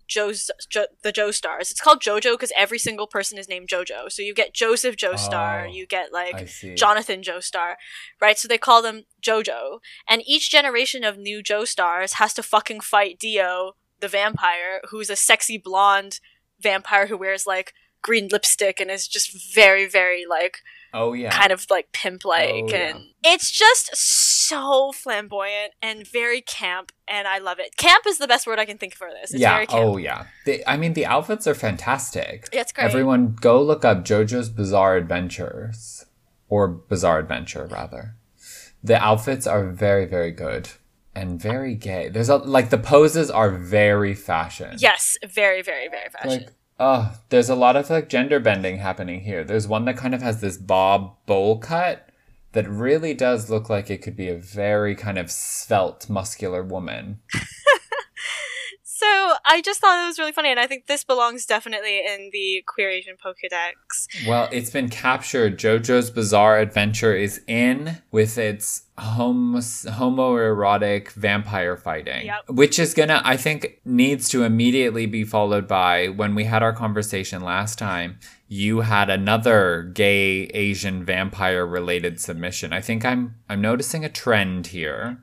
Joe's 0.07 0.51
jo- 0.69 0.87
the 1.03 1.13
Joestars. 1.13 1.71
It's 1.71 1.79
called 1.79 2.01
JoJo 2.01 2.33
because 2.33 2.51
every 2.57 2.77
single 2.77 3.07
person 3.07 3.37
is 3.37 3.47
named 3.47 3.69
JoJo. 3.69 4.11
So 4.11 4.21
you 4.21 4.33
get 4.33 4.53
Joseph 4.53 4.95
Joestar, 4.97 5.63
Oh, 5.67 5.71
you 5.71 5.87
get 5.87 6.11
like 6.11 6.35
Jonathan 6.75 7.21
Joestar, 7.21 7.75
right? 8.19 8.37
So 8.37 8.47
they 8.47 8.57
call 8.57 8.81
them 8.81 9.03
JoJo. 9.21 9.79
And 10.09 10.21
each 10.25 10.51
generation 10.51 11.03
of 11.03 11.17
new 11.17 11.41
Joestars 11.41 12.13
has 12.15 12.33
to 12.33 12.43
fucking 12.43 12.81
fight 12.81 13.19
Dio, 13.19 13.73
the 14.01 14.09
vampire, 14.09 14.81
who's 14.89 15.09
a 15.09 15.15
sexy 15.15 15.57
blonde 15.57 16.19
vampire 16.59 17.07
who 17.07 17.17
wears 17.17 17.47
like 17.47 17.73
green 18.01 18.27
lipstick 18.31 18.79
and 18.79 18.91
is 18.91 19.07
just 19.07 19.55
very, 19.55 19.87
very 19.87 20.25
like 20.29 20.57
oh 20.93 21.13
yeah. 21.13 21.31
kind 21.31 21.51
of 21.51 21.65
like 21.69 21.91
pimp 21.91 22.25
like 22.25 22.49
Oh, 22.51 22.67
yeah. 22.69 22.89
and 22.89 22.99
it's 23.23 23.49
just 23.51 23.95
so 23.95 24.91
flamboyant 24.91 25.73
and 25.81 26.05
very 26.07 26.41
camp 26.41 26.91
and 27.07 27.27
I 27.27 27.39
love 27.39 27.59
it. 27.59 27.77
Camp 27.77 28.05
is 28.07 28.17
the 28.17 28.27
best 28.27 28.47
word 28.47 28.59
I 28.59 28.65
can 28.65 28.77
think 28.77 28.95
for 28.95 29.09
this. 29.09 29.31
It's 29.31 29.41
yeah. 29.41 29.53
very 29.53 29.67
camp. 29.67 29.83
Oh 29.83 29.97
yeah. 29.97 30.25
The, 30.45 30.67
I 30.69 30.77
mean, 30.77 30.93
the 30.93 31.05
outfits 31.05 31.47
are 31.47 31.55
fantastic. 31.55 32.49
Yeah, 32.53 32.61
it's 32.61 32.71
great. 32.71 32.85
Everyone, 32.85 33.35
go 33.39 33.61
look 33.61 33.85
up 33.85 34.03
JoJo's 34.03 34.49
Bizarre 34.49 34.95
Adventures, 34.97 36.05
or 36.49 36.67
Bizarre 36.67 37.19
Adventure 37.19 37.65
rather. 37.65 38.15
The 38.83 39.01
outfits 39.01 39.45
are 39.45 39.69
very, 39.69 40.05
very 40.05 40.31
good 40.31 40.69
and 41.15 41.41
very 41.41 41.75
gay. 41.75 42.09
There's 42.09 42.29
a 42.29 42.37
like 42.37 42.69
the 42.69 42.77
poses 42.77 43.29
are 43.29 43.51
very 43.51 44.13
fashion. 44.13 44.75
Yes, 44.79 45.17
very, 45.27 45.61
very, 45.61 45.87
very 45.87 46.09
fashion. 46.09 46.43
Like, 46.43 46.53
oh, 46.81 47.13
there's 47.29 47.49
a 47.49 47.55
lot 47.55 47.75
of 47.75 47.89
like 47.89 48.09
gender 48.09 48.39
bending 48.39 48.79
happening 48.79 49.21
here. 49.21 49.43
There's 49.43 49.67
one 49.67 49.85
that 49.85 49.97
kind 49.97 50.15
of 50.15 50.21
has 50.21 50.41
this 50.41 50.57
bob 50.57 51.15
bowl 51.27 51.59
cut 51.59 52.09
that 52.53 52.67
really 52.67 53.13
does 53.13 53.49
look 53.49 53.69
like 53.69 53.89
it 53.89 54.01
could 54.01 54.15
be 54.15 54.27
a 54.27 54.35
very 54.35 54.95
kind 54.95 55.17
of 55.19 55.31
svelte, 55.31 56.09
muscular 56.09 56.63
woman. 56.63 57.19
so 58.83 59.05
I 59.45 59.61
just 59.63 59.79
thought 59.79 60.03
it 60.03 60.07
was 60.07 60.17
really 60.17 60.31
funny 60.31 60.49
and 60.49 60.59
I 60.59 60.65
think 60.65 60.87
this 60.87 61.03
belongs 61.03 61.45
definitely 61.45 61.99
in 61.99 62.31
the 62.33 62.63
queer 62.67 62.89
Asian 62.89 63.15
Pokedex. 63.15 64.27
Well, 64.27 64.49
it's 64.51 64.71
been 64.71 64.89
captured. 64.89 65.59
JoJo's 65.59 66.09
Bizarre 66.09 66.57
Adventure 66.57 67.15
is 67.15 67.41
in 67.47 67.99
with 68.11 68.39
its 68.39 68.87
homo- 69.01 69.59
homoerotic 69.59 71.11
vampire 71.11 71.75
fighting, 71.75 72.25
Yep. 72.25 72.49
which 72.49 72.77
is 72.79 72.93
gonna, 72.93 73.21
I 73.25 73.35
think, 73.37 73.79
needs 73.83 74.29
to 74.29 74.43
immediately 74.43 75.05
be 75.05 75.23
followed 75.23 75.67
by 75.67 76.07
when 76.07 76.35
we 76.35 76.45
had 76.45 76.61
our 76.63 76.73
conversation 76.73 77.41
last 77.41 77.77
time. 77.79 78.19
You 78.47 78.81
had 78.81 79.09
another 79.09 79.89
gay 79.93 80.43
Asian 80.53 81.03
vampire 81.05 81.65
related 81.65 82.19
submission. 82.19 82.73
I 82.73 82.81
think 82.81 83.03
I'm 83.05 83.35
I'm 83.49 83.61
noticing 83.61 84.05
a 84.05 84.09
trend 84.09 84.67
here. 84.67 85.17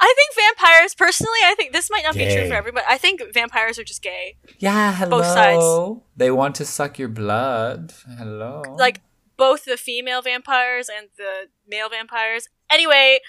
I 0.00 0.14
think 0.16 0.34
vampires 0.34 0.94
personally, 0.94 1.38
I 1.44 1.54
think 1.54 1.72
this 1.72 1.88
might 1.90 2.02
not 2.02 2.14
be 2.14 2.24
true 2.24 2.48
for 2.48 2.54
everybody. 2.54 2.84
I 2.88 2.98
think 2.98 3.22
vampires 3.32 3.78
are 3.78 3.84
just 3.84 4.02
gay. 4.02 4.36
Yeah, 4.58 4.92
hello. 4.92 5.18
Both 5.18 5.26
sides. 5.26 6.02
They 6.16 6.30
want 6.30 6.54
to 6.56 6.64
suck 6.64 6.98
your 6.98 7.08
blood. 7.08 7.92
Hello. 8.18 8.62
Like 8.76 9.00
both 9.40 9.64
the 9.64 9.78
female 9.78 10.20
vampires 10.20 10.90
and 10.94 11.08
the 11.16 11.48
male 11.66 11.88
vampires. 11.88 12.46
Anyway, 12.70 13.20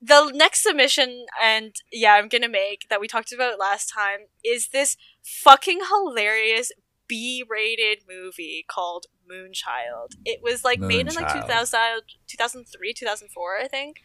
the 0.00 0.32
next 0.34 0.64
submission 0.64 1.26
and 1.40 1.76
yeah, 1.92 2.14
I'm 2.14 2.28
to 2.42 2.48
make 2.48 2.88
that 2.90 3.00
we 3.00 3.06
talked 3.06 3.32
about 3.32 3.60
last 3.60 3.86
time 3.86 4.26
is 4.44 4.70
this 4.72 4.96
fucking 5.22 5.82
hilarious 5.88 6.72
B-rated 7.06 7.98
movie 8.10 8.64
called 8.68 9.06
Moonchild. 9.30 10.16
It 10.24 10.40
was 10.42 10.64
like 10.64 10.80
made 10.80 11.06
in 11.06 11.14
like 11.14 11.28
Moonchild. 11.28 11.46
2000, 11.46 12.02
2003, 12.26 12.92
2004, 12.92 13.58
I 13.58 13.68
think. 13.68 13.98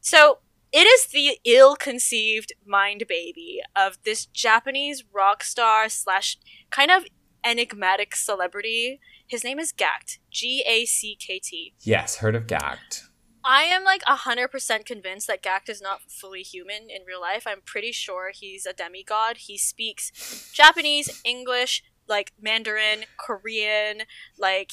So 0.00 0.38
it 0.72 0.86
is 0.86 1.08
the 1.08 1.38
ill-conceived 1.44 2.54
mind 2.66 3.04
baby 3.06 3.60
of 3.76 3.98
this 4.06 4.24
Japanese 4.24 5.04
rock 5.12 5.44
star 5.44 5.90
slash 5.90 6.38
kind 6.70 6.90
of 6.90 7.04
enigmatic 7.44 8.16
celebrity. 8.16 9.00
His 9.26 9.42
name 9.44 9.58
is 9.58 9.72
Gackt. 9.72 10.18
G 10.30 10.64
A 10.66 10.84
C 10.84 11.16
K 11.18 11.38
T. 11.42 11.74
yes, 11.80 12.16
heard 12.16 12.34
of 12.34 12.46
Gackt. 12.46 13.02
I 13.46 13.64
am 13.64 13.84
like 13.84 14.02
100% 14.04 14.86
convinced 14.86 15.26
that 15.26 15.42
Gackt 15.42 15.68
is 15.68 15.82
not 15.82 16.00
fully 16.08 16.40
human 16.40 16.88
in 16.88 17.04
real 17.06 17.20
life. 17.20 17.46
I'm 17.46 17.60
pretty 17.64 17.92
sure 17.92 18.30
he's 18.32 18.64
a 18.64 18.72
demigod. 18.72 19.36
He 19.36 19.58
speaks 19.58 20.50
Japanese, 20.54 21.20
English, 21.26 21.82
like 22.08 22.32
Mandarin, 22.40 23.04
Korean, 23.18 24.02
like 24.38 24.72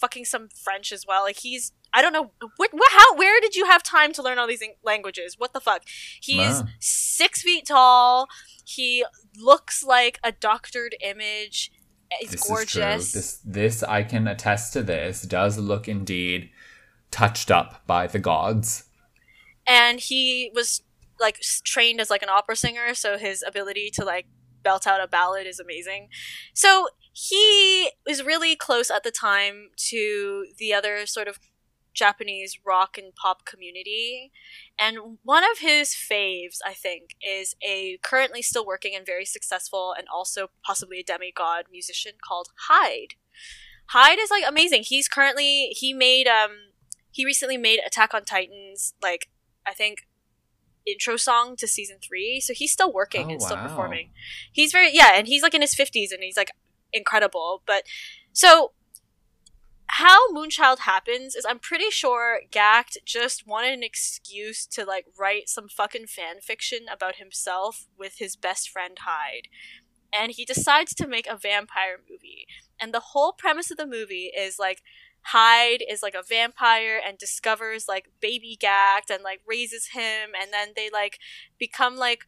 fucking 0.00 0.24
some 0.24 0.48
French 0.48 0.92
as 0.92 1.04
well. 1.06 1.22
Like 1.24 1.40
he's 1.40 1.72
I 1.92 2.00
don't 2.02 2.12
know 2.12 2.32
what, 2.56 2.70
what 2.72 2.92
how 2.92 3.14
where 3.16 3.38
did 3.40 3.54
you 3.54 3.66
have 3.66 3.82
time 3.82 4.12
to 4.14 4.22
learn 4.22 4.38
all 4.38 4.46
these 4.46 4.62
languages? 4.82 5.36
What 5.38 5.52
the 5.52 5.60
fuck? 5.60 5.82
He's 6.20 6.38
Wow. 6.62 6.68
6 6.80 7.42
feet 7.42 7.66
tall. 7.66 8.28
He 8.64 9.04
looks 9.38 9.84
like 9.84 10.18
a 10.24 10.32
doctored 10.32 10.94
image. 11.02 11.70
He's 12.20 12.30
this 12.30 12.46
gorgeous. 12.46 12.74
is 13.06 13.12
true. 13.12 13.20
This 13.20 13.40
this 13.44 13.82
I 13.82 14.02
can 14.02 14.26
attest 14.28 14.72
to 14.74 14.82
this 14.82 15.22
does 15.22 15.58
look 15.58 15.88
indeed 15.88 16.50
touched 17.10 17.50
up 17.50 17.86
by 17.86 18.06
the 18.06 18.18
gods. 18.18 18.84
and 19.66 20.00
he 20.00 20.50
was 20.54 20.82
like 21.18 21.40
trained 21.64 22.00
as 22.00 22.10
like 22.10 22.22
an 22.22 22.28
opera 22.28 22.54
singer 22.56 22.94
so 22.94 23.16
his 23.18 23.42
ability 23.46 23.90
to 23.90 24.04
like 24.04 24.26
belt 24.62 24.86
out 24.86 25.00
a 25.02 25.06
ballad 25.08 25.46
is 25.46 25.58
amazing 25.58 26.08
so 26.52 26.88
he 27.12 27.90
was 28.06 28.22
really 28.22 28.54
close 28.56 28.90
at 28.90 29.02
the 29.02 29.10
time 29.10 29.70
to 29.76 30.46
the 30.58 30.74
other 30.74 31.06
sort 31.06 31.26
of 31.28 31.38
japanese 31.96 32.58
rock 32.64 32.96
and 32.98 33.14
pop 33.14 33.44
community 33.44 34.30
and 34.78 34.98
one 35.22 35.42
of 35.42 35.58
his 35.58 35.90
faves 35.90 36.58
i 36.64 36.72
think 36.72 37.16
is 37.26 37.54
a 37.66 37.98
currently 38.02 38.42
still 38.42 38.66
working 38.66 38.94
and 38.94 39.06
very 39.06 39.24
successful 39.24 39.94
and 39.96 40.06
also 40.14 40.48
possibly 40.64 41.00
a 41.00 41.04
demigod 41.04 41.64
musician 41.72 42.12
called 42.26 42.48
hyde 42.68 43.14
hyde 43.90 44.18
is 44.20 44.30
like 44.30 44.44
amazing 44.46 44.82
he's 44.84 45.08
currently 45.08 45.68
he 45.70 45.92
made 45.92 46.26
um 46.28 46.50
he 47.10 47.24
recently 47.24 47.56
made 47.56 47.80
attack 47.86 48.12
on 48.12 48.24
titans 48.24 48.92
like 49.02 49.28
I 49.66 49.72
think 49.72 50.06
intro 50.86 51.16
song 51.16 51.56
to 51.56 51.66
season 51.66 51.96
three. 52.06 52.40
So 52.40 52.52
he's 52.54 52.72
still 52.72 52.92
working 52.92 53.26
Oh, 53.26 53.30
and 53.30 53.42
still 53.42 53.56
wow. 53.56 53.66
performing. 53.68 54.10
He's 54.52 54.70
very 54.70 54.94
yeah, 54.94 55.12
and 55.14 55.26
he's 55.26 55.42
like 55.42 55.54
in 55.54 55.60
his 55.60 55.74
fifties 55.74 56.12
and 56.12 56.22
he's 56.22 56.36
like 56.36 56.52
incredible. 56.92 57.62
But 57.66 57.82
so 58.32 58.72
how 59.96 60.30
Moonchild 60.30 60.80
happens 60.80 61.34
is 61.34 61.46
I'm 61.48 61.58
pretty 61.58 61.90
sure 61.90 62.40
Gackt 62.52 62.98
just 63.06 63.46
wanted 63.46 63.72
an 63.72 63.82
excuse 63.82 64.66
to 64.66 64.84
like 64.84 65.06
write 65.18 65.48
some 65.48 65.68
fucking 65.68 66.06
fan 66.06 66.40
fiction 66.42 66.80
about 66.92 67.16
himself 67.16 67.86
with 67.98 68.18
his 68.18 68.36
best 68.36 68.68
friend 68.68 68.98
Hyde. 69.00 69.48
And 70.12 70.32
he 70.32 70.44
decides 70.44 70.94
to 70.96 71.06
make 71.06 71.26
a 71.26 71.38
vampire 71.38 71.96
movie. 72.10 72.46
And 72.78 72.92
the 72.92 73.00
whole 73.00 73.32
premise 73.32 73.70
of 73.70 73.78
the 73.78 73.86
movie 73.86 74.30
is 74.36 74.58
like 74.58 74.82
Hyde 75.22 75.82
is 75.88 76.02
like 76.02 76.14
a 76.14 76.22
vampire 76.22 77.00
and 77.02 77.16
discovers 77.16 77.88
like 77.88 78.10
baby 78.20 78.58
Gackt 78.60 79.08
and 79.10 79.24
like 79.24 79.40
raises 79.46 79.88
him 79.94 80.32
and 80.38 80.52
then 80.52 80.72
they 80.76 80.90
like 80.90 81.18
become 81.58 81.96
like 81.96 82.26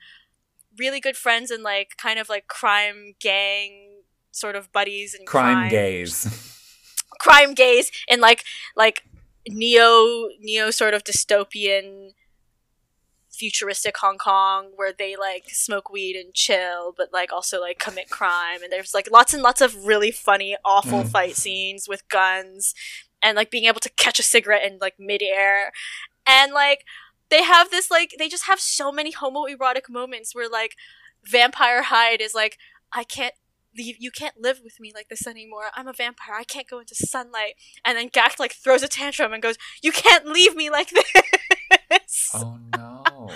really 0.78 1.00
good 1.00 1.18
friends 1.18 1.50
and 1.50 1.62
like 1.62 1.98
kind 1.98 2.18
of 2.18 2.30
like 2.30 2.46
crime 2.46 3.12
gang 3.20 4.04
sort 4.30 4.56
of 4.56 4.72
buddies 4.72 5.12
and 5.12 5.26
Crime 5.26 5.68
gaze. 5.68 6.54
crime 7.18 7.54
gaze 7.54 7.90
in 8.08 8.20
like 8.20 8.44
like 8.76 9.04
neo 9.48 10.28
neo 10.40 10.70
sort 10.70 10.94
of 10.94 11.04
dystopian 11.04 12.10
futuristic 13.30 13.96
Hong 13.98 14.18
Kong 14.18 14.72
where 14.74 14.92
they 14.92 15.14
like 15.14 15.44
smoke 15.50 15.90
weed 15.90 16.16
and 16.16 16.34
chill 16.34 16.92
but 16.96 17.12
like 17.12 17.32
also 17.32 17.60
like 17.60 17.78
commit 17.78 18.10
crime 18.10 18.62
and 18.62 18.72
there's 18.72 18.92
like 18.94 19.08
lots 19.10 19.32
and 19.32 19.42
lots 19.42 19.60
of 19.60 19.86
really 19.86 20.10
funny 20.10 20.56
awful 20.64 21.02
Mm. 21.04 21.08
fight 21.08 21.36
scenes 21.36 21.88
with 21.88 22.08
guns 22.08 22.74
and 23.22 23.36
like 23.36 23.50
being 23.50 23.64
able 23.66 23.80
to 23.80 23.90
catch 23.90 24.18
a 24.18 24.24
cigarette 24.24 24.64
in 24.68 24.78
like 24.80 24.94
midair 24.98 25.70
and 26.26 26.52
like 26.52 26.84
they 27.30 27.44
have 27.44 27.70
this 27.70 27.90
like 27.90 28.14
they 28.18 28.28
just 28.28 28.46
have 28.46 28.58
so 28.58 28.90
many 28.90 29.12
homoerotic 29.12 29.88
moments 29.88 30.34
where 30.34 30.48
like 30.48 30.74
vampire 31.24 31.84
Hyde 31.84 32.20
is 32.20 32.34
like 32.34 32.58
I 32.92 33.04
can't 33.04 33.34
leave 33.78 33.96
you 33.98 34.10
can't 34.10 34.34
live 34.38 34.60
with 34.62 34.80
me 34.80 34.92
like 34.94 35.08
this 35.08 35.26
anymore. 35.26 35.66
I'm 35.74 35.88
a 35.88 35.92
vampire. 35.92 36.34
I 36.36 36.44
can't 36.44 36.68
go 36.68 36.80
into 36.80 36.94
sunlight. 36.94 37.54
And 37.84 37.96
then 37.96 38.10
gackt 38.10 38.38
like 38.38 38.52
throws 38.52 38.82
a 38.82 38.88
tantrum 38.88 39.32
and 39.32 39.42
goes 39.42 39.56
you 39.82 39.92
can't 39.92 40.26
leave 40.26 40.54
me 40.54 40.68
like 40.68 40.90
this. 41.90 42.30
Oh 42.34 42.58
no. 42.76 43.04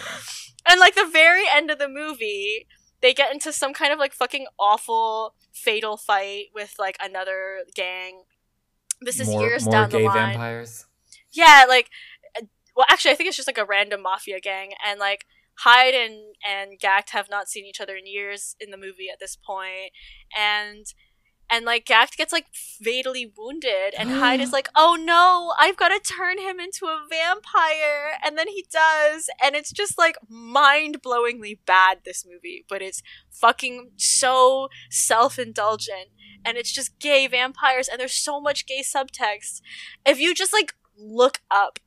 and 0.69 0.81
like 0.81 0.95
the 0.95 1.09
very 1.11 1.45
end 1.51 1.71
of 1.71 1.79
the 1.79 1.89
movie 1.89 2.67
they 3.03 3.13
get 3.13 3.33
into 3.33 3.53
some 3.53 3.75
kind 3.75 3.93
of 3.93 3.99
like 3.99 4.15
fucking 4.15 4.47
awful 4.59 5.35
fatal 5.53 5.97
fight 5.97 6.47
with 6.55 6.75
like 6.79 6.97
another 7.03 7.65
gang. 7.75 8.23
This 9.01 9.21
is 9.21 9.29
more 9.29 9.43
years 9.43 9.65
more 9.65 9.73
down 9.73 9.91
the 9.91 9.99
line. 9.99 10.15
vampires. 10.15 10.87
yeah, 11.33 11.65
like, 11.69 11.91
uh, 12.41 12.45
well, 12.77 12.87
actually, 12.89 13.11
I 13.11 13.15
think 13.17 13.27
it's 13.27 13.37
just 13.37 13.49
like 13.49 13.59
a 13.59 13.65
random 13.65 14.01
mafia 14.03 14.39
gang, 14.41 14.71
and 14.87 15.01
like 15.01 15.27
Hyde 15.61 15.95
and 15.95 16.35
and 16.47 16.81
Gackt 16.81 17.11
have 17.11 17.31
not 17.31 17.49
seen 17.49 17.65
each 17.65 17.81
other 17.81 17.97
in 17.97 18.07
years 18.07 18.57
in 18.59 18.71
the 18.71 18.77
movie 18.77 19.09
at 19.13 19.21
this 19.21 19.37
point, 19.37 19.93
and 20.37 20.87
and 21.51 21.67
like 21.67 21.85
Gackt 21.85 22.17
gets 22.17 22.33
like 22.33 22.47
fatally 22.53 23.31
wounded, 23.37 23.95
and 23.99 24.11
Hyde 24.21 24.41
is 24.41 24.53
like, 24.53 24.69
"Oh 24.75 24.97
no, 24.99 25.53
I've 25.59 25.77
got 25.77 25.89
to 25.89 26.01
turn 26.01 26.39
him 26.39 26.59
into 26.59 26.87
a 26.87 27.05
vampire," 27.09 28.19
and 28.25 28.39
then 28.39 28.49
he 28.49 28.67
does, 28.73 29.29
and 29.43 29.55
it's 29.55 29.71
just 29.71 29.99
like 29.99 30.17
mind-blowingly 30.29 31.59
bad. 31.67 31.99
This 32.05 32.25
movie, 32.27 32.65
but 32.69 32.81
it's 32.81 33.03
fucking 33.31 33.93
so 33.97 34.69
self-indulgent, 34.91 36.09
and 36.45 36.57
it's 36.57 36.73
just 36.73 36.99
gay 36.99 37.27
vampires, 37.27 37.89
and 37.89 38.01
there's 38.01 38.15
so 38.15 38.41
much 38.41 38.67
gay 38.67 38.83
subtext. 38.83 39.61
If 40.07 40.19
you 40.19 40.35
just 40.35 40.53
like 40.53 40.75
look 40.97 41.41
up 41.51 41.79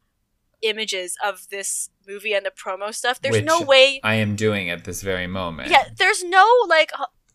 images 0.68 1.16
of 1.24 1.47
this 1.49 1.89
movie 2.07 2.34
and 2.34 2.45
the 2.45 2.51
promo 2.51 2.93
stuff, 2.93 3.22
there's 3.22 3.43
no 3.43 3.61
way 3.61 3.99
I 4.03 4.16
am 4.16 4.36
doing 4.36 4.70
at 4.70 4.84
this 4.84 5.01
very 5.01 5.28
moment. 5.28 5.70
yeah, 5.70 5.86
there's 5.97 6.24
no 6.24 6.45
like 6.68 6.91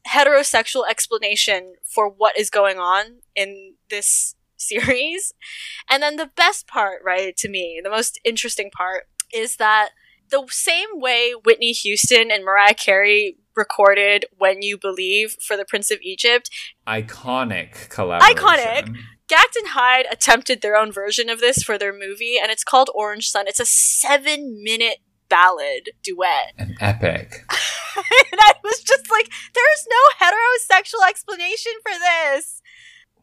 heterosexual 0.08 0.88
explanation 0.88 1.74
for 1.84 2.08
what 2.08 2.38
is 2.38 2.50
going 2.50 2.78
on 2.78 3.20
in 3.34 3.74
this 3.88 4.34
series. 4.56 5.32
And 5.88 6.02
then 6.02 6.16
the 6.16 6.30
best 6.36 6.66
part, 6.66 7.02
right, 7.04 7.36
to 7.38 7.48
me, 7.48 7.80
the 7.82 7.90
most 7.90 8.20
interesting 8.24 8.70
part 8.70 9.04
is 9.32 9.56
that 9.56 9.90
the 10.30 10.46
same 10.50 10.88
way 10.94 11.32
Whitney 11.44 11.72
Houston 11.72 12.30
and 12.30 12.44
Mariah 12.44 12.74
Carey 12.74 13.36
recorded 13.56 14.26
When 14.38 14.62
You 14.62 14.78
Believe 14.78 15.36
for 15.40 15.56
the 15.56 15.64
Prince 15.64 15.90
of 15.90 15.98
Egypt, 16.02 16.50
Iconic 16.86 17.88
collaboration. 17.88 18.36
Iconic. 18.36 18.96
Gackt 19.30 19.56
and 19.56 19.68
Hyde 19.68 20.06
attempted 20.10 20.60
their 20.60 20.76
own 20.76 20.90
version 20.90 21.28
of 21.28 21.38
this 21.38 21.62
for 21.62 21.78
their 21.78 21.92
movie, 21.92 22.36
and 22.40 22.50
it's 22.50 22.64
called 22.64 22.90
Orange 22.94 23.30
Sun. 23.30 23.46
It's 23.46 23.60
a 23.60 23.64
seven 23.64 24.60
minute 24.62 24.98
ballad 25.28 25.90
duet. 26.02 26.52
An 26.58 26.74
epic. 26.80 27.44
and 27.96 28.40
I 28.40 28.54
was 28.64 28.82
just 28.82 29.08
like, 29.08 29.30
there's 29.54 29.86
no 29.88 30.26
heterosexual 30.26 31.08
explanation 31.08 31.72
for 31.82 31.92
this. 31.92 32.60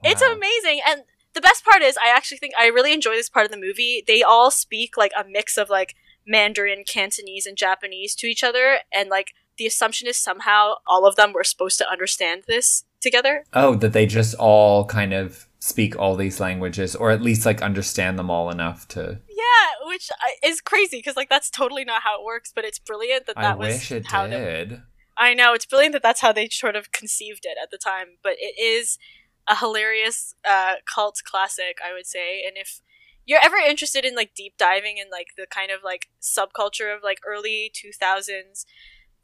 It's 0.03 0.21
amazing. 0.21 0.79
And 0.87 1.01
the 1.33 1.41
best 1.41 1.65
part 1.65 1.81
is, 1.81 1.97
I 1.97 2.09
actually 2.15 2.37
think 2.37 2.53
I 2.57 2.67
really 2.67 2.93
enjoy 2.93 3.15
this 3.15 3.29
part 3.29 3.45
of 3.45 3.51
the 3.51 3.59
movie. 3.59 4.03
They 4.07 4.23
all 4.23 4.49
speak 4.49 4.95
like 4.95 5.11
a 5.19 5.25
mix 5.27 5.57
of 5.57 5.69
like 5.69 5.95
Mandarin, 6.25 6.83
Cantonese, 6.87 7.45
and 7.45 7.57
Japanese 7.57 8.15
to 8.15 8.27
each 8.27 8.43
other. 8.43 8.79
And 8.93 9.09
like 9.09 9.33
the 9.57 9.65
assumption 9.65 10.07
is 10.07 10.17
somehow 10.17 10.75
all 10.87 11.05
of 11.05 11.17
them 11.17 11.33
were 11.33 11.43
supposed 11.43 11.77
to 11.79 11.91
understand 11.91 12.43
this 12.47 12.85
together. 13.01 13.43
Oh, 13.53 13.75
that 13.75 13.93
they 13.93 14.05
just 14.05 14.35
all 14.35 14.85
kind 14.85 15.13
of 15.13 15.46
speak 15.59 15.97
all 15.97 16.15
these 16.15 16.39
languages, 16.39 16.95
or 16.95 17.11
at 17.11 17.21
least 17.21 17.45
like 17.45 17.61
understand 17.61 18.17
them 18.17 18.29
all 18.29 18.49
enough 18.49 18.87
to. 18.89 19.19
Yeah, 19.29 19.87
which 19.87 20.09
is 20.43 20.61
crazy 20.61 20.97
because 20.97 21.15
like 21.15 21.29
that's 21.29 21.49
totally 21.49 21.85
not 21.85 22.03
how 22.03 22.19
it 22.19 22.25
works. 22.25 22.51
But 22.53 22.65
it's 22.65 22.79
brilliant 22.79 23.25
that 23.27 23.35
that 23.35 23.53
I 23.53 23.55
was 23.55 23.67
wish 23.67 23.91
it 23.91 24.07
how 24.07 24.27
they. 24.27 24.79
I 25.17 25.33
know 25.33 25.53
it's 25.53 25.65
brilliant 25.65 25.93
that 25.93 26.03
that's 26.03 26.21
how 26.21 26.31
they 26.31 26.47
sort 26.49 26.75
of 26.75 26.91
conceived 26.91 27.45
it 27.45 27.57
at 27.61 27.71
the 27.71 27.77
time, 27.77 28.17
but 28.21 28.33
it 28.37 28.61
is 28.61 28.99
a 29.47 29.55
hilarious 29.55 30.35
uh, 30.47 30.75
cult 30.93 31.21
classic, 31.25 31.79
I 31.83 31.93
would 31.93 32.05
say. 32.05 32.43
And 32.45 32.55
if 32.55 32.81
you're 33.25 33.43
ever 33.43 33.57
interested 33.57 34.05
in 34.05 34.15
like 34.15 34.35
deep 34.35 34.57
diving 34.57 34.97
in 34.97 35.09
like 35.11 35.29
the 35.35 35.47
kind 35.49 35.71
of 35.71 35.79
like 35.83 36.07
subculture 36.21 36.95
of 36.95 37.03
like 37.03 37.19
early 37.27 37.71
2000s 37.73 38.65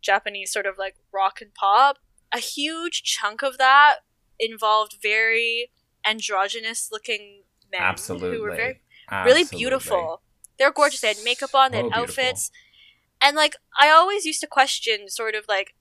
Japanese 0.01 0.51
sort 0.51 0.65
of 0.65 0.77
like 0.77 0.95
rock 1.13 1.41
and 1.41 1.53
pop, 1.53 1.97
a 2.31 2.39
huge 2.39 3.03
chunk 3.03 3.43
of 3.43 3.57
that 3.57 3.97
involved 4.39 4.97
very 5.01 5.69
androgynous 6.05 6.89
looking 6.91 7.43
men 7.71 7.81
Absolutely. 7.81 8.37
who 8.37 8.43
were 8.43 8.55
very 8.55 8.81
really 9.25 9.43
beautiful. 9.43 10.21
They're 10.57 10.71
gorgeous. 10.71 11.01
They 11.01 11.09
had 11.09 11.17
makeup 11.23 11.55
on, 11.55 11.71
they 11.71 11.77
had 11.77 11.85
oh, 11.87 11.89
beautiful. 11.89 12.23
outfits. 12.23 12.51
And 13.21 13.35
like 13.35 13.55
I 13.79 13.89
always 13.89 14.25
used 14.25 14.41
to 14.41 14.47
question 14.47 15.09
sort 15.09 15.35
of 15.35 15.45
like 15.47 15.73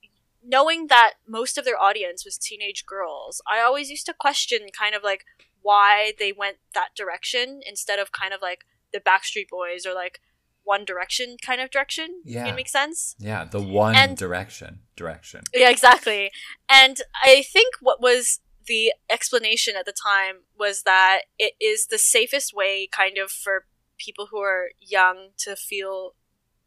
knowing 0.45 0.87
that 0.87 1.13
most 1.27 1.57
of 1.57 1.65
their 1.65 1.81
audience 1.81 2.25
was 2.25 2.37
teenage 2.37 2.85
girls. 2.85 3.41
I 3.49 3.61
always 3.61 3.89
used 3.89 4.05
to 4.07 4.13
question 4.13 4.67
kind 4.77 4.95
of 4.95 5.03
like 5.03 5.25
why 5.61 6.13
they 6.19 6.31
went 6.31 6.57
that 6.73 6.89
direction 6.95 7.61
instead 7.65 7.99
of 7.99 8.11
kind 8.11 8.33
of 8.33 8.41
like 8.41 8.65
the 8.91 8.99
Backstreet 8.99 9.49
Boys 9.49 9.85
or 9.85 9.93
like 9.93 10.19
One 10.63 10.85
Direction 10.85 11.37
kind 11.43 11.61
of 11.61 11.71
direction. 11.71 12.21
Yeah. 12.25 12.47
It 12.47 12.55
makes 12.55 12.71
sense? 12.71 13.15
Yeah, 13.19 13.45
the 13.45 13.61
one 13.61 13.95
And- 13.95 14.17
direction. 14.17 14.79
Direction. 14.95 15.41
Yeah, 15.53 15.69
exactly. 15.69 16.31
And 16.69 17.01
I 17.23 17.41
think 17.41 17.75
what 17.81 18.01
was 18.01 18.39
the 18.67 18.93
explanation 19.09 19.75
at 19.77 19.85
the 19.85 19.93
time 19.93 20.43
was 20.57 20.83
that 20.83 21.21
it 21.37 21.53
is 21.59 21.87
the 21.87 21.97
safest 21.97 22.53
way, 22.53 22.87
kind 22.91 23.17
of, 23.17 23.31
for 23.31 23.65
people 23.97 24.27
who 24.31 24.39
are 24.39 24.69
young 24.79 25.29
to 25.37 25.55
feel, 25.55 26.15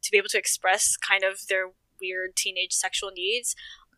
to 0.03 0.11
be 0.11 0.19
able 0.19 0.29
to 0.29 0.39
express 0.39 0.97
kind 0.97 1.25
of 1.25 1.47
their 1.49 1.73
weird 2.01 2.37
teenage 2.37 2.73
sexual 2.73 3.11
needs 3.15 3.55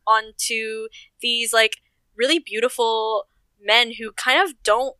onto 0.06 0.88
these, 1.20 1.52
like, 1.52 1.78
really 2.16 2.38
beautiful 2.38 3.26
men 3.60 3.92
who 3.98 4.12
kind 4.12 4.40
of 4.42 4.62
don't 4.62 4.96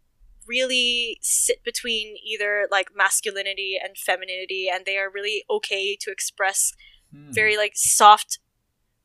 really 0.47 1.19
sit 1.21 1.63
between 1.65 2.17
either, 2.27 2.67
like, 2.71 2.89
masculinity 2.97 3.79
and 3.83 3.97
femininity, 3.97 4.69
and 4.73 4.85
they 4.85 4.97
are 4.97 5.11
really 5.11 5.45
okay 5.51 5.97
to 6.01 6.11
express 6.11 6.73
Hmm. 7.11 7.33
very, 7.33 7.57
like, 7.57 7.73
soft 7.75 8.39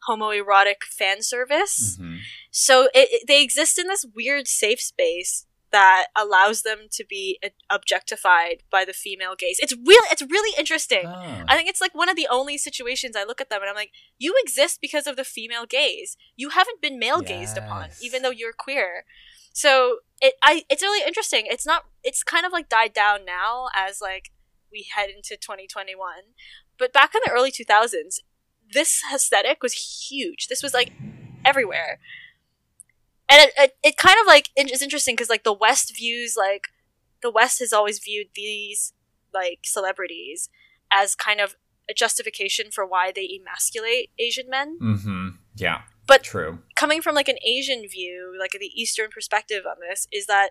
homoerotic 0.10 0.84
fan 0.84 1.22
service. 1.22 1.98
Mhm. 2.00 2.20
So 2.52 2.86
it, 2.94 3.10
it- 3.12 3.28
they 3.28 3.42
exist 3.44 3.78
in 3.80 3.88
this 3.88 4.06
weird 4.16 4.48
safe 4.48 4.82
space 4.82 5.46
that 5.72 6.06
allows 6.16 6.62
them 6.62 6.88
to 6.92 7.04
be 7.04 7.40
uh, 7.44 7.50
objectified 7.72 8.62
by 8.70 8.86
the 8.86 8.94
female 8.94 9.36
gaze. 9.36 9.58
It's 9.60 9.74
really 9.74 10.08
it's 10.12 10.22
really 10.22 10.54
interesting. 10.58 11.04
Ah. 11.08 11.44
I 11.48 11.56
think 11.56 11.68
it's 11.68 11.82
like 11.82 11.96
one 11.96 12.10
of 12.10 12.16
the 12.16 12.28
only 12.30 12.58
situations 12.60 13.16
I 13.16 13.24
look 13.24 13.42
at 13.42 13.50
them 13.50 13.62
and 13.62 13.70
I'm 13.70 13.76
like, 13.76 13.92
you 14.20 14.36
exist 14.44 14.80
because 14.82 15.08
of 15.08 15.16
the 15.16 15.24
female 15.24 15.66
gaze. 15.66 16.16
You 16.36 16.50
haven't 16.50 16.80
been 16.82 17.00
male 17.00 17.22
gazed 17.22 17.58
upon, 17.58 17.90
even 18.02 18.22
though 18.22 18.30
you're 18.30 18.54
queer. 18.54 19.06
So 19.52 20.00
it 20.22 20.36
I 20.44 20.64
it's 20.70 20.82
really 20.84 21.06
interesting. 21.08 21.46
It's 21.48 21.66
not 21.66 21.86
it's 22.04 22.24
kind 22.24 22.46
of 22.46 22.52
like 22.52 22.70
died 22.70 22.94
down 22.94 23.26
now 23.26 23.70
as 23.76 24.00
like 24.02 24.30
we 24.72 24.88
head 24.96 25.10
into 25.10 25.38
2021. 25.38 25.98
But 26.78 26.94
back 26.94 27.14
in 27.16 27.22
the 27.26 27.32
early 27.32 27.52
2000s, 27.52 28.20
this 28.72 29.02
aesthetic 29.14 29.62
was 29.62 29.74
huge. 30.10 30.48
This 30.48 30.64
was 30.64 30.74
like 30.74 30.92
everywhere. 31.46 32.00
And 33.30 33.42
it, 33.42 33.54
it, 33.58 33.76
it 33.84 33.98
kind 33.98 34.18
of 34.22 34.28
like 34.28 34.50
is 34.56 34.82
interesting 34.82 35.16
because 35.16 35.30
like 35.30 35.44
the 35.44 35.54
West 35.54 35.96
views 35.96 36.36
like 36.38 36.68
the 37.22 37.32
West 37.32 37.60
has 37.60 37.74
always 37.74 38.00
viewed 38.00 38.28
these 38.36 38.94
like 39.34 39.60
celebrities 39.64 40.50
as 40.92 41.16
kind 41.16 41.40
of 41.40 41.56
a 41.90 41.94
justification 41.94 42.72
for 42.72 42.86
why 42.86 43.12
they 43.14 43.28
emasculate 43.42 44.12
Asian 44.20 44.50
men. 44.50 44.78
Mm-hmm. 44.82 45.28
Yeah. 45.56 45.82
But- 46.08 46.24
true. 46.24 46.60
Coming 46.76 47.02
from 47.02 47.16
like 47.16 47.30
an 47.30 47.38
Asian 47.46 47.88
view, 47.88 48.36
like 48.40 48.52
the 48.52 48.72
Eastern 48.74 49.10
perspective 49.10 49.64
on 49.66 49.78
this, 49.80 50.08
is 50.12 50.28
that 50.28 50.50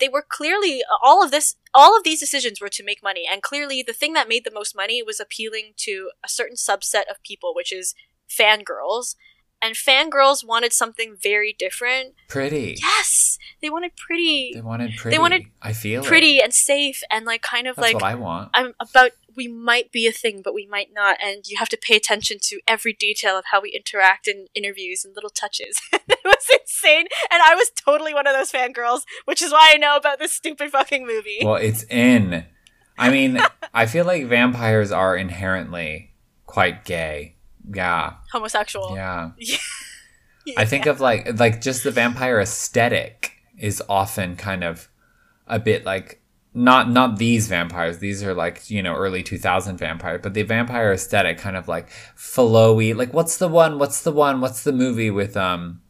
they 0.00 0.08
were 0.08 0.24
clearly 0.28 0.82
all 1.02 1.22
of 1.24 1.30
this 1.30 1.56
all 1.72 1.96
of 1.96 2.04
these 2.04 2.20
decisions 2.20 2.60
were 2.60 2.68
to 2.68 2.84
make 2.84 3.02
money 3.02 3.26
and 3.30 3.42
clearly 3.42 3.82
the 3.82 3.92
thing 3.92 4.12
that 4.12 4.28
made 4.28 4.44
the 4.44 4.50
most 4.50 4.74
money 4.76 5.02
was 5.02 5.20
appealing 5.20 5.72
to 5.76 6.10
a 6.24 6.28
certain 6.28 6.56
subset 6.56 7.02
of 7.10 7.22
people 7.22 7.52
which 7.54 7.72
is 7.72 7.94
fangirls 8.28 9.14
and 9.62 9.74
fangirls 9.76 10.46
wanted 10.46 10.72
something 10.72 11.16
very 11.22 11.54
different 11.58 12.14
Pretty. 12.28 12.76
yes 12.80 13.38
they 13.62 13.70
wanted 13.70 13.96
pretty 13.96 14.52
They 14.54 14.60
wanted 14.60 14.96
pretty. 14.96 15.14
they 15.16 15.20
wanted 15.20 15.42
I 15.62 15.72
feel 15.72 16.02
it. 16.02 16.06
pretty 16.06 16.40
and 16.40 16.52
safe 16.52 17.02
and 17.10 17.24
like 17.24 17.42
kind 17.42 17.66
of 17.66 17.76
That's 17.76 17.86
like 17.86 17.94
what 17.94 18.04
I 18.04 18.14
want. 18.14 18.50
I'm 18.54 18.74
about 18.80 19.12
we 19.36 19.48
might 19.48 19.92
be 19.92 20.06
a 20.06 20.12
thing, 20.12 20.42
but 20.42 20.54
we 20.54 20.66
might 20.66 20.88
not, 20.94 21.16
and 21.22 21.46
you 21.46 21.56
have 21.58 21.68
to 21.70 21.76
pay 21.76 21.96
attention 21.96 22.38
to 22.42 22.60
every 22.66 22.92
detail 22.92 23.38
of 23.38 23.46
how 23.50 23.60
we 23.60 23.70
interact 23.70 24.28
in 24.28 24.46
interviews 24.54 25.04
and 25.04 25.14
little 25.14 25.30
touches. 25.30 25.80
it 25.92 26.18
was 26.24 26.46
insane, 26.60 27.06
and 27.30 27.42
I 27.42 27.54
was 27.54 27.70
totally 27.70 28.14
one 28.14 28.26
of 28.26 28.34
those 28.34 28.52
fangirls, 28.52 29.02
which 29.24 29.42
is 29.42 29.52
why 29.52 29.70
I 29.72 29.76
know 29.76 29.96
about 29.96 30.18
this 30.18 30.32
stupid 30.32 30.70
fucking 30.70 31.06
movie. 31.06 31.38
Well, 31.42 31.56
it's 31.56 31.84
in. 31.84 32.44
I 32.98 33.10
mean, 33.10 33.40
I 33.74 33.86
feel 33.86 34.04
like 34.04 34.26
vampires 34.26 34.92
are 34.92 35.16
inherently 35.16 36.14
quite 36.46 36.84
gay. 36.84 37.36
Yeah. 37.72 38.14
Homosexual. 38.32 38.94
Yeah. 38.94 39.30
Yeah. 39.38 39.56
I 40.58 40.66
think 40.66 40.86
of 40.86 41.00
like 41.00 41.38
like 41.38 41.62
just 41.62 41.84
the 41.84 41.90
vampire 41.90 42.38
aesthetic 42.38 43.32
is 43.58 43.82
often 43.88 44.36
kind 44.36 44.62
of 44.62 44.88
a 45.46 45.58
bit 45.58 45.84
like 45.84 46.20
not 46.54 46.88
not 46.90 47.18
these 47.18 47.48
vampires. 47.48 47.98
These 47.98 48.22
are 48.22 48.32
like 48.32 48.70
you 48.70 48.82
know 48.82 48.94
early 48.94 49.22
two 49.22 49.38
thousand 49.38 49.76
vampire 49.76 50.18
but 50.18 50.34
the 50.34 50.42
vampire 50.44 50.92
aesthetic 50.92 51.36
kind 51.38 51.56
of 51.56 51.66
like 51.68 51.90
flowy. 52.16 52.94
Like 52.94 53.12
what's 53.12 53.36
the 53.38 53.48
one? 53.48 53.78
What's 53.78 54.02
the 54.02 54.12
one? 54.12 54.40
What's 54.40 54.62
the 54.64 54.72
movie 54.72 55.10
with 55.10 55.36
um 55.36 55.80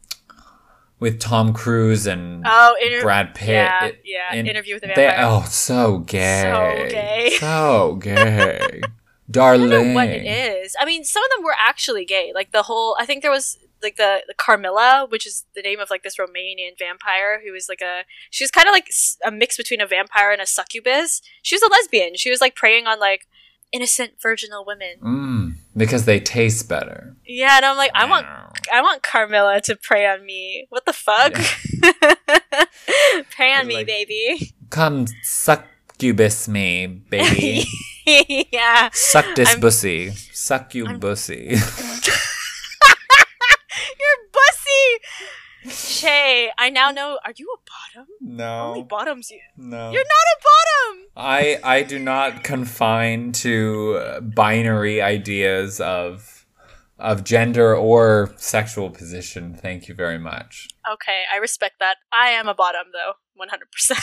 with 0.99 1.19
Tom 1.19 1.53
Cruise 1.53 2.07
and 2.07 2.43
Oh, 2.47 2.75
inter- 2.83 3.01
Brad 3.01 3.35
Pitt? 3.35 3.49
Yeah, 3.49 3.85
It- 3.85 4.01
yeah. 4.05 4.33
in- 4.33 4.47
Interview 4.47 4.75
with 4.75 4.83
a 4.83 4.87
they- 4.87 4.93
vampire. 4.95 5.25
oh, 5.27 5.45
so 5.47 5.99
gay. 5.99 6.41
So 6.43 6.89
gay. 6.89 7.37
So 7.39 7.95
gay. 8.01 8.81
I 8.83 8.87
Darling. 9.31 9.69
don't 9.69 9.87
know 9.89 9.93
what 9.93 10.07
it 10.09 10.25
is. 10.25 10.75
I 10.79 10.85
mean, 10.85 11.03
some 11.03 11.23
of 11.23 11.29
them 11.35 11.43
were 11.43 11.55
actually 11.59 12.05
gay. 12.05 12.31
Like 12.33 12.51
the 12.51 12.61
whole, 12.63 12.95
I 12.99 13.05
think 13.05 13.23
there 13.23 13.31
was 13.31 13.57
like 13.85 13.95
the, 13.95 14.23
the 14.27 14.33
Carmilla, 14.33 15.05
which 15.09 15.25
is 15.25 15.45
the 15.55 15.61
name 15.61 15.79
of 15.79 15.89
like 15.89 16.03
this 16.03 16.17
Romanian 16.17 16.77
vampire 16.77 17.41
who 17.45 17.53
was 17.53 17.67
like 17.69 17.81
a, 17.81 18.01
she 18.29 18.43
was 18.43 18.51
kind 18.51 18.67
of 18.67 18.73
like 18.73 18.89
a 19.25 19.31
mix 19.31 19.55
between 19.55 19.79
a 19.79 19.87
vampire 19.87 20.31
and 20.31 20.41
a 20.41 20.45
succubus. 20.45 21.21
She 21.41 21.55
was 21.55 21.61
a 21.61 21.69
lesbian. 21.71 22.15
She 22.15 22.29
was 22.29 22.41
like 22.41 22.55
preying 22.55 22.85
on 22.87 22.99
like 22.99 23.27
innocent 23.71 24.13
virginal 24.21 24.65
women. 24.65 24.95
Mm, 25.03 25.53
because 25.77 26.05
they 26.05 26.19
taste 26.19 26.67
better. 26.69 27.15
Yeah, 27.25 27.57
and 27.57 27.65
I'm 27.65 27.77
like, 27.77 27.91
I 27.95 28.05
want 28.05 28.25
I 28.71 28.81
want 28.81 29.03
Carmilla 29.03 29.61
to 29.61 29.75
prey 29.75 30.05
on 30.07 30.25
me. 30.25 30.67
What 30.69 30.85
the 30.85 30.93
fuck? 30.93 31.33
prey 33.35 33.53
on 33.53 33.67
me, 33.67 33.75
Like- 33.75 33.87
baby. 33.87 34.53
Come 34.69 35.05
succubus 35.23 36.47
me, 36.47 36.87
baby. 36.87 37.65
yeah. 38.51 38.89
Suck 38.93 39.25
this 39.35 39.49
I'm- 39.49 39.59
bussy. 39.59 40.11
Suck 40.11 40.73
you 40.75 40.97
bussy. 40.97 41.55
You're 43.99 44.29
bussy. 44.31 45.75
Shay, 45.75 46.51
I 46.57 46.69
now 46.69 46.91
know. 46.91 47.17
Are 47.25 47.33
you 47.35 47.53
a 47.55 47.95
bottom? 47.97 48.07
No. 48.21 48.67
Only 48.67 48.83
bottoms 48.83 49.31
you. 49.31 49.41
No. 49.57 49.91
You're 49.91 50.03
not 50.03 50.27
a 50.35 50.37
bottom. 50.43 51.05
I 51.17 51.59
I 51.63 51.83
do 51.83 51.97
not 51.97 52.43
confine 52.43 53.31
to 53.33 54.21
binary 54.21 55.01
ideas 55.01 55.81
of 55.81 56.45
of 56.97 57.23
gender 57.23 57.75
or 57.75 58.33
sexual 58.37 58.89
position. 58.89 59.55
Thank 59.55 59.87
you 59.87 59.95
very 59.95 60.19
much. 60.19 60.67
Okay, 60.91 61.23
I 61.33 61.37
respect 61.37 61.75
that. 61.79 61.97
I 62.13 62.29
am 62.29 62.47
a 62.47 62.53
bottom 62.53 62.87
though, 62.93 63.13
one 63.33 63.49
hundred 63.49 63.71
percent. 63.71 63.99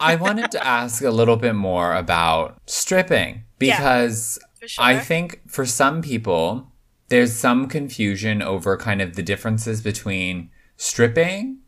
I 0.00 0.16
wanted 0.16 0.50
to 0.52 0.66
ask 0.66 1.02
a 1.02 1.10
little 1.10 1.36
bit 1.36 1.54
more 1.54 1.94
about 1.94 2.60
stripping 2.66 3.44
because 3.58 4.38
For 4.60 4.68
sure. 4.68 4.84
I 4.84 4.98
think 4.98 5.40
for 5.48 5.66
some 5.66 6.00
people 6.02 6.72
there's 7.08 7.34
some 7.34 7.68
confusion 7.68 8.42
over 8.42 8.76
kind 8.76 9.00
of 9.02 9.14
the 9.16 9.22
differences 9.22 9.80
between 9.82 10.50
stripping 10.76 11.58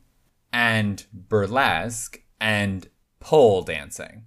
and 0.53 1.05
burlesque 1.13 2.21
and 2.41 2.89
pole 3.21 3.63
dancing. 3.63 4.25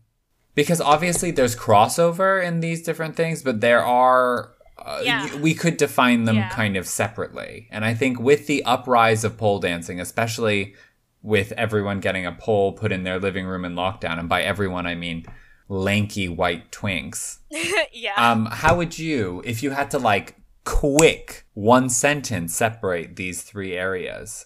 Because 0.56 0.82
obviously 0.82 1.32
there's 1.32 1.56
crossover 1.56 2.44
in 2.44 2.60
these 2.60 2.84
different 2.84 3.16
things, 3.16 3.42
but 3.42 3.62
there 3.62 3.84
are 3.84 4.54
uh, 4.78 5.02
Yeah. 5.04 5.36
we 5.38 5.54
could 5.54 5.76
define 5.78 6.24
them 6.24 6.38
Yeah. 6.38 6.50
kind 6.50 6.78
of 6.78 6.88
separately. 6.88 7.68
And 7.72 7.84
I 7.84 7.94
think 7.94 8.20
with 8.20 8.48
the 8.48 8.64
uprise 8.64 9.24
of 9.26 9.38
pole 9.38 9.60
dancing, 9.60 10.00
especially 10.00 10.74
with 11.22 11.52
everyone 11.54 12.00
getting 12.00 12.26
a 12.26 12.32
pole 12.32 12.72
put 12.72 12.92
in 12.94 13.04
their 13.04 13.20
living 13.20 13.46
room 13.46 13.66
in 13.66 13.74
lockdown, 13.76 14.18
and 14.20 14.30
by 14.30 14.42
everyone 14.42 14.86
I 14.88 14.96
mean 14.96 15.26
lanky 15.68 16.30
white 16.30 16.72
twinks. 16.72 17.40
yeah. 17.92 18.14
Um, 18.16 18.46
how 18.46 18.78
would 18.78 18.98
you, 18.98 19.42
if 19.46 19.62
you 19.62 19.72
had 19.72 19.92
to 19.92 20.00
like 20.00 20.36
quick 20.64 21.46
one 21.54 21.90
sentence 21.90 22.56
separate 22.56 23.16
these 23.16 23.44
three 23.44 23.74
areas? 23.74 24.46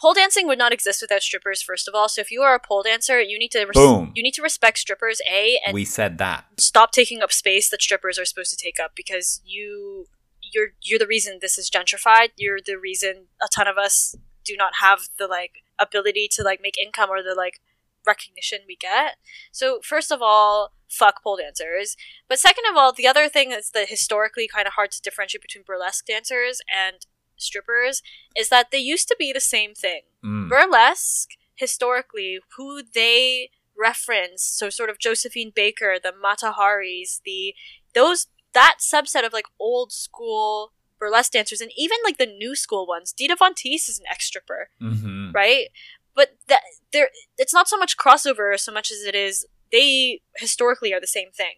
pole 0.00 0.14
dancing 0.14 0.46
would 0.46 0.58
not 0.58 0.72
exist 0.72 1.02
without 1.02 1.22
strippers. 1.22 1.62
First 1.62 1.86
of 1.86 1.94
all, 1.94 2.08
so 2.08 2.20
if 2.20 2.30
you 2.30 2.42
are 2.42 2.54
a 2.54 2.60
pole 2.60 2.82
dancer, 2.82 3.20
you 3.20 3.38
need 3.38 3.50
to 3.52 3.64
res- 3.64 3.74
Boom. 3.74 4.12
you 4.14 4.22
need 4.22 4.34
to 4.34 4.42
respect 4.42 4.78
strippers. 4.78 5.20
A 5.30 5.60
and 5.64 5.74
we 5.74 5.84
said 5.84 6.18
that. 6.18 6.46
stop 6.58 6.92
taking 6.92 7.22
up 7.22 7.32
space 7.32 7.68
that 7.70 7.82
strippers 7.82 8.18
are 8.18 8.24
supposed 8.24 8.50
to 8.50 8.56
take 8.56 8.80
up 8.80 8.92
because 8.96 9.40
you 9.44 10.06
you're 10.52 10.68
you're 10.82 10.98
the 10.98 11.06
reason 11.06 11.38
this 11.40 11.58
is 11.58 11.70
gentrified. 11.70 12.28
You're 12.36 12.58
the 12.64 12.78
reason 12.78 13.26
a 13.42 13.48
ton 13.54 13.68
of 13.68 13.76
us 13.76 14.14
do 14.44 14.56
not 14.56 14.72
have 14.80 15.00
the 15.18 15.26
like 15.26 15.52
ability 15.78 16.28
to 16.32 16.42
like 16.42 16.60
make 16.62 16.78
income 16.78 17.10
or 17.10 17.22
the 17.22 17.34
like 17.34 17.60
recognition 18.06 18.60
we 18.66 18.76
get. 18.76 19.16
So 19.52 19.80
first 19.82 20.10
of 20.10 20.20
all, 20.22 20.72
fuck 20.88 21.22
pole 21.22 21.36
dancers. 21.36 21.96
But 22.28 22.38
second 22.38 22.64
of 22.70 22.76
all, 22.76 22.92
the 22.92 23.06
other 23.06 23.28
thing 23.28 23.50
that's 23.50 23.70
that 23.70 23.88
historically 23.88 24.48
kind 24.48 24.66
of 24.66 24.74
hard 24.74 24.90
to 24.92 25.00
differentiate 25.02 25.42
between 25.42 25.64
burlesque 25.66 26.06
dancers 26.06 26.60
and 26.68 27.06
strippers 27.36 28.02
is 28.36 28.48
that 28.50 28.70
they 28.70 28.78
used 28.78 29.08
to 29.08 29.16
be 29.18 29.32
the 29.32 29.40
same 29.40 29.74
thing 29.74 30.02
Mm. 30.22 30.50
burlesque 30.50 31.30
historically 31.54 32.38
who 32.58 32.82
they 32.94 33.48
reference 33.74 34.42
so 34.42 34.68
sort 34.68 34.90
of 34.90 34.98
josephine 34.98 35.50
baker 35.54 35.96
the 36.02 36.12
Mata 36.12 36.52
Haris 36.58 37.22
the 37.24 37.54
those 37.94 38.26
that 38.52 38.76
subset 38.80 39.24
of 39.24 39.32
like 39.32 39.46
old 39.58 39.90
school 39.92 40.72
burlesque 40.98 41.32
dancers 41.32 41.62
and 41.62 41.70
even 41.78 41.96
like 42.04 42.18
the 42.18 42.26
new 42.26 42.54
school 42.54 42.86
ones 42.86 43.14
dita 43.14 43.34
von 43.34 43.54
teese 43.54 43.88
is 43.88 43.98
an 43.98 44.04
ex-stripper 44.10 44.68
hmm 44.78 45.30
right 45.32 45.68
but 46.14 46.36
that 46.48 46.62
there 46.92 47.08
it's 47.38 47.54
not 47.54 47.68
so 47.68 47.76
much 47.76 47.96
crossover 47.96 48.58
so 48.58 48.72
much 48.72 48.90
as 48.90 49.02
it 49.02 49.14
is 49.14 49.46
they 49.72 50.20
historically 50.36 50.92
are 50.92 51.00
the 51.00 51.06
same 51.06 51.30
thing. 51.30 51.54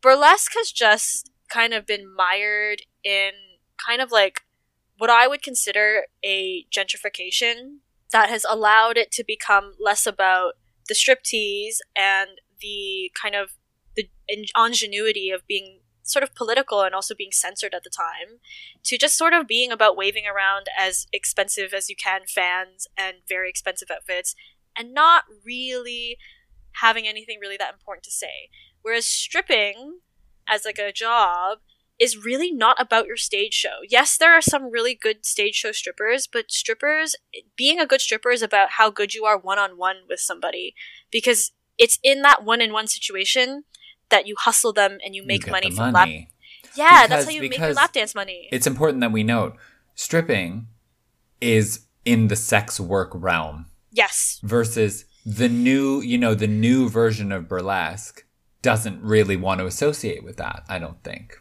Burlesque 0.00 0.52
has 0.56 0.70
just 0.72 1.30
kind 1.48 1.72
of 1.72 1.86
been 1.86 2.06
mired 2.14 2.82
in 3.04 3.30
kind 3.86 4.00
of 4.00 4.10
like 4.10 4.40
what 4.98 5.10
I 5.10 5.26
would 5.28 5.42
consider 5.42 6.04
a 6.24 6.64
gentrification 6.74 7.78
that 8.12 8.30
has 8.30 8.46
allowed 8.48 8.96
it 8.96 9.10
to 9.12 9.24
become 9.24 9.72
less 9.78 10.06
about 10.06 10.54
the 10.88 10.94
striptease 10.94 11.76
and 11.94 12.30
the 12.60 13.10
kind 13.20 13.34
of 13.34 13.50
the 13.96 14.08
ingenuity 14.56 15.30
of 15.30 15.46
being 15.46 15.80
sort 16.06 16.22
of 16.22 16.34
political 16.34 16.82
and 16.82 16.94
also 16.94 17.14
being 17.14 17.32
censored 17.32 17.74
at 17.74 17.84
the 17.84 17.90
time 17.90 18.38
to 18.84 18.96
just 18.96 19.18
sort 19.18 19.32
of 19.32 19.46
being 19.46 19.70
about 19.70 19.96
waving 19.96 20.24
around 20.26 20.66
as 20.78 21.06
expensive 21.12 21.74
as 21.74 21.88
you 21.88 21.96
can 21.96 22.22
fans 22.26 22.86
and 22.96 23.18
very 23.28 23.48
expensive 23.48 23.90
outfits 23.90 24.34
and 24.76 24.94
not 24.94 25.24
really 25.44 26.16
having 26.80 27.06
anything 27.06 27.38
really 27.40 27.56
that 27.56 27.74
important 27.74 28.04
to 28.04 28.10
say 28.10 28.48
whereas 28.82 29.04
stripping 29.04 29.98
as 30.48 30.64
like 30.64 30.78
a 30.78 30.92
job 30.92 31.58
is 31.98 32.24
really 32.24 32.52
not 32.52 32.80
about 32.80 33.06
your 33.06 33.16
stage 33.16 33.54
show. 33.54 33.78
Yes, 33.88 34.18
there 34.18 34.32
are 34.32 34.42
some 34.42 34.70
really 34.70 34.94
good 34.94 35.24
stage 35.24 35.54
show 35.54 35.72
strippers, 35.72 36.28
but 36.30 36.50
strippers, 36.50 37.16
being 37.56 37.80
a 37.80 37.86
good 37.86 38.00
stripper 38.00 38.30
is 38.30 38.42
about 38.42 38.72
how 38.72 38.90
good 38.90 39.14
you 39.14 39.24
are 39.24 39.38
one 39.38 39.58
on 39.58 39.78
one 39.78 39.96
with 40.08 40.20
somebody 40.20 40.74
because 41.10 41.52
it's 41.78 41.98
in 42.02 42.22
that 42.22 42.44
one 42.44 42.60
on 42.60 42.72
one 42.72 42.86
situation 42.86 43.64
that 44.10 44.26
you 44.26 44.34
hustle 44.38 44.72
them 44.72 44.98
and 45.04 45.14
you 45.14 45.24
make 45.24 45.44
get 45.44 45.50
money 45.50 45.70
from 45.70 45.92
lap. 45.92 46.08
money. 46.08 46.30
Yeah, 46.74 47.06
that's 47.06 47.24
how 47.24 47.30
you 47.30 47.40
make 47.40 47.58
your 47.58 47.72
lap 47.72 47.92
dance 47.92 48.14
money. 48.14 48.48
It's 48.52 48.66
important 48.66 49.00
that 49.00 49.12
we 49.12 49.22
note 49.22 49.56
stripping 49.94 50.66
is 51.40 51.86
in 52.04 52.28
the 52.28 52.36
sex 52.36 52.78
work 52.78 53.10
realm 53.14 53.66
yes. 53.90 54.40
versus 54.42 55.04
the 55.24 55.48
new, 55.48 56.00
you 56.00 56.18
know, 56.18 56.34
the 56.34 56.46
new 56.46 56.88
version 56.88 57.32
of 57.32 57.48
burlesque 57.48 58.24
doesn't 58.62 59.02
really 59.02 59.36
want 59.36 59.60
to 59.60 59.66
associate 59.66 60.24
with 60.24 60.36
that, 60.36 60.64
I 60.68 60.78
don't 60.78 61.02
think. 61.02 61.40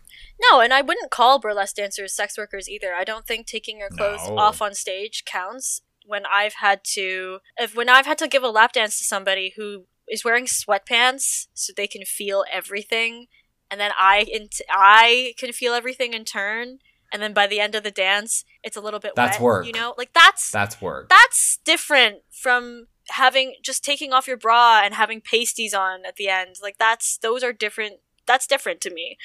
No, 0.52 0.60
and 0.60 0.74
I 0.74 0.82
wouldn't 0.82 1.12
call 1.12 1.40
burlesque 1.40 1.76
dancers 1.76 2.14
sex 2.14 2.38
workers 2.38 2.70
either. 2.70 2.94
I 2.94 3.04
don't 3.04 3.26
think 3.26 3.48
taking 3.48 3.80
your 3.80 3.90
clothes 3.90 4.28
No. 4.28 4.38
off 4.38 4.62
on 4.62 4.74
stage 4.74 5.24
counts. 5.26 5.82
When 6.06 6.24
I've 6.32 6.56
had 6.56 6.84
to, 6.94 7.40
if 7.58 7.76
when 7.76 7.90
I've 7.90 8.06
had 8.06 8.20
to 8.20 8.28
give 8.28 8.44
a 8.44 8.50
lap 8.50 8.74
dance 8.74 8.98
to 9.00 9.04
somebody 9.04 9.54
who 9.56 9.86
is 10.08 10.24
wearing 10.24 10.46
sweatpants 10.46 11.48
so 11.54 11.74
they 11.76 11.88
can 11.88 12.04
feel 12.06 12.44
everything, 12.52 13.28
and 13.72 13.80
then 13.80 13.92
I 13.98 14.26
in 14.32 14.50
I 14.70 15.34
can 15.38 15.52
feel 15.52 15.74
everything 15.74 16.14
in 16.14 16.26
turn, 16.26 16.80
and 17.12 17.22
then 17.22 17.34
by 17.34 17.48
the 17.48 17.60
end 17.60 17.76
of 17.76 17.84
the 17.84 17.92
dance, 17.92 18.44
it's 18.64 18.78
a 18.78 18.82
little 18.82 19.00
bit 19.00 19.14
That's 19.16 19.38
wet. 19.38 19.44
work. 19.44 19.66
You 19.66 19.74
know, 19.74 19.94
like 19.98 20.14
that's 20.14 20.52
That's 20.52 20.82
work. 20.82 21.10
that's 21.10 21.60
different 21.66 22.20
from 22.32 22.88
having 23.10 23.56
just 23.64 23.84
taking 23.84 24.12
off 24.14 24.28
your 24.28 24.38
bra 24.38 24.82
and 24.84 24.94
having 24.96 25.22
pasties 25.22 25.74
on 25.74 26.06
at 26.06 26.16
the 26.16 26.28
end. 26.28 26.56
Like 26.62 26.78
that's 26.80 27.18
those 27.18 27.44
are 27.44 27.54
different. 27.54 27.96
That's 28.28 28.48
different 28.48 28.82
to 28.82 28.92
me. 28.94 29.18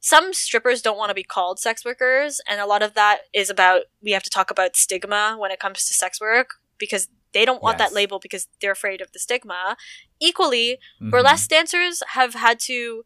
Some 0.00 0.32
strippers 0.32 0.80
don't 0.80 0.96
want 0.96 1.10
to 1.10 1.14
be 1.14 1.24
called 1.24 1.58
sex 1.58 1.84
workers, 1.84 2.40
and 2.48 2.60
a 2.60 2.66
lot 2.66 2.82
of 2.82 2.94
that 2.94 3.18
is 3.34 3.50
about 3.50 3.82
we 4.02 4.12
have 4.12 4.22
to 4.22 4.30
talk 4.30 4.50
about 4.50 4.76
stigma 4.76 5.36
when 5.38 5.50
it 5.50 5.58
comes 5.60 5.86
to 5.86 5.94
sex 5.94 6.20
work 6.20 6.50
because 6.78 7.08
they 7.32 7.44
don't 7.44 7.62
want 7.62 7.78
Yes. 7.78 7.90
that 7.90 7.94
label 7.94 8.18
because 8.18 8.48
they're 8.60 8.72
afraid 8.72 9.00
of 9.00 9.12
the 9.12 9.18
stigma. 9.18 9.76
Equally, 10.20 10.78
Mhm. 11.00 11.10
burlesque 11.10 11.48
dancers 11.50 12.02
have 12.14 12.34
had 12.34 12.58
to 12.60 13.04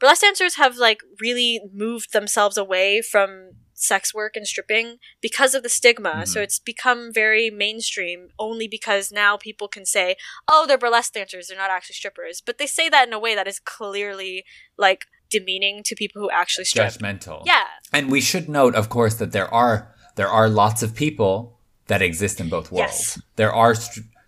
burlesque 0.00 0.22
dancers 0.22 0.54
have 0.56 0.76
like 0.76 1.00
really 1.20 1.60
moved 1.72 2.12
themselves 2.12 2.56
away 2.56 3.02
from 3.02 3.50
sex 3.74 4.12
work 4.14 4.34
and 4.36 4.46
stripping 4.46 4.98
because 5.20 5.54
of 5.54 5.62
the 5.62 5.68
stigma 5.68 6.26
so 6.26 6.40
Mhm. 6.40 6.42
it's 6.44 6.58
become 6.58 7.12
very 7.12 7.48
mainstream 7.48 8.28
only 8.38 8.66
because 8.68 9.12
now 9.12 9.36
people 9.36 9.68
can 9.68 9.84
say 9.84 10.16
oh 10.48 10.66
they're 10.66 10.78
burlesque 10.78 11.12
dancers 11.12 11.46
they're 11.48 11.56
not 11.56 11.70
actually 11.70 11.94
strippers 11.94 12.40
but 12.40 12.58
they 12.58 12.66
say 12.66 12.88
that 12.88 13.06
in 13.06 13.12
a 13.12 13.18
way 13.20 13.34
that 13.36 13.46
is 13.48 13.60
clearly 13.60 14.44
like 14.76 15.06
demeaning 15.30 15.82
to 15.84 15.94
people 15.94 16.20
who 16.22 16.30
actually 16.30 16.64
strip 16.64 16.86
Judgmental. 16.88 17.42
yeah 17.46 17.66
And 17.92 18.10
we 18.10 18.20
should 18.20 18.48
note, 18.48 18.74
of 18.74 18.88
course, 18.88 19.14
that 19.14 19.32
there 19.32 19.52
are 19.52 19.94
there 20.16 20.28
are 20.28 20.48
lots 20.48 20.82
of 20.82 20.94
people 20.96 21.57
that 21.88 22.00
exist 22.02 22.40
in 22.40 22.48
both 22.48 22.70
worlds. 22.72 23.14
Yes. 23.16 23.22
There 23.36 23.52
are 23.52 23.74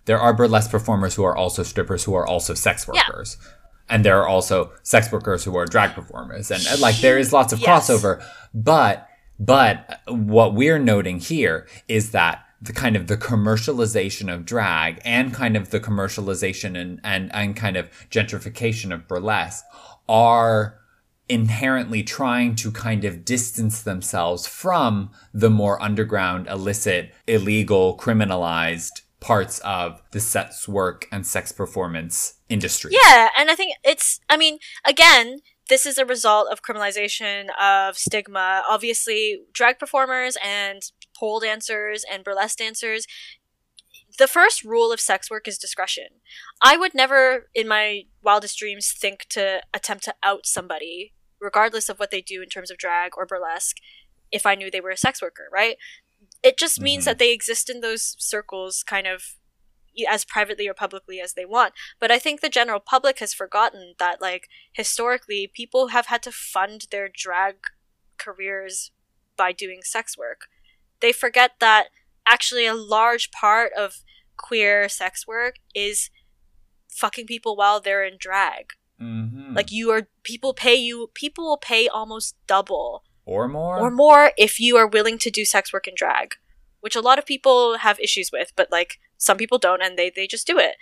there 0.06 0.18
are 0.18 0.34
burlesque 0.34 0.70
performers 0.70 1.14
who 1.14 1.24
are 1.24 1.36
also 1.36 1.62
strippers 1.62 2.04
who 2.04 2.14
are 2.14 2.26
also 2.26 2.54
sex 2.54 2.86
Yeah. 2.92 3.02
workers. 3.08 3.36
And 3.88 4.04
there 4.04 4.18
are 4.20 4.26
also 4.28 4.72
sex 4.82 5.10
workers 5.12 5.44
who 5.44 5.56
are 5.56 5.66
drag 5.66 5.94
performers. 5.94 6.50
And 6.50 6.64
uh, 6.66 6.76
like 6.80 6.96
there 7.00 7.18
is 7.18 7.32
lots 7.32 7.52
of 7.52 7.60
Yes. 7.60 7.68
crossover, 7.88 8.22
but 8.54 9.06
but 9.38 10.00
what 10.08 10.54
we're 10.54 10.78
noting 10.78 11.18
here 11.18 11.66
is 11.88 12.10
that 12.10 12.44
the 12.62 12.72
kind 12.74 12.94
of 12.94 13.06
the 13.06 13.16
commercialization 13.16 14.32
of 14.32 14.44
drag 14.44 15.00
and 15.04 15.32
kind 15.32 15.56
of 15.56 15.70
the 15.70 15.80
commercialization 15.80 16.78
and 16.80 17.00
and, 17.04 17.30
and 17.34 17.56
kind 17.56 17.76
of 17.76 17.88
gentrification 18.10 18.92
of 18.92 19.06
burlesque 19.08 19.64
are 20.08 20.79
inherently 21.30 22.02
trying 22.02 22.56
to 22.56 22.72
kind 22.72 23.04
of 23.04 23.24
distance 23.24 23.82
themselves 23.82 24.46
from 24.46 25.10
the 25.32 25.48
more 25.48 25.80
underground, 25.80 26.48
illicit, 26.48 27.14
illegal, 27.26 27.96
criminalized 27.96 29.02
parts 29.20 29.60
of 29.60 30.02
the 30.10 30.18
sex 30.18 30.66
work 30.66 31.06
and 31.12 31.26
sex 31.26 31.52
performance 31.52 32.34
industry. 32.48 32.90
Yeah, 32.92 33.28
and 33.38 33.50
I 33.50 33.54
think 33.54 33.76
it's, 33.84 34.18
I 34.28 34.36
mean, 34.36 34.58
again, 34.84 35.38
this 35.68 35.86
is 35.86 35.98
a 35.98 36.04
result 36.04 36.48
of 36.50 36.62
criminalization 36.62 37.46
of 37.60 37.96
stigma. 37.96 38.64
Obviously, 38.68 39.42
drag 39.52 39.78
performers 39.78 40.36
and 40.44 40.82
pole 41.16 41.38
dancers 41.38 42.04
and 42.10 42.24
burlesque 42.24 42.58
dancers, 42.58 43.06
the 44.18 44.26
first 44.26 44.64
rule 44.64 44.90
of 44.90 45.00
sex 45.00 45.30
work 45.30 45.46
is 45.46 45.58
discretion. 45.58 46.08
I 46.60 46.76
would 46.76 46.94
never, 46.94 47.48
in 47.54 47.68
my 47.68 48.02
wildest 48.22 48.58
dreams, 48.58 48.92
think 48.92 49.26
to 49.30 49.60
attempt 49.72 50.04
to 50.04 50.14
out 50.24 50.44
somebody, 50.44 51.12
regardless 51.40 51.88
of 51.88 51.98
what 51.98 52.10
they 52.10 52.20
do 52.20 52.42
in 52.42 52.48
terms 52.48 52.70
of 52.70 52.78
drag 52.78 53.12
or 53.16 53.26
burlesque, 53.26 53.76
if 54.30 54.46
I 54.46 54.54
knew 54.54 54.70
they 54.70 54.80
were 54.80 54.90
a 54.90 54.96
sex 54.96 55.20
worker, 55.22 55.48
right? 55.50 55.76
It 56.42 56.58
just 56.58 56.80
means 56.80 57.02
Mhm. 57.02 57.06
that 57.06 57.18
they 57.18 57.32
exist 57.32 57.68
in 57.70 57.80
those 57.80 58.14
circles 58.18 58.82
kind 58.82 59.06
of 59.06 59.36
as 60.08 60.24
privately 60.24 60.68
or 60.68 60.74
publicly 60.74 61.20
as 61.20 61.34
they 61.34 61.44
want. 61.44 61.74
But 61.98 62.10
I 62.10 62.18
think 62.18 62.40
the 62.40 62.48
general 62.48 62.80
public 62.80 63.18
has 63.18 63.34
forgotten 63.34 63.94
that, 63.98 64.20
like, 64.20 64.48
historically, 64.72 65.46
people 65.48 65.88
have 65.88 66.06
had 66.06 66.22
to 66.22 66.32
fund 66.32 66.86
their 66.90 67.08
drag 67.08 67.56
careers 68.16 68.92
by 69.36 69.52
doing 69.52 69.82
sex 69.82 70.16
work. 70.16 70.48
They 71.00 71.12
forget 71.12 71.58
that 71.58 71.88
actually 72.26 72.66
a 72.66 72.74
large 72.74 73.30
part 73.32 73.72
of 73.72 74.02
queer 74.36 74.88
sex 74.88 75.26
work 75.26 75.56
is 75.74 76.10
fucking 76.88 77.26
people 77.26 77.56
while 77.56 77.80
they're 77.80 78.04
in 78.04 78.16
drag. 78.18 78.72
Mhm. 79.00 79.54
Like 79.56 79.70
you 79.70 79.90
are 79.90 80.08
people 80.24 80.52
pay 80.54 80.74
you 80.74 81.10
people 81.14 81.44
will 81.44 81.56
pay 81.58 81.88
almost 81.88 82.36
double 82.46 83.04
or 83.24 83.48
more. 83.48 83.78
or 83.78 83.90
more 83.90 84.32
if 84.36 84.60
you 84.60 84.76
are 84.76 84.86
willing 84.86 85.18
to 85.18 85.30
do 85.30 85.44
sex 85.44 85.72
work 85.72 85.86
and 85.86 85.96
drag, 85.96 86.34
which 86.80 86.94
a 86.96 87.00
lot 87.00 87.18
of 87.18 87.26
people 87.26 87.78
have 87.78 87.98
issues 88.00 88.30
with, 88.32 88.52
but 88.56 88.70
like 88.70 88.98
some 89.16 89.36
people 89.38 89.58
don't 89.58 89.82
and 89.82 89.98
they 89.98 90.10
they 90.10 90.26
just 90.26 90.46
do 90.46 90.58
it. 90.58 90.76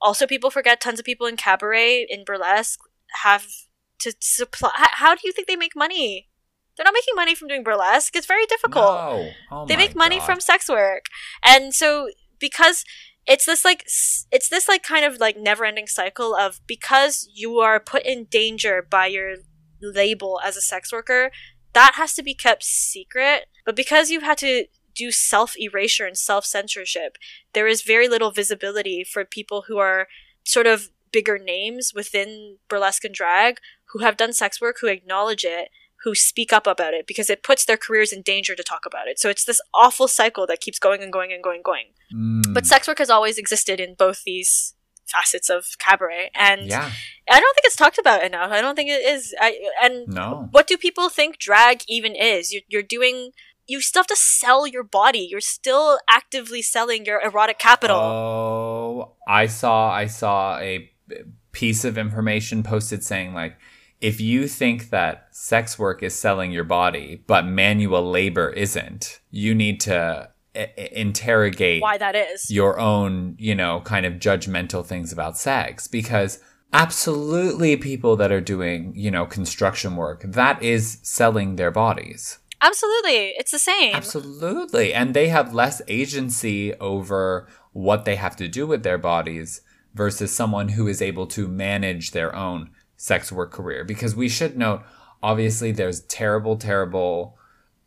Also 0.00 0.26
people 0.26 0.50
forget 0.50 0.80
tons 0.80 0.98
of 0.98 1.04
people 1.06 1.26
in 1.26 1.36
cabaret 1.36 2.06
in 2.08 2.24
burlesque 2.24 2.80
have 3.22 3.46
to 4.00 4.12
supply 4.20 4.70
how 4.74 5.14
do 5.14 5.22
you 5.24 5.32
think 5.32 5.48
they 5.48 5.56
make 5.56 5.74
money? 5.74 6.28
They're 6.76 6.84
not 6.84 6.92
making 6.92 7.14
money 7.16 7.34
from 7.34 7.48
doing 7.48 7.64
burlesque. 7.64 8.14
It's 8.14 8.26
very 8.26 8.44
difficult 8.44 8.84
No. 8.84 9.30
Oh 9.50 9.66
they 9.66 9.76
make 9.76 9.94
money 9.96 10.18
God. 10.18 10.26
from 10.26 10.40
sex 10.40 10.68
work 10.68 11.06
and 11.42 11.74
so 11.74 12.10
because 12.38 12.84
it's 13.26 13.46
this 13.46 13.64
like 13.64 13.84
it's 13.84 14.48
this 14.48 14.68
like 14.68 14.82
kind 14.82 15.04
of 15.04 15.18
like 15.18 15.36
never 15.36 15.64
ending 15.64 15.86
cycle 15.86 16.34
of 16.34 16.60
because 16.66 17.28
you 17.32 17.58
are 17.58 17.80
put 17.80 18.04
in 18.04 18.24
danger 18.24 18.86
by 18.88 19.06
your 19.06 19.36
label 19.82 20.40
as 20.44 20.56
a 20.56 20.60
sex 20.60 20.92
worker 20.92 21.30
that 21.76 21.96
has 21.96 22.14
to 22.14 22.22
be 22.22 22.32
kept 22.32 22.64
secret. 22.64 23.48
But 23.66 23.76
because 23.76 24.08
you've 24.10 24.22
had 24.22 24.38
to 24.38 24.64
do 24.94 25.10
self 25.10 25.54
erasure 25.58 26.06
and 26.06 26.16
self 26.16 26.46
censorship 26.46 27.18
there 27.52 27.66
is 27.66 27.82
very 27.82 28.08
little 28.08 28.30
visibility 28.30 29.04
for 29.04 29.24
people 29.24 29.64
who 29.68 29.76
are 29.76 30.08
sort 30.42 30.66
of 30.66 30.88
bigger 31.12 31.38
names 31.38 31.92
within 31.94 32.56
burlesque 32.68 33.04
and 33.04 33.14
drag 33.14 33.58
who 33.92 33.98
have 33.98 34.16
done 34.16 34.32
sex 34.32 34.60
work 34.60 34.76
who 34.80 34.86
acknowledge 34.86 35.44
it 35.44 35.68
who 36.06 36.14
speak 36.14 36.52
up 36.52 36.68
about 36.68 36.94
it 36.94 37.04
because 37.04 37.28
it 37.28 37.42
puts 37.42 37.64
their 37.64 37.76
careers 37.76 38.12
in 38.12 38.22
danger 38.22 38.54
to 38.54 38.62
talk 38.62 38.86
about 38.86 39.08
it. 39.08 39.18
So 39.18 39.28
it's 39.28 39.44
this 39.44 39.60
awful 39.74 40.06
cycle 40.06 40.46
that 40.46 40.60
keeps 40.60 40.78
going 40.78 41.02
and 41.02 41.12
going 41.12 41.32
and 41.32 41.42
going 41.42 41.56
and 41.56 41.64
going. 41.64 41.86
Mm. 42.14 42.54
But 42.54 42.64
sex 42.64 42.86
work 42.86 42.98
has 42.98 43.10
always 43.10 43.38
existed 43.38 43.80
in 43.80 43.96
both 43.98 44.22
these 44.22 44.74
facets 45.08 45.50
of 45.50 45.66
cabaret 45.78 46.30
and 46.34 46.66
yeah, 46.66 46.90
I 47.28 47.40
don't 47.40 47.54
think 47.54 47.64
it's 47.64 47.74
talked 47.74 47.98
about 47.98 48.24
enough. 48.24 48.52
I 48.52 48.60
don't 48.60 48.76
think 48.76 48.88
it 48.88 49.04
is. 49.04 49.34
I, 49.40 49.58
and 49.82 50.06
no. 50.06 50.48
what 50.52 50.68
do 50.68 50.76
people 50.76 51.08
think 51.08 51.38
drag 51.38 51.82
even 51.88 52.14
is? 52.14 52.52
You're, 52.52 52.62
you're 52.68 52.82
doing 52.82 53.32
you 53.66 53.80
still 53.80 54.00
have 54.00 54.06
to 54.06 54.16
sell 54.16 54.64
your 54.64 54.84
body. 54.84 55.26
You're 55.28 55.40
still 55.40 55.98
actively 56.08 56.62
selling 56.62 57.04
your 57.04 57.20
erotic 57.20 57.58
capital. 57.58 57.96
Oh, 57.96 59.12
I 59.26 59.46
saw 59.46 59.90
I 59.90 60.06
saw 60.06 60.58
a 60.58 60.88
piece 61.50 61.84
of 61.84 61.98
information 61.98 62.62
posted 62.62 63.02
saying 63.02 63.34
like 63.34 63.56
if 64.00 64.20
you 64.20 64.46
think 64.46 64.90
that 64.90 65.28
sex 65.30 65.78
work 65.78 66.02
is 66.02 66.14
selling 66.14 66.52
your 66.52 66.64
body 66.64 67.22
but 67.26 67.46
manual 67.46 68.10
labor 68.10 68.50
isn't, 68.50 69.20
you 69.30 69.54
need 69.54 69.80
to 69.80 70.28
I- 70.54 70.70
interrogate 70.92 71.82
Why 71.82 71.98
that 71.98 72.14
is? 72.14 72.50
your 72.50 72.78
own, 72.78 73.36
you 73.38 73.54
know, 73.54 73.80
kind 73.82 74.06
of 74.06 74.14
judgmental 74.14 74.84
things 74.84 75.12
about 75.12 75.36
sex 75.38 75.86
because 75.88 76.40
absolutely 76.72 77.76
people 77.76 78.16
that 78.16 78.32
are 78.32 78.40
doing, 78.40 78.92
you 78.94 79.10
know, 79.10 79.26
construction 79.26 79.96
work, 79.96 80.22
that 80.22 80.62
is 80.62 80.98
selling 81.02 81.56
their 81.56 81.70
bodies. 81.70 82.38
Absolutely, 82.62 83.34
it's 83.38 83.50
the 83.50 83.58
same. 83.58 83.94
Absolutely. 83.94 84.94
And 84.94 85.12
they 85.12 85.28
have 85.28 85.52
less 85.52 85.82
agency 85.88 86.74
over 86.74 87.46
what 87.72 88.04
they 88.06 88.16
have 88.16 88.34
to 88.36 88.48
do 88.48 88.66
with 88.66 88.82
their 88.82 88.98
bodies 88.98 89.60
versus 89.94 90.34
someone 90.34 90.70
who 90.70 90.86
is 90.88 91.02
able 91.02 91.26
to 91.26 91.48
manage 91.48 92.10
their 92.12 92.34
own 92.34 92.70
sex 92.96 93.30
work 93.32 93.52
career. 93.52 93.84
Because 93.84 94.14
we 94.16 94.28
should 94.28 94.56
note, 94.56 94.82
obviously, 95.22 95.72
there's 95.72 96.00
terrible, 96.02 96.56
terrible 96.56 97.38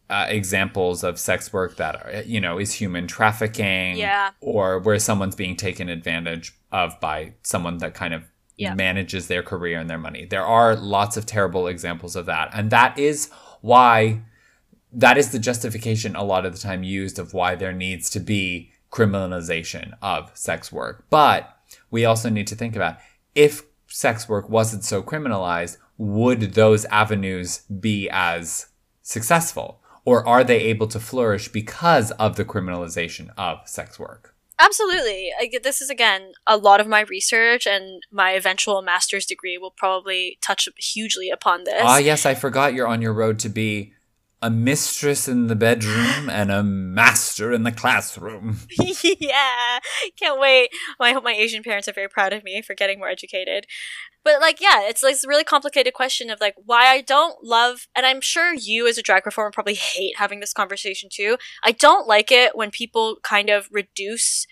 uh, 0.10 0.26
examples 0.28 1.04
of 1.04 1.20
sex 1.20 1.54
work 1.54 1.76
that 1.78 1.96
are, 2.04 2.22
you 2.24 2.42
know, 2.42 2.58
is 2.58 2.74
human 2.74 3.06
trafficking 3.06 3.96
Yeah. 3.96 4.32
or 4.42 4.80
where 4.80 4.98
someone's 4.98 5.36
being 5.36 5.56
taken 5.56 5.88
advantage 5.88 6.54
of 6.72 7.00
by 7.00 7.34
someone 7.44 7.78
that 7.78 7.94
kind 7.94 8.14
of 8.16 8.24
Yeah. 8.58 8.74
manages 8.74 9.28
their 9.28 9.44
career 9.44 9.80
and 9.80 9.88
their 9.90 10.00
money. 10.00 10.26
There 10.26 10.46
are 10.46 10.76
lots 10.76 11.16
of 11.16 11.26
terrible 11.28 11.68
examples 11.68 12.16
of 12.16 12.26
that. 12.26 12.50
And 12.54 12.72
that 12.72 12.98
is 12.98 13.30
why 13.62 14.22
that 14.92 15.20
is 15.20 15.30
the 15.32 15.38
justification 15.38 16.16
a 16.16 16.24
lot 16.24 16.44
of 16.48 16.54
the 16.54 16.60
time 16.60 16.82
used 16.82 17.20
of 17.20 17.32
why 17.36 17.54
there 17.54 17.72
needs 17.72 18.10
to 18.10 18.20
be 18.20 18.72
criminalization 18.92 19.94
of 20.02 20.32
sex 20.34 20.72
work. 20.72 21.06
But 21.12 21.56
we 21.92 22.04
also 22.06 22.30
need 22.30 22.48
to 22.48 22.56
think 22.56 22.76
about 22.76 22.98
if 23.36 23.62
sex 23.90 24.30
work 24.30 24.50
wasn't 24.50 24.84
so 24.84 25.02
criminalized, 25.04 25.78
would 25.98 26.54
those 26.54 26.86
avenues 26.86 27.62
be 27.64 28.10
as 28.12 28.68
successful? 29.02 29.82
Or 30.06 30.28
are 30.28 30.44
they 30.44 30.60
able 30.62 30.88
to 30.88 31.00
flourish 31.00 31.50
because 31.50 32.12
of 32.12 32.36
the 32.36 32.46
criminalization 32.46 33.30
of 33.38 33.68
sex 33.68 34.00
work? 34.00 34.36
Absolutely. 34.60 35.32
I, 35.40 35.50
this 35.64 35.82
is 35.82 35.90
again 35.90 36.34
a 36.46 36.58
lot 36.58 36.82
of 36.82 36.88
my 36.88 37.02
research 37.02 37.66
and 37.66 38.04
my 38.12 38.32
eventual 38.32 38.82
master's 38.82 39.26
degree 39.26 39.58
will 39.58 39.72
probably 39.72 40.38
touch 40.42 40.68
hugely 40.78 41.30
upon 41.30 41.64
this. 41.64 41.82
Ah, 41.82 41.98
yes, 41.98 42.26
I 42.26 42.36
forgot 42.36 42.74
you're 42.74 42.88
on 42.88 43.02
your 43.02 43.14
road 43.14 43.40
to 43.40 43.50
be 43.50 43.94
a 44.42 44.50
mistress 44.50 45.28
in 45.28 45.48
the 45.48 45.56
bedroom 45.56 46.30
and 46.30 46.50
a 46.50 46.64
master 46.64 47.52
in 47.52 47.64
the 47.64 47.72
classroom. 47.72 48.60
yeah, 49.20 49.80
can't 50.18 50.40
wait. 50.40 50.70
Well, 51.00 51.10
I 51.10 51.14
hope 51.14 51.24
my 51.24 51.34
Asian 51.34 51.64
parents 51.64 51.88
are 51.88 51.94
very 51.94 52.08
proud 52.08 52.32
of 52.32 52.44
me 52.44 52.62
for 52.62 52.74
getting 52.74 53.00
more 53.00 53.10
educated. 53.10 53.66
But 54.24 54.40
like, 54.42 54.62
yeah, 54.62 54.82
it's 54.84 55.04
like 55.04 55.16
this 55.16 55.28
really 55.28 55.44
complicated 55.44 55.94
question 55.94 56.30
of 56.30 56.40
like 56.40 56.56
why 56.58 56.88
I 56.88 57.02
don't 57.02 57.44
love, 57.44 57.88
and 57.96 58.06
I'm 58.06 58.22
sure 58.22 58.54
you 58.54 58.88
as 58.88 58.98
a 58.98 59.02
drag 59.02 59.24
performer 59.24 59.52
probably 59.52 59.76
hate 59.76 60.18
having 60.18 60.40
this 60.40 60.54
conversation 60.54 61.10
too. 61.12 61.38
I 61.64 61.72
don't 61.72 62.08
like 62.08 62.32
it 62.32 62.56
when 62.56 62.72
people 62.72 63.18
kind 63.24 63.50
of 63.50 63.68
reduce 63.72 64.46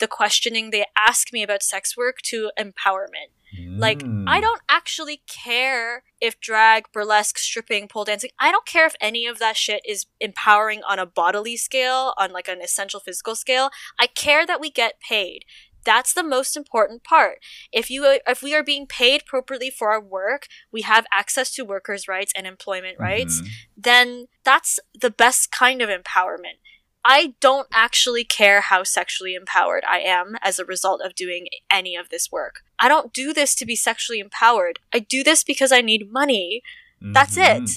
the 0.00 0.06
questioning 0.06 0.70
they 0.70 0.84
ask 0.96 1.32
me 1.32 1.42
about 1.42 1.62
sex 1.62 1.96
work 1.96 2.18
to 2.24 2.50
empowerment. 2.58 3.30
Like, 3.76 3.98
Mm. 3.98 4.24
I 4.28 4.40
don't 4.40 4.62
actually 4.68 5.22
care 5.28 6.04
if 6.20 6.40
drag, 6.40 6.90
burlesque, 6.92 7.38
stripping, 7.38 7.88
pole 7.88 8.04
dancing, 8.04 8.30
I 8.38 8.50
don't 8.50 8.66
care 8.66 8.86
if 8.86 8.94
any 9.00 9.26
of 9.26 9.38
that 9.38 9.56
shit 9.56 9.82
is 9.86 10.06
empowering 10.20 10.82
on 10.88 10.98
a 10.98 11.06
bodily 11.06 11.56
scale, 11.56 12.14
on 12.16 12.32
like 12.32 12.48
an 12.48 12.62
essential 12.62 13.00
physical 13.00 13.34
scale. 13.34 13.70
I 13.98 14.06
care 14.06 14.46
that 14.46 14.60
we 14.60 14.70
get 14.70 15.00
paid. 15.00 15.44
That's 15.84 16.14
the 16.14 16.22
most 16.22 16.56
important 16.56 17.04
part. 17.04 17.40
If 17.70 17.90
you 17.90 18.18
if 18.26 18.42
we 18.42 18.54
are 18.54 18.62
being 18.62 18.86
paid 18.86 19.22
appropriately 19.22 19.70
for 19.70 19.90
our 19.90 20.00
work, 20.00 20.46
we 20.72 20.80
have 20.82 21.04
access 21.12 21.50
to 21.54 21.64
workers' 21.64 22.08
rights 22.08 22.32
and 22.34 22.46
employment 22.46 22.98
rights, 22.98 23.42
Mhm. 23.42 23.48
then 23.76 24.26
that's 24.44 24.80
the 24.98 25.10
best 25.10 25.50
kind 25.50 25.82
of 25.82 25.90
empowerment. 25.90 26.58
I 27.04 27.34
don't 27.40 27.68
actually 27.72 28.24
care 28.24 28.62
how 28.62 28.82
sexually 28.82 29.34
empowered 29.34 29.84
I 29.86 29.98
am 30.00 30.36
as 30.42 30.58
a 30.58 30.64
result 30.64 31.02
of 31.04 31.14
doing 31.14 31.48
any 31.70 31.96
of 31.96 32.08
this 32.08 32.32
work. 32.32 32.62
I 32.78 32.88
don't 32.88 33.12
do 33.12 33.32
this 33.32 33.54
to 33.56 33.66
be 33.66 33.76
sexually 33.76 34.20
empowered. 34.20 34.78
I 34.92 35.00
do 35.00 35.22
this 35.22 35.44
because 35.44 35.70
I 35.70 35.80
need 35.82 36.10
money. 36.10 36.62
That's 37.00 37.36
Mhm. 37.36 37.64
it. 37.64 37.70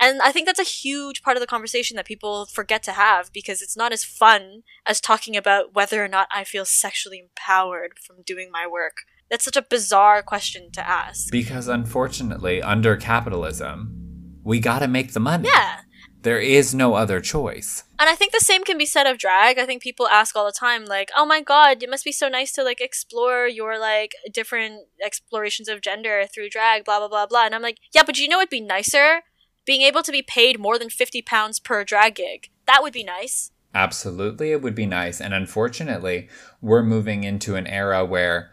And 0.00 0.22
I 0.22 0.30
think 0.30 0.46
that's 0.46 0.60
a 0.60 0.62
huge 0.62 1.22
part 1.22 1.36
of 1.36 1.40
the 1.40 1.46
conversation 1.46 1.96
that 1.96 2.06
people 2.06 2.46
forget 2.46 2.84
to 2.84 2.92
have 2.92 3.32
because 3.32 3.60
it's 3.60 3.76
not 3.76 3.92
as 3.92 4.04
fun 4.04 4.62
as 4.86 5.00
talking 5.00 5.36
about 5.36 5.74
whether 5.74 6.04
or 6.04 6.08
not 6.08 6.28
I 6.30 6.44
feel 6.44 6.64
sexually 6.64 7.18
empowered 7.18 7.98
from 7.98 8.22
doing 8.24 8.48
my 8.52 8.64
work. 8.64 8.98
That's 9.28 9.44
such 9.44 9.56
a 9.56 9.62
bizarre 9.62 10.22
question 10.22 10.70
to 10.72 10.88
ask. 10.88 11.32
Because 11.32 11.66
unfortunately, 11.66 12.62
under 12.62 12.96
capitalism, 12.96 14.40
we 14.44 14.60
gotta 14.60 14.86
make 14.86 15.12
the 15.14 15.20
money. 15.20 15.48
Yeah. 15.48 15.80
There 16.22 16.40
is 16.40 16.74
no 16.74 16.94
other 16.94 17.20
choice. 17.20 17.84
And 17.98 18.10
I 18.10 18.14
think 18.16 18.32
the 18.32 18.40
same 18.40 18.64
can 18.64 18.76
be 18.76 18.86
said 18.86 19.06
of 19.06 19.18
drag. 19.18 19.58
I 19.58 19.66
think 19.66 19.82
people 19.82 20.08
ask 20.08 20.34
all 20.34 20.44
the 20.44 20.52
time, 20.52 20.84
like, 20.84 21.10
oh 21.16 21.24
my 21.24 21.40
god, 21.40 21.82
it 21.82 21.88
must 21.88 22.04
be 22.04 22.12
so 22.12 22.28
nice 22.28 22.52
to 22.52 22.64
like 22.64 22.80
explore 22.80 23.46
your 23.46 23.78
like 23.78 24.12
different 24.32 24.88
explorations 25.04 25.68
of 25.68 25.80
gender 25.80 26.26
through 26.32 26.50
drag, 26.50 26.84
blah 26.84 26.98
blah 26.98 27.08
blah 27.08 27.26
blah. 27.26 27.46
And 27.46 27.54
I'm 27.54 27.62
like, 27.62 27.78
yeah, 27.94 28.02
but 28.04 28.18
you 28.18 28.28
know 28.28 28.38
what'd 28.38 28.50
be 28.50 28.60
nicer? 28.60 29.22
Being 29.64 29.82
able 29.82 30.02
to 30.02 30.12
be 30.12 30.22
paid 30.22 30.58
more 30.58 30.78
than 30.78 30.90
fifty 30.90 31.22
pounds 31.22 31.60
per 31.60 31.84
drag 31.84 32.16
gig. 32.16 32.50
That 32.66 32.82
would 32.82 32.92
be 32.92 33.04
nice. 33.04 33.52
Absolutely, 33.74 34.50
it 34.50 34.62
would 34.62 34.74
be 34.74 34.86
nice. 34.86 35.20
And 35.20 35.32
unfortunately, 35.34 36.28
we're 36.60 36.82
moving 36.82 37.22
into 37.22 37.54
an 37.54 37.66
era 37.66 38.04
where 38.04 38.50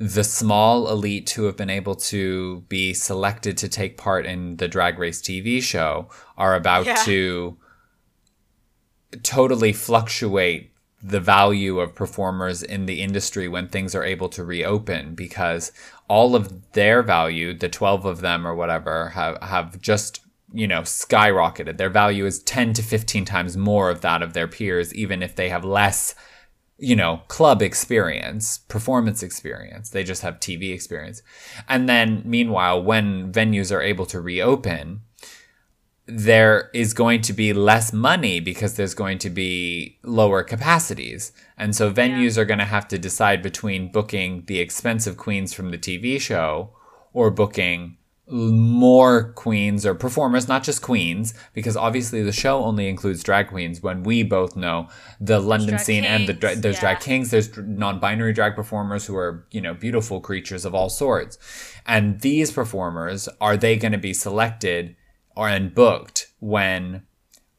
the 0.00 0.24
small 0.24 0.88
elite 0.88 1.28
who 1.30 1.44
have 1.44 1.58
been 1.58 1.68
able 1.68 1.94
to 1.94 2.62
be 2.70 2.94
selected 2.94 3.58
to 3.58 3.68
take 3.68 3.98
part 3.98 4.24
in 4.24 4.56
the 4.56 4.66
Drag 4.66 4.98
Race 4.98 5.20
TV 5.20 5.62
show 5.62 6.08
are 6.38 6.54
about 6.54 6.86
Yeah. 6.86 6.94
to 7.04 7.58
totally 9.22 9.74
fluctuate 9.74 10.72
the 11.02 11.20
value 11.20 11.80
of 11.80 11.94
performers 11.94 12.62
in 12.62 12.86
the 12.86 13.02
industry 13.02 13.46
when 13.46 13.68
things 13.68 13.94
are 13.94 14.04
able 14.04 14.30
to 14.30 14.42
reopen 14.42 15.14
because 15.14 15.70
all 16.08 16.34
of 16.34 16.72
their 16.72 17.02
value, 17.02 17.52
the 17.52 17.68
12 17.68 18.06
of 18.06 18.22
them 18.22 18.46
or 18.46 18.54
whatever, 18.54 19.10
have, 19.10 19.36
have 19.42 19.80
just, 19.82 20.20
you 20.52 20.66
know, 20.66 20.80
skyrocketed. 20.80 21.76
Their 21.76 21.90
value 21.90 22.24
is 22.24 22.42
10 22.42 22.72
to 22.74 22.82
15 22.82 23.26
times 23.26 23.54
more 23.56 23.90
of 23.90 24.00
that 24.00 24.22
of 24.22 24.32
their 24.32 24.48
peers, 24.48 24.94
even 24.94 25.22
if 25.22 25.36
they 25.36 25.50
have 25.50 25.64
less, 25.64 26.14
you 26.80 26.96
know, 26.96 27.20
club 27.28 27.60
experience, 27.60 28.58
performance 28.58 29.22
experience. 29.22 29.90
They 29.90 30.02
just 30.02 30.22
have 30.22 30.40
TV 30.40 30.72
experience. 30.72 31.22
And 31.68 31.88
then, 31.88 32.22
meanwhile, 32.24 32.82
when 32.82 33.30
venues 33.32 33.70
are 33.70 33.82
able 33.82 34.06
to 34.06 34.20
reopen, 34.20 35.02
there 36.06 36.70
is 36.72 36.94
going 36.94 37.20
to 37.20 37.32
be 37.32 37.52
less 37.52 37.92
money 37.92 38.40
because 38.40 38.74
there's 38.74 38.94
going 38.94 39.18
to 39.18 39.30
be 39.30 39.98
lower 40.02 40.42
capacities. 40.42 41.32
And 41.56 41.76
so 41.76 41.92
venues 41.92 42.36
yeah. 42.36 42.42
are 42.42 42.46
going 42.46 42.58
to 42.58 42.64
have 42.64 42.88
to 42.88 42.98
decide 42.98 43.42
between 43.42 43.92
booking 43.92 44.44
the 44.46 44.58
expensive 44.58 45.18
queens 45.18 45.52
from 45.52 45.70
the 45.70 45.78
TV 45.78 46.20
show 46.20 46.70
or 47.12 47.30
booking 47.30 47.98
more 48.30 49.32
queens 49.32 49.84
or 49.84 49.94
performers, 49.94 50.48
not 50.48 50.62
just 50.62 50.82
queens, 50.82 51.34
because 51.52 51.76
obviously 51.76 52.22
the 52.22 52.32
show 52.32 52.64
only 52.64 52.88
includes 52.88 53.22
drag 53.22 53.48
queens 53.48 53.82
when 53.82 54.02
we 54.02 54.22
both 54.22 54.56
know 54.56 54.88
the 55.20 55.40
London 55.40 55.78
scene 55.78 56.04
kings, 56.04 56.20
and 56.20 56.28
the 56.28 56.32
dra- 56.32 56.56
there's 56.56 56.76
yeah. 56.76 56.80
drag 56.80 57.00
kings, 57.00 57.30
there's 57.30 57.56
non-binary 57.56 58.32
drag 58.32 58.54
performers 58.54 59.06
who 59.06 59.16
are, 59.16 59.46
you 59.50 59.60
know, 59.60 59.74
beautiful 59.74 60.20
creatures 60.20 60.64
of 60.64 60.74
all 60.74 60.88
sorts. 60.88 61.38
And 61.86 62.20
these 62.20 62.52
performers, 62.52 63.28
are 63.40 63.56
they 63.56 63.76
going 63.76 63.92
to 63.92 63.98
be 63.98 64.14
selected 64.14 64.96
or 65.36 65.48
and 65.48 65.74
booked 65.74 66.28
when 66.38 67.02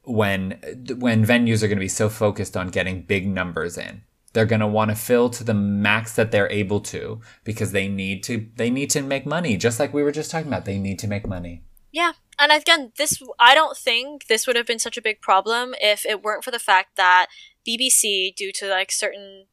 when 0.03 0.51
when 0.97 1.26
venues 1.26 1.63
are 1.63 1.67
going 1.67 1.78
to 1.78 1.82
be 1.82 1.88
so 1.88 2.09
focused 2.09 2.57
on 2.57 2.69
getting 2.69 3.03
big 3.03 3.28
numbers 3.28 3.78
in 3.78 4.01
they're 4.34 4.45
going 4.45 4.61
to 4.61 4.67
want 4.67 4.89
to 4.89 4.95
fill 4.95 5.29
to 5.29 5.43
the 5.43 5.53
max 5.53 6.15
that 6.15 6.32
they're 6.32 6.51
able 6.51 6.79
to 6.79 7.19
because 7.43 7.71
they 7.71 7.88
need 7.88 8.23
to 8.23 8.47
they 8.55 8.69
need 8.69 8.89
to 8.89 9.01
make 9.01 9.25
money 9.25 9.57
just 9.57 9.79
like 9.79 9.93
we 9.93 10.03
were 10.03 10.11
just 10.11 10.32
talking 10.32 10.47
about 10.47 10.65
they 10.65 10.77
need 10.77 10.99
to 10.99 11.07
make 11.07 11.27
money 11.27 11.63
yeah 11.91 12.13
and 12.39 12.51
again 12.51 12.91
this 12.97 13.21
i 13.39 13.53
don't 13.53 13.77
think 13.77 14.27
this 14.27 14.47
would 14.47 14.55
have 14.55 14.67
been 14.67 14.79
such 14.79 14.97
a 14.97 15.01
big 15.01 15.21
problem 15.21 15.73
if 15.82 16.05
it 16.05 16.23
weren't 16.23 16.43
for 16.43 16.51
the 16.51 16.59
fact 16.59 16.95
that 16.95 17.27
bbc 17.67 18.36
due 18.36 18.51
to 18.51 18.67
like 18.67 18.91
certain 18.91 19.45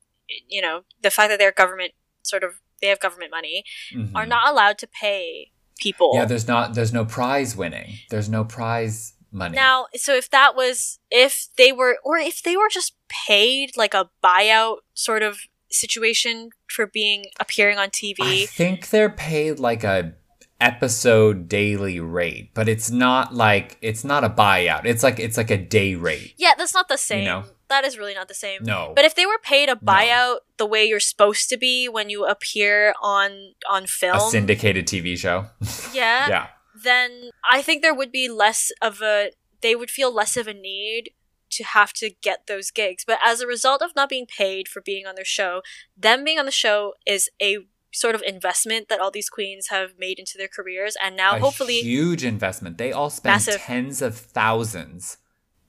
you 0.46 0.62
know 0.62 0.82
the 1.02 1.10
fact 1.10 1.30
that 1.30 1.38
they're 1.38 1.52
government 1.52 1.92
sort 2.22 2.44
of 2.44 2.60
they 2.80 2.88
have 2.88 3.00
government 3.00 3.30
money 3.30 3.64
mm-hmm. 3.92 4.14
are 4.16 4.26
not 4.26 4.48
allowed 4.48 4.78
to 4.78 4.86
pay 4.86 5.50
people. 5.78 6.12
Yeah, 6.14 6.24
there's 6.24 6.46
not 6.46 6.74
there's 6.74 6.92
no 6.92 7.04
prize 7.04 7.56
winning. 7.56 7.94
There's 8.10 8.28
no 8.28 8.44
prize 8.44 9.14
money. 9.30 9.56
Now, 9.56 9.86
so 9.94 10.14
if 10.14 10.30
that 10.30 10.54
was 10.56 10.98
if 11.10 11.48
they 11.56 11.72
were 11.72 11.98
or 12.04 12.18
if 12.18 12.42
they 12.42 12.56
were 12.56 12.68
just 12.70 12.94
paid 13.08 13.76
like 13.76 13.94
a 13.94 14.10
buyout 14.22 14.78
sort 14.94 15.22
of 15.22 15.40
situation 15.70 16.50
for 16.68 16.86
being 16.86 17.26
appearing 17.38 17.78
on 17.78 17.88
TV. 17.88 18.16
I 18.20 18.46
think 18.46 18.90
they're 18.90 19.10
paid 19.10 19.58
like 19.58 19.84
a 19.84 20.14
episode 20.60 21.48
daily 21.48 22.00
rate, 22.00 22.50
but 22.54 22.68
it's 22.68 22.90
not 22.90 23.34
like 23.34 23.78
it's 23.80 24.04
not 24.04 24.24
a 24.24 24.30
buyout. 24.30 24.84
It's 24.84 25.02
like 25.02 25.20
it's 25.20 25.36
like 25.36 25.50
a 25.50 25.58
day 25.58 25.94
rate. 25.94 26.34
Yeah, 26.36 26.54
that's 26.56 26.74
not 26.74 26.88
the 26.88 26.96
same. 26.98 27.20
You 27.20 27.24
know? 27.26 27.44
that 27.68 27.84
is 27.84 27.98
really 27.98 28.14
not 28.14 28.28
the 28.28 28.34
same. 28.34 28.64
No. 28.64 28.92
But 28.94 29.04
if 29.04 29.14
they 29.14 29.26
were 29.26 29.38
paid 29.42 29.68
a 29.68 29.76
buyout 29.76 30.08
no. 30.08 30.38
the 30.56 30.66
way 30.66 30.84
you're 30.84 31.00
supposed 31.00 31.48
to 31.50 31.56
be 31.56 31.88
when 31.88 32.10
you 32.10 32.26
appear 32.26 32.94
on 33.02 33.54
on 33.68 33.86
film, 33.86 34.16
a 34.16 34.20
syndicated 34.20 34.86
TV 34.86 35.16
show. 35.16 35.46
Yeah. 35.94 36.28
yeah. 36.28 36.46
Then 36.88 37.32
I 37.50 37.60
think 37.60 37.82
there 37.82 37.94
would 37.94 38.10
be 38.10 38.30
less 38.30 38.72
of 38.80 39.02
a 39.02 39.32
they 39.60 39.76
would 39.76 39.90
feel 39.90 40.10
less 40.10 40.38
of 40.38 40.46
a 40.46 40.54
need 40.54 41.10
to 41.50 41.64
have 41.64 41.92
to 41.94 42.10
get 42.22 42.46
those 42.46 42.70
gigs. 42.70 43.04
But 43.06 43.18
as 43.22 43.42
a 43.42 43.46
result 43.46 43.82
of 43.82 43.94
not 43.94 44.08
being 44.08 44.24
paid 44.24 44.68
for 44.68 44.80
being 44.80 45.06
on 45.06 45.14
their 45.14 45.24
show, 45.24 45.60
them 45.94 46.24
being 46.24 46.38
on 46.38 46.46
the 46.46 46.50
show 46.50 46.94
is 47.04 47.28
a 47.42 47.58
sort 47.92 48.14
of 48.14 48.22
investment 48.22 48.88
that 48.88 49.00
all 49.00 49.10
these 49.10 49.28
queens 49.28 49.68
have 49.68 49.98
made 49.98 50.18
into 50.18 50.38
their 50.38 50.48
careers 50.48 50.96
and 51.02 51.14
now 51.14 51.36
a 51.36 51.40
hopefully 51.40 51.80
huge 51.80 52.24
investment. 52.24 52.78
They 52.78 52.92
all 52.92 53.10
spend 53.10 53.34
massive. 53.34 53.60
tens 53.60 54.00
of 54.00 54.16
thousands 54.16 55.18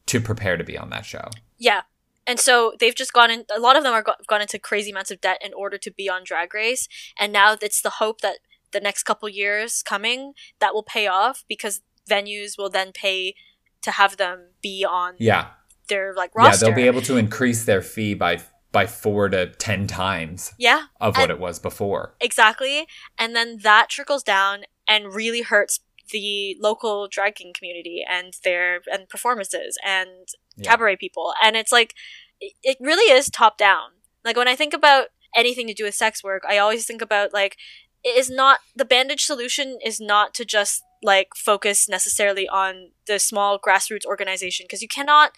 to 0.05 0.21
prepare 0.21 0.55
to 0.55 0.63
be 0.63 0.77
on 0.77 0.89
that 0.91 1.05
show. 1.05 1.29
Yeah. 1.57 1.81
And 2.25 2.39
so 2.39 2.73
they've 2.79 2.95
just 2.95 3.11
gone 3.11 3.29
in, 3.29 3.43
a 3.53 3.59
lot 3.59 3.75
of 3.75 3.83
them 3.83 3.91
are 3.91 4.03
go- 4.03 4.13
gone 4.27 4.41
into 4.41 4.57
crazy 4.57 4.91
amounts 4.91 5.11
of 5.11 5.19
debt 5.19 5.41
in 5.43 5.53
order 5.53 5.77
to 5.79 5.91
be 5.91 6.09
on 6.09 6.23
Drag 6.23 6.53
Race. 6.53 6.87
And 7.19 7.33
now 7.33 7.57
it's 7.61 7.81
the 7.81 7.89
hope 7.89 8.21
that 8.21 8.37
the 8.71 8.79
next 8.79 9.03
couple 9.03 9.27
years 9.29 9.83
coming 9.83 10.33
that 10.59 10.73
will 10.73 10.83
pay 10.83 11.07
off 11.07 11.43
because 11.47 11.81
venues 12.09 12.57
will 12.57 12.69
then 12.69 12.91
pay 12.91 13.35
to 13.81 13.91
have 13.91 14.17
them 14.17 14.49
be 14.61 14.85
on 14.85 15.15
yeah. 15.19 15.47
their 15.87 16.13
like 16.13 16.31
roster. 16.35 16.65
Yeah, 16.65 16.69
they'll 16.69 16.83
be 16.83 16.87
able 16.87 17.01
to 17.01 17.17
increase 17.17 17.65
their 17.65 17.81
fee 17.81 18.13
by 18.13 18.41
by 18.71 18.85
four 18.85 19.29
to 19.29 19.47
ten 19.53 19.87
times 19.87 20.53
yeah 20.59 20.83
of 21.01 21.17
what 21.17 21.31
it 21.31 21.39
was 21.39 21.57
before 21.57 22.13
exactly 22.21 22.85
and 23.17 23.35
then 23.35 23.57
that 23.63 23.89
trickles 23.89 24.21
down 24.21 24.59
and 24.87 25.15
really 25.15 25.41
hurts 25.41 25.79
the 26.11 26.57
local 26.59 27.07
drag 27.07 27.35
king 27.35 27.53
community 27.53 28.03
and 28.07 28.33
their 28.43 28.81
and 28.91 29.07
performances 29.09 29.77
and 29.85 30.27
yeah. 30.57 30.71
cabaret 30.71 30.97
people. 30.97 31.33
And 31.41 31.55
it's 31.55 31.71
like, 31.71 31.93
it 32.39 32.77
really 32.79 33.11
is 33.13 33.29
top 33.29 33.57
down. 33.57 33.91
Like 34.25 34.37
when 34.37 34.47
I 34.47 34.55
think 34.55 34.73
about 34.73 35.07
anything 35.35 35.67
to 35.67 35.73
do 35.73 35.83
with 35.83 35.95
sex 35.95 36.23
work, 36.23 36.43
I 36.47 36.57
always 36.57 36.85
think 36.85 37.01
about 37.01 37.33
like, 37.33 37.57
it 38.03 38.17
is 38.17 38.29
not, 38.29 38.59
the 38.75 38.85
bandage 38.85 39.23
solution 39.23 39.77
is 39.83 39.99
not 39.99 40.33
to 40.35 40.45
just 40.45 40.83
like 41.01 41.29
focus 41.35 41.87
necessarily 41.87 42.47
on 42.47 42.91
the 43.07 43.19
small 43.19 43.59
grassroots 43.59 44.05
organization 44.05 44.65
because 44.65 44.81
you 44.81 44.87
cannot 44.87 45.31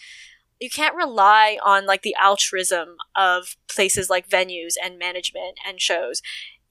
you 0.59 0.69
can't 0.69 0.95
rely 0.95 1.57
on 1.65 1.87
like 1.87 2.03
the 2.03 2.15
altruism 2.21 2.95
of 3.15 3.55
places 3.67 4.09
like 4.09 4.29
venues 4.29 4.75
and 4.81 4.99
management 4.99 5.57
and 5.67 5.81
shows. 5.81 6.21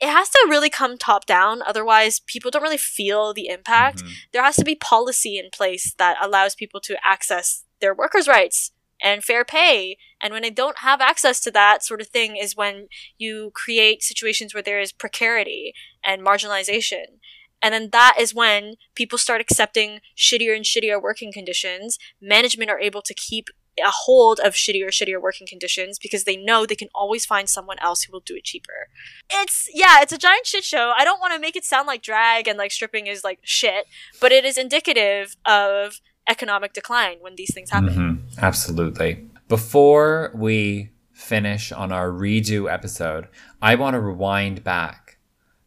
It 0.01 0.09
has 0.09 0.31
to 0.31 0.47
really 0.49 0.71
come 0.71 0.97
top 0.97 1.27
down 1.27 1.61
otherwise 1.67 2.21
people 2.21 2.51
don't 2.51 2.63
really 2.63 2.79
feel 2.79 3.35
the 3.35 3.49
impact. 3.49 3.99
Mm-hmm. 3.99 4.13
there 4.33 4.45
has 4.45 4.57
to 4.57 4.65
be 4.65 4.77
policy 4.77 5.39
in 5.39 5.51
place 5.53 5.93
that 5.99 6.17
allows 6.23 6.55
people 6.55 6.81
to 6.83 6.97
access 7.05 7.65
their 7.81 7.95
workers' 7.95 8.29
rights 8.29 8.71
and 9.03 9.25
fair 9.25 9.45
pay. 9.45 9.97
And 10.21 10.33
when 10.33 10.43
they 10.43 10.51
don't 10.51 10.79
have 10.79 11.01
access 11.01 11.41
to 11.41 11.51
that 11.53 11.83
sort 11.85 12.01
of 12.01 12.09
thing 12.09 12.37
is 12.37 12.57
when 12.57 12.89
you 13.19 13.51
create 13.55 14.03
situations 14.03 14.53
where 14.53 14.63
there 14.63 14.81
is 14.81 14.93
precarity 14.93 15.73
and 16.05 16.25
marginalization. 16.25 17.19
And 17.63 17.75
then 17.75 17.91
that 17.93 18.15
is 18.19 18.35
when 18.35 18.75
people 18.95 19.19
start 19.19 19.41
accepting 19.41 20.01
shittier 20.17 20.57
and 20.57 20.65
shittier 20.65 21.01
working 21.01 21.33
conditions. 21.33 21.99
Management 22.21 22.71
are 22.71 22.81
able 22.81 23.03
to 23.03 23.15
keep 23.15 23.49
a 23.79 23.91
hold 23.91 24.41
of 24.41 24.55
shittier, 24.55 24.89
shittier 24.89 25.21
working 25.21 25.47
conditions 25.47 25.99
because 25.99 26.25
they 26.25 26.37
know 26.37 26.67
they 26.67 26.75
can 26.75 26.89
always 26.95 27.25
find 27.25 27.49
someone 27.49 27.79
else 27.81 28.03
who 28.03 28.13
will 28.13 28.21
do 28.21 28.37
it 28.37 28.45
cheaper. 28.45 28.89
It's, 29.31 29.69
yeah, 29.73 30.01
it's 30.01 30.13
a 30.13 30.19
giant 30.19 30.47
shit 30.47 30.65
show. 30.65 30.93
I 30.97 31.05
don't 31.05 31.21
want 31.21 31.35
to 31.35 31.41
make 31.41 31.57
it 31.57 31.65
sound 31.65 31.87
like 31.87 32.03
drag 32.03 32.49
and 32.49 32.59
like 32.59 32.73
stripping 32.73 33.07
is 33.07 33.25
like 33.25 33.39
shit, 33.43 33.87
but 34.21 34.33
it 34.33 34.45
is 34.45 34.59
indicative 34.59 35.37
of 35.45 36.01
economic 36.29 36.73
decline 36.73 37.19
when 37.21 37.37
these 37.37 37.53
things 37.55 37.71
happen. 37.71 37.89
Mm-hmm. 37.89 38.39
Absolutely. 38.45 39.29
Before 39.49 40.31
we 40.35 40.91
finish 41.13 41.73
on 41.73 41.93
our 41.93 42.11
redo 42.11 42.73
episode, 42.73 43.29
I 43.61 43.75
want 43.75 43.95
to 43.95 44.01
rewind 44.01 44.65
back 44.65 45.19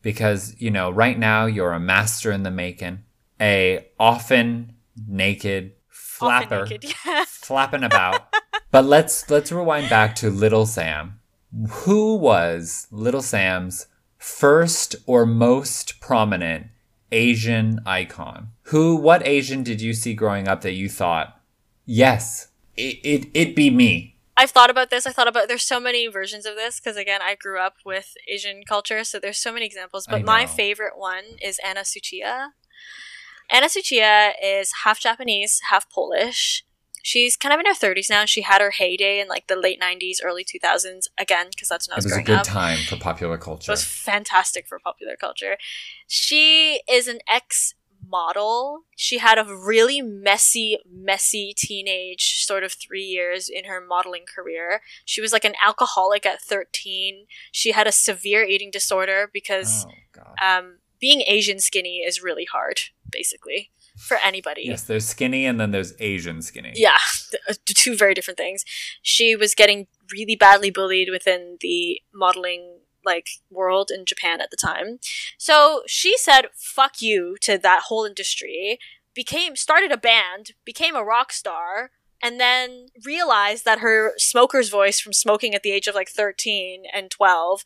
because, 0.02 0.60
you 0.60 0.72
know, 0.72 0.90
right 0.90 1.18
now 1.18 1.46
you're 1.46 1.74
a 1.74 1.80
master 1.80 2.32
in 2.32 2.44
the 2.44 2.52
making, 2.52 3.04
a 3.40 3.88
often 4.00 4.74
naked 5.08 5.74
flapper, 5.90 6.66
naked, 6.66 6.94
yeah. 7.06 7.26
flapping 7.28 7.84
about. 7.84 8.34
but 8.72 8.86
let's 8.86 9.30
let's 9.30 9.52
rewind 9.52 9.90
back 9.90 10.16
to 10.16 10.30
Little 10.30 10.66
Sam. 10.66 11.20
Who 11.70 12.16
was 12.16 12.88
Little 12.90 13.22
Sam's 13.22 13.88
first 14.18 14.96
or 15.06 15.26
most 15.26 16.00
prominent 16.00 16.68
Asian 17.14 17.80
icon? 17.86 18.50
Who, 18.64 18.96
what 18.96 19.26
Asian 19.26 19.64
did 19.64 19.82
you 19.82 19.94
see 19.94 20.14
growing 20.14 20.48
up 20.48 20.62
that 20.62 20.74
you 20.74 20.90
thought, 20.90 21.40
yes, 21.86 22.50
it, 22.76 23.00
it, 23.04 23.30
it 23.34 23.56
be 23.56 23.70
me? 23.70 24.18
I've 24.36 24.52
thought 24.52 24.72
about 24.72 24.90
this. 24.90 25.06
I 25.06 25.12
thought 25.12 25.28
about 25.28 25.48
there's 25.48 25.64
so 25.64 25.80
many 25.80 26.08
versions 26.08 26.46
of 26.46 26.56
this 26.56 26.80
because 26.80 26.98
again, 26.98 27.22
I 27.22 27.36
grew 27.36 27.60
up 27.60 27.76
with 27.86 28.16
Asian 28.28 28.64
culture, 28.68 29.04
so 29.04 29.20
there's 29.20 29.38
so 29.38 29.54
many 29.54 29.66
examples. 29.66 30.08
But 30.10 30.26
my 30.26 30.48
favorite 30.48 30.98
one 30.98 31.24
is 31.42 31.60
Anna 31.64 31.82
Tsuchiya. 31.82 32.50
Anna 33.50 33.68
Tsuchiya 33.68 34.32
is 34.44 34.72
half 34.84 35.00
Japanese, 35.00 35.62
half 35.70 35.88
Polish 35.90 36.66
she's 37.04 37.36
kind 37.36 37.54
of 37.54 37.60
in 37.60 37.68
her 37.68 37.74
30s 37.74 38.10
now. 38.10 38.26
She 38.26 38.42
had 38.42 38.62
her 38.62 38.72
heyday 38.72 39.20
in 39.20 39.28
like 39.28 39.46
the 39.46 39.56
late 39.56 39.80
90s, 39.80 40.18
early 40.24 40.44
2000s 40.44 41.08
again 41.20 41.48
because 41.52 41.68
that's 41.70 41.88
when 41.88 41.94
I 41.94 41.98
was, 41.98 42.06
it 42.06 42.10
was 42.10 42.18
a 42.18 42.24
good 42.24 42.40
up. 42.40 42.46
time 42.46 42.80
for 42.80 42.96
popular 42.96 43.38
culture. 43.38 43.70
It 43.70 43.74
was 43.74 43.84
fantastic 43.84 44.68
for 44.68 44.80
popular 44.80 45.16
culture. 45.16 45.58
She 46.08 46.82
is 46.90 47.08
an 47.08 47.20
ex 47.30 47.76
model. 48.10 48.82
She 48.96 49.20
had 49.20 49.38
a 49.38 49.46
really 49.46 50.02
messy, 50.02 50.78
messy 50.90 51.54
teenage 51.56 52.44
sort 52.46 52.64
of 52.64 52.74
three 52.74 53.04
years 53.04 53.50
in 53.50 53.66
her 53.66 53.82
modeling 53.82 54.26
career. 54.34 54.82
She 55.06 55.22
was 55.22 55.34
like 55.34 55.46
an 55.46 55.56
alcoholic 55.64 56.26
at 56.26 56.42
13. 56.42 57.26
She 57.52 57.72
had 57.72 57.88
a 57.88 57.92
severe 57.92 58.44
eating 58.44 58.72
disorder 58.72 59.30
because 59.32 59.86
oh, 60.18 60.46
um, 60.46 60.80
being 61.00 61.24
Asian 61.28 61.60
skinny 61.60 61.98
is 61.98 62.24
really 62.24 62.46
hard, 62.46 62.80
basically. 63.10 63.72
For 63.98 64.18
anybody. 64.24 64.64
Yes, 64.66 64.84
there's 64.84 65.06
skinny 65.06 65.46
and 65.46 65.60
then 65.60 65.72
there's 65.72 65.94
Asian 66.00 66.42
skinny. 66.42 66.74
Yeah, 66.76 66.98
two 67.66 67.96
very 67.96 68.14
different 68.14 68.38
things. 68.38 68.64
She 69.02 69.36
was 69.36 69.54
getting 69.56 69.88
really 70.12 70.36
badly 70.36 70.70
bullied 70.72 71.10
within 71.12 71.58
the 71.62 72.02
modeling 72.14 72.80
like 73.06 73.28
world 73.50 73.92
in 73.94 74.06
Japan 74.06 74.40
at 74.42 74.50
the 74.50 74.58
time. 74.58 75.00
So 75.38 75.84
she 75.88 76.18
said 76.18 76.46
fuck 76.56 77.02
you 77.02 77.36
to 77.42 77.58
that 77.58 77.84
whole 77.88 78.06
industry, 78.06 78.80
became 79.14 79.56
started 79.56 79.92
a 79.92 79.98
band, 79.98 80.52
became 80.66 80.96
a 80.96 81.04
rock 81.04 81.32
star, 81.34 81.92
and 82.22 82.40
then 82.40 82.88
realized 83.06 83.66
that 83.66 83.80
her 83.80 84.14
smoker's 84.18 84.70
voice 84.70 85.00
from 85.00 85.12
smoking 85.14 85.54
at 85.54 85.64
the 85.64 85.72
age 85.72 85.88
of 85.88 85.96
like 85.96 86.10
13 86.10 86.84
and 86.94 87.12
12 87.12 87.64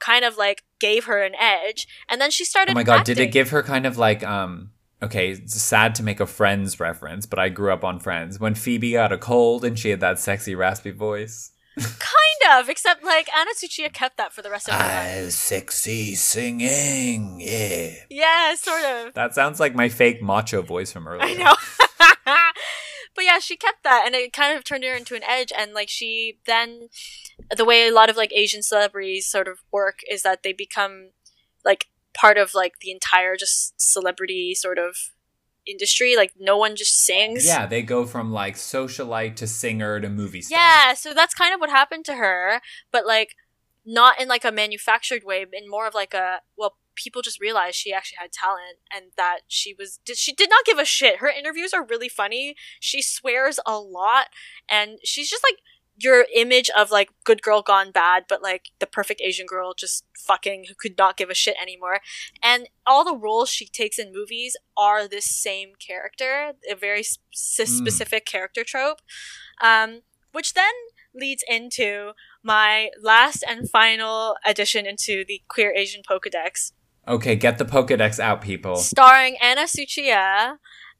kind 0.00 0.24
of 0.24 0.36
like 0.36 0.64
gave 0.80 1.04
her 1.04 1.22
an 1.22 1.34
edge 1.38 1.86
and 2.08 2.20
then 2.20 2.30
she 2.30 2.44
started 2.44 2.72
Oh 2.72 2.74
my 2.74 2.82
god, 2.82 3.00
acting. 3.00 3.14
did 3.16 3.22
it 3.22 3.32
give 3.32 3.50
her 3.50 3.62
kind 3.62 3.86
of 3.86 3.98
like 3.98 4.24
um 4.24 4.70
okay, 5.02 5.30
it's 5.30 5.60
sad 5.60 5.94
to 5.96 6.02
make 6.02 6.20
a 6.20 6.26
Friends 6.26 6.78
reference, 6.78 7.26
but 7.26 7.38
I 7.38 7.48
grew 7.48 7.72
up 7.72 7.84
on 7.84 8.00
Friends. 8.00 8.38
When 8.38 8.54
Phoebe 8.54 8.92
got 8.92 9.12
a 9.12 9.18
cold 9.18 9.64
and 9.64 9.78
she 9.78 9.90
had 9.90 10.00
that 10.00 10.18
sexy 10.18 10.54
raspy 10.54 10.90
voice. 10.90 11.52
kind 11.76 12.60
of 12.60 12.68
except 12.68 13.04
like 13.04 13.28
Anna 13.34 13.52
Tsuchiya 13.52 13.92
kept 13.92 14.16
that 14.16 14.32
for 14.32 14.42
the 14.42 14.50
rest 14.50 14.68
of 14.68 14.74
her 14.74 14.80
life 14.80 15.30
sexy 15.30 16.14
singing, 16.16 17.40
yeah. 17.40 17.92
yeah 18.10 18.54
sort 18.56 18.82
of 18.82 19.14
That 19.14 19.34
sounds 19.34 19.60
like 19.60 19.74
my 19.74 19.88
fake 19.88 20.20
macho 20.20 20.62
voice 20.62 20.92
from 20.92 21.06
earlier. 21.06 21.22
I 21.22 21.34
know. 21.34 21.54
but 23.14 23.24
yeah, 23.24 23.38
she 23.38 23.56
kept 23.56 23.84
that 23.84 24.02
and 24.04 24.14
it 24.14 24.32
kind 24.32 24.56
of 24.56 24.64
turned 24.64 24.84
her 24.84 24.94
into 24.94 25.14
an 25.14 25.22
edge 25.22 25.52
and 25.56 25.72
like 25.72 25.88
she 25.88 26.38
then 26.44 26.88
the 27.56 27.64
way 27.64 27.86
a 27.86 27.94
lot 27.94 28.10
of 28.10 28.16
like 28.16 28.32
Asian 28.32 28.62
celebrities 28.62 29.30
sort 29.30 29.46
of 29.46 29.58
work 29.70 30.00
is 30.10 30.22
that 30.22 30.42
they 30.42 30.52
become 30.52 31.10
like 31.64 31.86
part 32.14 32.38
of 32.38 32.54
like 32.54 32.80
the 32.80 32.90
entire 32.90 33.36
just 33.36 33.80
celebrity 33.80 34.54
sort 34.54 34.78
of 34.78 34.96
industry. 35.66 36.16
Like 36.16 36.32
no 36.38 36.56
one 36.56 36.76
just 36.76 37.04
sings. 37.04 37.46
Yeah, 37.46 37.66
they 37.66 37.82
go 37.82 38.06
from 38.06 38.32
like 38.32 38.56
socialite 38.56 39.36
to 39.36 39.46
singer 39.46 40.00
to 40.00 40.08
movie 40.08 40.42
star. 40.42 40.58
Yeah, 40.58 40.94
so 40.94 41.14
that's 41.14 41.34
kind 41.34 41.54
of 41.54 41.60
what 41.60 41.70
happened 41.70 42.04
to 42.06 42.14
her, 42.14 42.60
but 42.92 43.06
like 43.06 43.36
not 43.86 44.20
in 44.20 44.28
like 44.28 44.44
a 44.44 44.52
manufactured 44.52 45.24
way, 45.24 45.44
but 45.44 45.60
in 45.60 45.68
more 45.68 45.86
of 45.86 45.94
like 45.94 46.14
a 46.14 46.40
well, 46.56 46.76
people 46.96 47.22
just 47.22 47.40
realized 47.40 47.76
she 47.76 47.92
actually 47.92 48.18
had 48.20 48.32
talent 48.32 48.78
and 48.94 49.06
that 49.16 49.40
she 49.48 49.74
was 49.78 49.98
did, 50.04 50.16
she 50.16 50.32
did 50.32 50.50
not 50.50 50.64
give 50.64 50.78
a 50.78 50.84
shit. 50.84 51.18
Her 51.18 51.28
interviews 51.28 51.72
are 51.72 51.84
really 51.84 52.08
funny. 52.08 52.56
She 52.78 53.00
swears 53.00 53.58
a 53.64 53.78
lot 53.78 54.26
and 54.68 54.98
she's 55.04 55.30
just 55.30 55.44
like 55.44 55.56
your 56.02 56.26
image 56.34 56.70
of 56.76 56.90
like 56.90 57.10
good 57.24 57.42
girl 57.42 57.62
gone 57.62 57.90
bad, 57.90 58.24
but 58.28 58.42
like 58.42 58.70
the 58.78 58.86
perfect 58.86 59.20
Asian 59.20 59.46
girl 59.46 59.74
just 59.74 60.04
fucking 60.18 60.64
who 60.68 60.74
could 60.74 60.96
not 60.98 61.16
give 61.16 61.30
a 61.30 61.34
shit 61.34 61.56
anymore. 61.60 62.00
And 62.42 62.68
all 62.86 63.04
the 63.04 63.16
roles 63.16 63.50
she 63.50 63.66
takes 63.66 63.98
in 63.98 64.12
movies 64.12 64.56
are 64.76 65.06
this 65.08 65.26
same 65.26 65.72
character, 65.78 66.52
a 66.70 66.74
very 66.74 67.00
s- 67.00 67.18
Mm. 67.32 67.66
specific 67.66 68.24
character 68.26 68.64
trope. 68.64 69.00
Um, 69.60 70.02
which 70.32 70.54
then 70.54 70.72
leads 71.14 71.42
into 71.48 72.12
my 72.42 72.90
last 73.02 73.42
and 73.46 73.68
final 73.68 74.36
addition 74.44 74.86
into 74.86 75.24
the 75.26 75.42
queer 75.48 75.72
Asian 75.76 76.02
Pokedex, 76.08 76.72
Okay, 77.08 77.34
get 77.34 77.58
the 77.58 77.64
Pokedex 77.64 78.20
out, 78.20 78.40
people. 78.40 78.76
starring 78.76 79.36
Anna 79.38 79.62
Tsuchiya. 79.62 80.58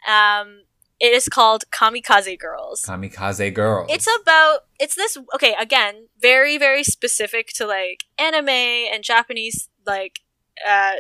Um, 0.09 0.65
it 1.01 1.15
is 1.15 1.29
called 1.29 1.65
Kamikaze 1.71 2.39
Girls. 2.39 2.83
Kamikaze 2.83 3.53
Girls. 3.53 3.89
It's 3.91 4.09
about 4.23 4.61
it's 4.79 4.95
this 4.95 5.17
okay 5.35 5.55
again 5.59 6.09
very 6.21 6.59
very 6.59 6.85
specific 6.85 7.49
to 7.55 7.67
like 7.67 8.05
anime 8.19 8.49
and 8.49 9.03
Japanese 9.03 9.69
like 9.87 10.21
uh 10.67 10.97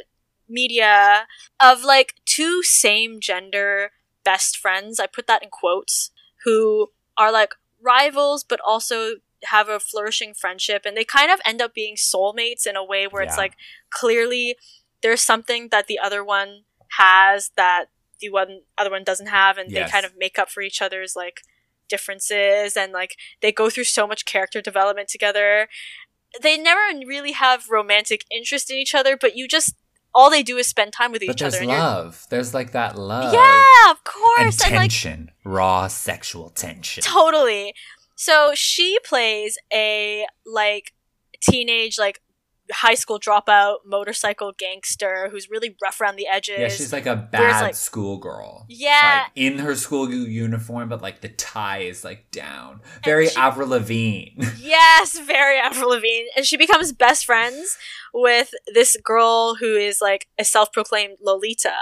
media 0.48 1.26
of 1.60 1.84
like 1.84 2.14
two 2.24 2.62
same 2.62 3.20
gender 3.20 3.90
best 4.24 4.56
friends. 4.56 4.98
I 4.98 5.06
put 5.06 5.26
that 5.26 5.42
in 5.42 5.50
quotes 5.50 6.10
who 6.44 6.88
are 7.16 7.30
like 7.30 7.54
rivals 7.82 8.42
but 8.42 8.60
also 8.66 9.16
have 9.44 9.68
a 9.68 9.80
flourishing 9.80 10.34
friendship 10.34 10.82
and 10.84 10.96
they 10.96 11.04
kind 11.04 11.30
of 11.30 11.40
end 11.46 11.62
up 11.62 11.72
being 11.72 11.96
soulmates 11.96 12.66
in 12.66 12.76
a 12.76 12.84
way 12.84 13.06
where 13.06 13.22
it's 13.22 13.38
like 13.38 13.54
clearly 13.88 14.56
there's 15.02 15.22
something 15.22 15.68
that 15.70 15.86
the 15.86 15.98
other 15.98 16.22
one 16.22 16.64
has 16.98 17.50
that 17.56 17.86
the 18.20 18.28
one 18.30 18.60
other 18.78 18.90
one 18.90 19.04
doesn't 19.04 19.26
have 19.28 19.58
and 19.58 19.70
Yes. 19.70 19.88
they 19.88 19.92
kind 19.92 20.04
of 20.06 20.12
make 20.18 20.38
up 20.38 20.50
for 20.50 20.60
each 20.62 20.80
other's 20.82 21.14
like 21.16 21.42
differences 21.88 22.76
and 22.76 22.92
like 22.92 23.16
they 23.42 23.52
go 23.52 23.68
through 23.68 23.84
so 23.84 24.06
much 24.06 24.24
character 24.24 24.60
development 24.60 25.08
together 25.08 25.68
they 26.42 26.56
never 26.56 26.80
really 27.06 27.32
have 27.32 27.68
romantic 27.68 28.24
interest 28.30 28.70
in 28.70 28.76
each 28.76 28.94
other 28.94 29.16
but 29.16 29.36
you 29.36 29.48
just 29.48 29.74
all 30.14 30.30
they 30.30 30.42
do 30.42 30.56
is 30.56 30.66
spend 30.66 30.92
time 30.92 31.12
with 31.12 31.20
but 31.26 31.30
each 31.34 31.40
there's 31.40 31.54
other 31.54 31.62
and 31.62 31.68
love. 31.72 32.26
There's 32.30 32.52
like 32.54 32.72
that 32.72 32.96
love. 32.98 33.32
yeah 33.34 33.90
of 33.90 33.96
And 33.98 34.04
course 34.04 34.60
and, 34.64 34.72
like 34.72 34.80
tension. 34.90 35.30
Raw 35.44 35.86
sexual 35.88 36.50
tension. 36.50 37.02
totally 37.02 37.74
so 38.16 38.52
she 38.54 38.98
plays 39.04 39.56
a 39.72 40.26
like 40.46 40.92
teenage 41.40 41.98
like 41.98 42.20
high 42.72 42.94
school 42.94 43.18
dropout 43.18 43.76
motorcycle 43.84 44.52
gangster 44.58 45.28
who's 45.30 45.50
really 45.50 45.76
rough 45.82 46.00
around 46.00 46.16
the 46.16 46.26
edges 46.26 46.58
Yeah, 46.58 46.68
she's 46.68 46.92
like 46.92 47.06
a 47.06 47.16
bad 47.16 47.62
like- 47.62 47.74
schoolgirl. 47.74 48.66
Yeah. 48.68 49.22
Like 49.24 49.32
in 49.34 49.58
her 49.58 49.74
school 49.74 50.10
uniform, 50.12 50.88
but 50.88 51.02
like 51.02 51.20
the 51.20 51.28
tie 51.28 51.78
is 51.78 52.04
like 52.04 52.30
down. 52.30 52.80
Very 53.04 53.28
she- 53.28 53.36
Avril 53.36 53.68
Lavigne. 53.68 54.30
Yes, 54.58 55.18
very 55.18 55.58
Avril 55.58 55.90
Lavigne. 55.90 56.26
And 56.36 56.46
she 56.46 56.56
becomes 56.56 56.92
best 56.92 57.24
friends 57.24 57.76
with 58.14 58.50
this 58.74 58.96
girl 59.02 59.56
who 59.56 59.76
is 59.76 60.00
like 60.00 60.28
a 60.38 60.44
self 60.44 60.72
proclaimed 60.72 61.16
Lolita. 61.20 61.72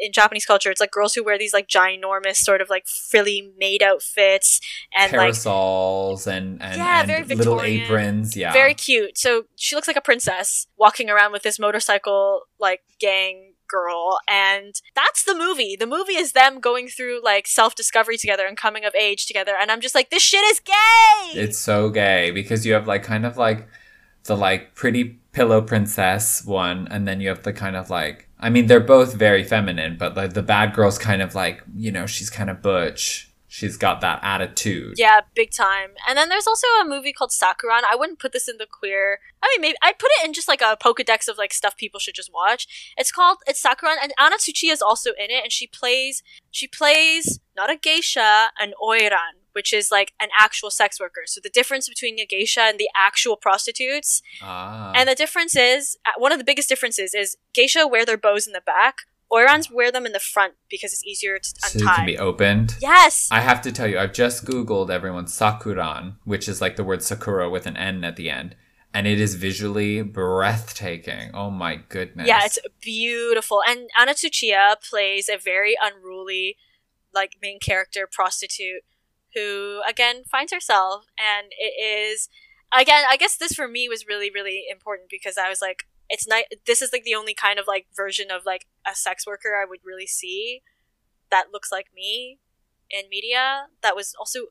In 0.00 0.12
Japanese 0.12 0.46
culture, 0.46 0.70
it's 0.70 0.80
like 0.80 0.90
girls 0.90 1.14
who 1.14 1.22
wear 1.22 1.38
these 1.38 1.52
like 1.52 1.68
ginormous, 1.68 2.36
sort 2.36 2.60
of 2.60 2.70
like 2.70 2.86
frilly 2.88 3.52
maid 3.58 3.82
outfits 3.82 4.60
and 4.96 5.12
like 5.12 5.34
Parasols 5.34 6.26
and, 6.26 6.62
and, 6.62 6.76
Yeah, 6.76 7.00
and 7.00 7.06
very 7.06 7.22
little 7.24 7.56
Victorian. 7.56 7.82
aprons. 7.84 8.36
Yeah. 8.36 8.52
very 8.52 8.74
cute. 8.74 9.18
So 9.18 9.44
she 9.56 9.74
looks 9.74 9.86
like 9.86 9.96
a 9.96 10.00
princess 10.00 10.66
walking 10.78 11.10
around 11.10 11.32
with 11.32 11.42
this 11.42 11.58
motorcycle 11.58 12.42
like 12.58 12.80
gang 12.98 13.52
girl 13.68 14.18
and 14.28 14.74
that's 14.96 15.22
the 15.24 15.34
movie. 15.34 15.76
The 15.78 15.86
movie 15.86 16.14
is 16.16 16.32
them 16.32 16.58
going 16.60 16.88
through 16.88 17.20
like 17.22 17.46
self-discovery 17.46 18.16
together 18.16 18.46
and 18.46 18.56
coming 18.56 18.84
of 18.84 18.94
age 18.94 19.26
together 19.26 19.52
and 19.60 19.70
I'm 19.70 19.80
just 19.80 19.94
like 19.94 20.10
this 20.10 20.22
shit 20.22 20.42
is 20.46 20.58
gay. 20.60 21.38
It's 21.40 21.58
so 21.58 21.88
gay 21.90 22.30
because 22.32 22.66
you 22.66 22.72
have 22.72 22.88
like 22.88 23.02
kind 23.04 23.24
of 23.26 23.36
like 23.36 23.68
the 24.24 24.36
like 24.36 24.74
pretty 24.74 25.20
pillow 25.32 25.62
princess 25.62 26.44
one, 26.44 26.88
and 26.90 27.06
then 27.06 27.20
you 27.20 27.28
have 27.28 27.42
the 27.44 27.52
kind 27.52 27.76
of 27.76 27.88
like 27.88 28.28
I 28.40 28.50
mean 28.50 28.66
they're 28.66 28.80
both 28.80 29.14
very 29.14 29.44
feminine, 29.44 29.96
but 29.98 30.16
like 30.16 30.32
the 30.32 30.42
bad 30.42 30.74
girl's 30.74 30.98
kind 30.98 31.22
of 31.22 31.34
like 31.34 31.62
you 31.74 31.92
know 31.92 32.06
she's 32.06 32.30
kind 32.30 32.50
of 32.50 32.62
butch. 32.62 33.30
She's 33.52 33.76
got 33.76 34.00
that 34.02 34.20
attitude. 34.22 34.94
Yeah, 34.96 35.22
big 35.34 35.50
time. 35.50 35.90
And 36.08 36.16
then 36.16 36.28
there's 36.28 36.46
also 36.46 36.68
a 36.80 36.88
movie 36.88 37.12
called 37.12 37.30
Sakuran. 37.30 37.82
I 37.82 37.96
wouldn't 37.96 38.20
put 38.20 38.32
this 38.32 38.46
in 38.46 38.58
the 38.58 38.66
queer. 38.66 39.18
I 39.42 39.48
mean, 39.52 39.60
maybe 39.60 39.76
I'd 39.82 39.98
put 39.98 40.10
it 40.20 40.24
in 40.24 40.32
just 40.32 40.46
like 40.46 40.60
a 40.60 40.78
Pokedex 40.80 41.26
of 41.26 41.36
like 41.36 41.52
stuff 41.52 41.76
people 41.76 41.98
should 41.98 42.14
just 42.14 42.32
watch. 42.32 42.92
It's 42.96 43.10
called 43.10 43.38
it's 43.48 43.60
Sakuran, 43.60 43.96
and 44.00 44.12
Anna 44.18 44.36
Tsuchiya 44.36 44.72
is 44.72 44.80
also 44.80 45.10
in 45.10 45.30
it, 45.30 45.42
and 45.42 45.50
she 45.50 45.66
plays 45.66 46.22
she 46.52 46.68
plays 46.68 47.40
not 47.56 47.70
a 47.70 47.76
geisha, 47.76 48.50
an 48.60 48.72
oiran, 48.80 49.39
which 49.60 49.72
is 49.80 49.86
like 49.98 50.10
an 50.24 50.30
actual 50.46 50.70
sex 50.80 50.90
worker. 51.04 51.22
So 51.32 51.38
the 51.48 51.54
difference 51.60 51.86
between 51.94 52.14
a 52.18 52.26
geisha 52.34 52.62
and 52.70 52.78
the 52.78 52.88
actual 53.08 53.36
prostitutes, 53.46 54.10
Ah. 54.42 54.92
and 54.96 55.04
the 55.10 55.14
difference 55.24 55.54
is 55.74 55.82
uh, 56.08 56.12
one 56.24 56.32
of 56.34 56.38
the 56.40 56.48
biggest 56.50 56.68
differences 56.72 57.10
is 57.22 57.28
geisha 57.56 57.82
wear 57.92 58.04
their 58.06 58.16
bows 58.26 58.46
in 58.48 58.54
the 58.58 58.66
back. 58.74 58.96
Oirans 59.36 59.66
wear 59.78 59.90
them 59.92 60.06
in 60.08 60.12
the 60.18 60.24
front 60.34 60.54
because 60.74 60.90
it's 60.94 61.04
easier 61.12 61.36
to 61.38 61.50
untie. 61.64 61.78
so 61.78 61.84
it 61.92 61.96
can 61.96 62.06
be 62.14 62.18
opened. 62.28 62.68
yes. 62.92 63.28
I 63.38 63.40
have 63.50 63.60
to 63.66 63.70
tell 63.76 63.86
you, 63.90 63.96
I've 64.02 64.16
just 64.24 64.38
Googled 64.48 64.90
everyone 64.98 65.26
Sakuran, 65.26 66.06
which 66.32 66.46
is 66.52 66.60
like 66.64 66.74
the 66.76 66.86
word 66.90 67.02
Sakura 67.08 67.46
with 67.54 67.64
an 67.70 67.76
N 67.76 68.02
at 68.10 68.16
the 68.16 68.28
end. 68.40 68.50
And 68.96 69.06
it 69.06 69.20
is 69.26 69.32
visually 69.36 70.02
breathtaking. 70.02 71.30
Oh 71.32 71.50
my 71.50 71.76
goodness. 71.76 72.26
Yeah, 72.26 72.40
it's 72.44 72.58
beautiful. 72.80 73.62
And 73.68 73.88
Anna 73.98 74.14
Tsuchiya 74.14 74.76
plays 74.90 75.28
a 75.28 75.36
very 75.38 75.74
unruly, 75.80 76.56
like, 77.14 77.32
main 77.40 77.58
character 77.60 78.08
prostitute 78.10 78.82
who, 79.34 79.80
again, 79.88 80.22
finds 80.30 80.52
herself. 80.52 81.04
And 81.18 81.48
it 81.58 81.74
is, 81.80 82.28
again, 82.76 83.04
I 83.08 83.16
guess 83.16 83.36
this 83.36 83.52
for 83.52 83.68
me 83.68 83.88
was 83.88 84.06
really, 84.06 84.30
really 84.30 84.64
important 84.70 85.08
because 85.10 85.36
I 85.38 85.48
was 85.48 85.60
like, 85.60 85.84
it's 86.08 86.26
not, 86.26 86.44
this 86.66 86.82
is 86.82 86.90
like 86.92 87.04
the 87.04 87.14
only 87.14 87.34
kind 87.34 87.58
of 87.58 87.66
like 87.68 87.86
version 87.94 88.30
of 88.30 88.42
like 88.44 88.66
a 88.86 88.94
sex 88.94 89.26
worker 89.26 89.50
I 89.60 89.68
would 89.68 89.80
really 89.84 90.06
see 90.06 90.62
that 91.30 91.52
looks 91.52 91.70
like 91.70 91.86
me 91.94 92.40
in 92.90 93.08
media 93.08 93.66
that 93.82 93.94
was 93.94 94.14
also 94.18 94.46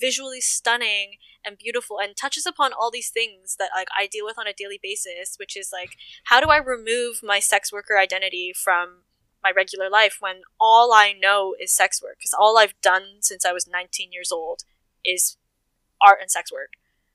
visually 0.00 0.40
stunning 0.40 1.16
and 1.44 1.58
beautiful 1.58 1.98
and 2.00 2.16
touches 2.16 2.46
upon 2.46 2.72
all 2.72 2.90
these 2.90 3.10
things 3.10 3.56
that 3.58 3.70
like 3.74 3.88
I 3.96 4.06
deal 4.06 4.24
with 4.24 4.38
on 4.38 4.46
a 4.46 4.54
daily 4.56 4.80
basis, 4.82 5.36
which 5.38 5.56
is 5.56 5.70
like 5.72 5.90
how 6.24 6.40
do 6.40 6.46
I 6.46 6.56
remove 6.56 7.20
my 7.22 7.38
sex 7.38 7.72
worker 7.72 7.98
identity 7.98 8.52
from 8.56 9.02
my 9.42 9.52
regular 9.54 9.88
life 9.90 10.16
when 10.20 10.42
all 10.60 10.92
I 10.92 11.12
know 11.12 11.54
is 11.60 11.72
sex 11.74 12.02
work? 12.02 12.16
Because 12.18 12.34
all 12.38 12.58
I've 12.58 12.74
done 12.82 13.20
since 13.20 13.44
I 13.44 13.52
was 13.52 13.66
19 13.66 14.12
years 14.12 14.30
old 14.32 14.62
is 15.04 15.36
art 16.06 16.18
and 16.20 16.30
sex 16.30 16.52
work. 16.52 16.72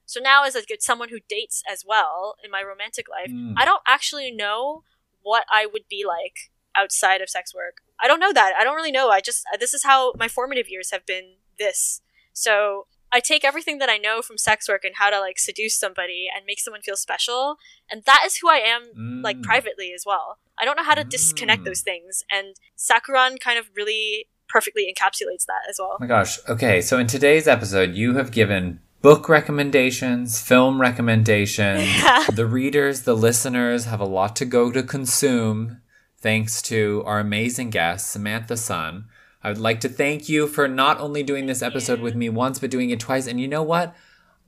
So 0.08 0.20
now, 0.20 0.44
as 0.44 0.56
a, 0.56 0.62
someone 0.80 1.10
who 1.10 1.20
dates 1.28 1.64
as 1.72 1.84
well 1.86 2.36
in 2.44 2.52
my 2.52 2.62
romantic 2.62 3.08
life, 3.10 3.32
Mm. 3.32 3.56
I 3.58 3.66
don't 3.66 3.82
actually 3.88 4.30
know 4.30 4.84
what 5.24 5.46
I 5.52 5.66
would 5.66 5.88
be 5.90 6.06
like 6.08 6.52
outside 6.76 7.22
of 7.22 7.30
sex 7.30 7.54
work? 7.54 7.78
I 8.02 8.08
don't 8.08 8.20
know 8.20 8.34
that. 8.34 8.54
I 8.60 8.64
don't 8.64 8.76
really 8.76 8.92
know. 8.92 9.10
I 9.10 9.22
just 9.22 9.44
this 9.60 9.74
is 9.74 9.84
how 9.84 10.14
my 10.18 10.28
formative 10.28 10.70
years 10.70 10.92
have 10.92 11.06
been 11.06 11.36
this. 11.58 12.02
So 12.34 12.88
I 13.16 13.22
take 13.22 13.46
everything 13.46 13.78
that 13.78 13.90
I 13.90 13.98
know 13.98 14.22
from 14.22 14.38
sex 14.38 14.68
work 14.68 14.84
and 14.84 14.96
how 14.96 15.10
to 15.10 15.22
like 15.22 15.40
seduce 15.40 15.80
somebody 15.80 16.28
and 16.36 16.46
make 16.46 16.60
someone 16.60 16.82
feel 16.82 16.98
special, 16.98 17.56
and 17.90 18.04
that 18.06 18.24
is 18.26 18.36
who 18.38 18.50
I 18.50 18.58
am 18.58 18.84
mm. 18.94 19.24
like 19.24 19.42
privately 19.42 19.94
as 19.96 20.04
well. 20.06 20.38
I 20.60 20.66
don't 20.66 20.76
know 20.76 20.84
how 20.84 20.96
to 20.96 21.06
mm. 21.06 21.10
disconnect 21.10 21.64
those 21.64 21.80
things, 21.80 22.26
and 22.30 22.56
Sakuran 22.78 23.40
kind 23.40 23.58
of 23.58 23.70
really 23.74 24.28
perfectly 24.50 24.84
encapsulates 24.84 25.46
that 25.46 25.62
as 25.70 25.78
well. 25.80 25.94
Oh 25.94 25.98
my 26.02 26.08
gosh. 26.08 26.40
Okay, 26.50 26.82
so 26.82 27.00
in 27.00 27.08
today's 27.08 27.48
episode, 27.48 27.96
you 27.96 28.16
have 28.16 28.32
given 28.32 28.82
book 29.02 29.30
recommendations, 29.30 30.42
film 30.42 30.82
recommendations. 30.82 31.84
Yeah. 31.96 32.26
The 32.28 32.46
readers, 32.46 33.04
the 33.04 33.16
listeners 33.16 33.86
have 33.86 34.02
a 34.02 34.06
lot 34.06 34.36
to 34.38 34.46
go 34.46 34.72
to 34.74 34.84
consume 34.84 35.80
thanks 36.18 36.62
to 36.64 37.02
our 37.06 37.20
amazing 37.20 37.70
guest, 37.70 38.10
Samantha 38.10 38.58
Sun. 38.58 39.06
I 39.46 39.50
would 39.50 39.60
like 39.60 39.80
to 39.82 39.90
thank 39.90 40.28
you 40.28 40.48
for 40.48 40.68
not 40.68 41.00
only 41.00 41.22
doing 41.22 41.46
this 41.46 41.62
episode 41.62 42.00
with 42.00 42.16
me 42.16 42.30
once, 42.30 42.58
but 42.58 42.72
doing 42.72 42.90
it 42.90 43.00
twice. 43.00 43.28
And 43.28 43.40
you 43.40 43.48
know 43.48 43.62
what? 43.62 43.96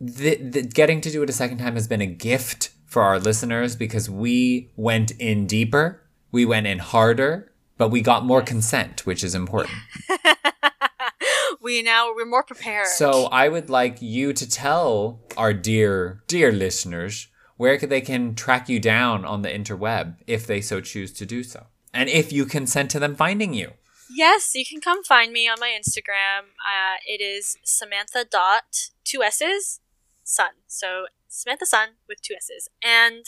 The, 0.01 0.37
the, 0.37 0.63
getting 0.63 1.01
to 1.01 1.11
do 1.11 1.21
it 1.21 1.29
a 1.29 1.33
second 1.33 1.59
time 1.59 1.75
has 1.75 1.87
been 1.87 2.01
a 2.01 2.07
gift 2.07 2.71
for 2.87 3.03
our 3.03 3.19
listeners 3.19 3.75
because 3.75 4.09
we 4.09 4.71
went 4.75 5.11
in 5.11 5.45
deeper, 5.45 6.01
we 6.31 6.45
went 6.45 6.65
in 6.65 6.79
harder, 6.79 7.51
but 7.77 7.89
we 7.89 8.01
got 8.01 8.25
more 8.25 8.41
consent, 8.41 9.05
which 9.05 9.23
is 9.23 9.35
important. 9.35 9.75
we 11.61 11.83
now 11.83 12.11
we're 12.15 12.25
more 12.25 12.41
prepared. 12.41 12.87
So 12.87 13.25
I 13.25 13.49
would 13.49 13.69
like 13.69 14.01
you 14.01 14.33
to 14.33 14.49
tell 14.49 15.19
our 15.37 15.53
dear 15.53 16.23
dear 16.25 16.51
listeners 16.51 17.27
where 17.55 17.77
they 17.77 18.01
can 18.01 18.33
track 18.33 18.67
you 18.67 18.79
down 18.79 19.25
on 19.25 19.43
the 19.43 19.49
interweb 19.49 20.15
if 20.25 20.47
they 20.47 20.59
so 20.59 20.81
choose 20.81 21.13
to 21.13 21.25
do 21.27 21.43
so, 21.43 21.67
and 21.93 22.09
if 22.09 22.33
you 22.33 22.45
consent 22.45 22.89
to 22.89 22.99
them 22.99 23.15
finding 23.15 23.53
you. 23.53 23.73
Yes, 24.17 24.55
you 24.55 24.65
can 24.65 24.81
come 24.81 25.03
find 25.03 25.31
me 25.31 25.47
on 25.47 25.57
my 25.59 25.69
Instagram. 25.69 26.49
Uh, 26.57 26.97
it 27.07 27.21
is 27.21 27.55
Samantha 27.63 28.25
dot 28.29 28.89
two 29.03 29.21
s's 29.21 29.79
Sun. 30.23 30.53
So 30.65 31.05
Samantha 31.27 31.67
Sun 31.67 31.89
with 32.09 32.19
two 32.23 32.33
s's, 32.33 32.67
and 32.83 33.25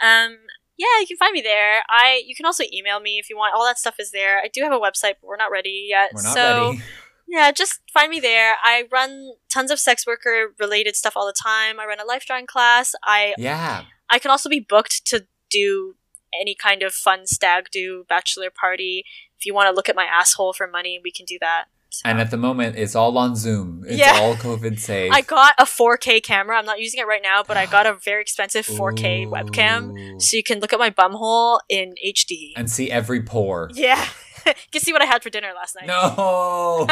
um, 0.00 0.36
yeah, 0.76 1.00
you 1.00 1.08
can 1.08 1.16
find 1.16 1.32
me 1.32 1.40
there. 1.40 1.82
I 1.90 2.22
you 2.24 2.36
can 2.36 2.46
also 2.46 2.62
email 2.72 3.00
me 3.00 3.18
if 3.18 3.28
you 3.28 3.36
want. 3.36 3.52
All 3.52 3.64
that 3.64 3.80
stuff 3.80 3.96
is 3.98 4.12
there. 4.12 4.38
I 4.38 4.46
do 4.46 4.62
have 4.62 4.72
a 4.72 4.78
website, 4.78 5.14
but 5.20 5.24
we're 5.24 5.36
not 5.36 5.50
ready 5.50 5.88
yet. 5.88 6.10
We're 6.14 6.22
not 6.22 6.34
so, 6.34 6.66
ready. 6.70 6.82
Yeah, 7.30 7.50
just 7.52 7.82
find 7.92 8.08
me 8.08 8.20
there. 8.20 8.54
I 8.62 8.84
run 8.90 9.32
tons 9.50 9.70
of 9.70 9.78
sex 9.78 10.06
worker 10.06 10.54
related 10.58 10.96
stuff 10.96 11.12
all 11.14 11.26
the 11.26 11.34
time. 11.34 11.78
I 11.78 11.84
run 11.84 12.00
a 12.00 12.04
life 12.06 12.24
drawing 12.24 12.46
class. 12.46 12.94
I 13.04 13.34
yeah. 13.36 13.82
I 14.08 14.18
can 14.18 14.30
also 14.30 14.48
be 14.48 14.60
booked 14.60 15.04
to 15.08 15.26
do 15.50 15.96
any 16.40 16.54
kind 16.54 16.82
of 16.82 16.94
fun 16.94 17.26
stag 17.26 17.66
do 17.70 18.04
bachelor 18.08 18.50
party. 18.50 19.04
If 19.38 19.46
you 19.46 19.54
want 19.54 19.68
to 19.68 19.74
look 19.74 19.88
at 19.88 19.96
my 19.96 20.04
asshole 20.04 20.52
for 20.52 20.66
money, 20.66 21.00
we 21.02 21.12
can 21.12 21.24
do 21.24 21.38
that. 21.40 21.66
So. 21.90 22.02
And 22.04 22.20
at 22.20 22.30
the 22.30 22.36
moment, 22.36 22.76
it's 22.76 22.94
all 22.94 23.16
on 23.16 23.34
Zoom. 23.34 23.82
It's 23.86 23.98
yeah. 23.98 24.18
all 24.20 24.34
COVID 24.34 24.78
safe. 24.80 25.10
I 25.12 25.22
got 25.22 25.54
a 25.58 25.64
4K 25.64 26.22
camera. 26.22 26.58
I'm 26.58 26.66
not 26.66 26.80
using 26.80 27.00
it 27.00 27.06
right 27.06 27.22
now, 27.22 27.42
but 27.42 27.56
I 27.56 27.66
got 27.66 27.86
a 27.86 27.94
very 27.94 28.20
expensive 28.20 28.66
4K 28.66 29.26
Ooh. 29.26 29.30
webcam, 29.30 30.20
so 30.20 30.36
you 30.36 30.42
can 30.42 30.60
look 30.60 30.72
at 30.72 30.78
my 30.78 30.90
bumhole 30.90 31.60
in 31.68 31.94
HD 32.04 32.52
and 32.56 32.70
see 32.70 32.90
every 32.90 33.22
pore. 33.22 33.70
Yeah. 33.72 34.06
you 34.46 34.52
can 34.70 34.82
see 34.82 34.92
what 34.92 35.00
I 35.00 35.06
had 35.06 35.22
for 35.22 35.30
dinner 35.30 35.52
last 35.54 35.76
night. 35.76 35.86
No. 35.86 36.86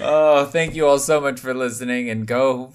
oh, 0.00 0.46
thank 0.46 0.74
you 0.74 0.86
all 0.86 0.98
so 0.98 1.20
much 1.20 1.38
for 1.38 1.52
listening, 1.52 2.08
and 2.08 2.26
go 2.26 2.72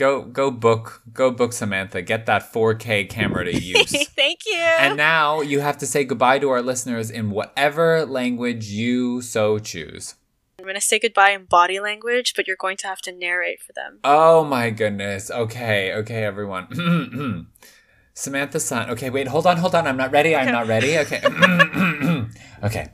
go 0.00 0.22
go 0.22 0.50
book 0.50 1.02
go 1.12 1.30
book 1.30 1.52
Samantha. 1.52 2.00
Get 2.00 2.24
that 2.26 2.52
4K 2.52 3.08
camera 3.08 3.44
to 3.44 3.60
use. 3.60 4.08
Thank 4.08 4.40
you. 4.46 4.56
And 4.56 4.96
now 4.96 5.42
you 5.42 5.60
have 5.60 5.76
to 5.78 5.86
say 5.86 6.04
goodbye 6.04 6.38
to 6.38 6.48
our 6.48 6.62
listeners 6.62 7.10
in 7.10 7.30
whatever 7.30 8.06
language 8.06 8.66
you 8.66 9.20
so 9.20 9.58
choose. 9.58 10.14
I'm 10.58 10.64
going 10.64 10.74
to 10.74 10.80
say 10.80 10.98
goodbye 10.98 11.30
in 11.30 11.44
body 11.44 11.80
language, 11.80 12.34
but 12.34 12.46
you're 12.46 12.56
going 12.56 12.76
to 12.78 12.86
have 12.86 13.00
to 13.02 13.12
narrate 13.12 13.62
for 13.62 13.72
them. 13.72 14.00
Oh 14.04 14.44
my 14.44 14.70
goodness. 14.70 15.30
Okay, 15.30 15.94
okay, 15.94 16.24
everyone. 16.24 17.46
Samantha 18.14 18.60
Sun. 18.60 18.90
Okay, 18.90 19.08
wait, 19.08 19.28
hold 19.28 19.46
on, 19.46 19.56
hold 19.56 19.74
on. 19.74 19.86
I'm 19.86 19.96
not 19.96 20.12
ready. 20.12 20.36
I'm 20.36 20.52
not 20.52 20.66
ready. 20.66 20.98
Okay. 20.98 21.22
okay. 22.62 22.90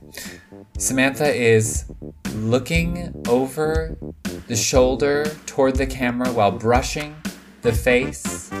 Samantha 0.77 1.33
is 1.33 1.85
looking 2.35 3.11
over 3.27 3.97
the 4.45 4.55
shoulder 4.55 5.25
toward 5.47 5.75
the 5.75 5.87
camera 5.87 6.31
while 6.31 6.51
brushing 6.51 7.15
the 7.63 7.73
face. 7.73 8.51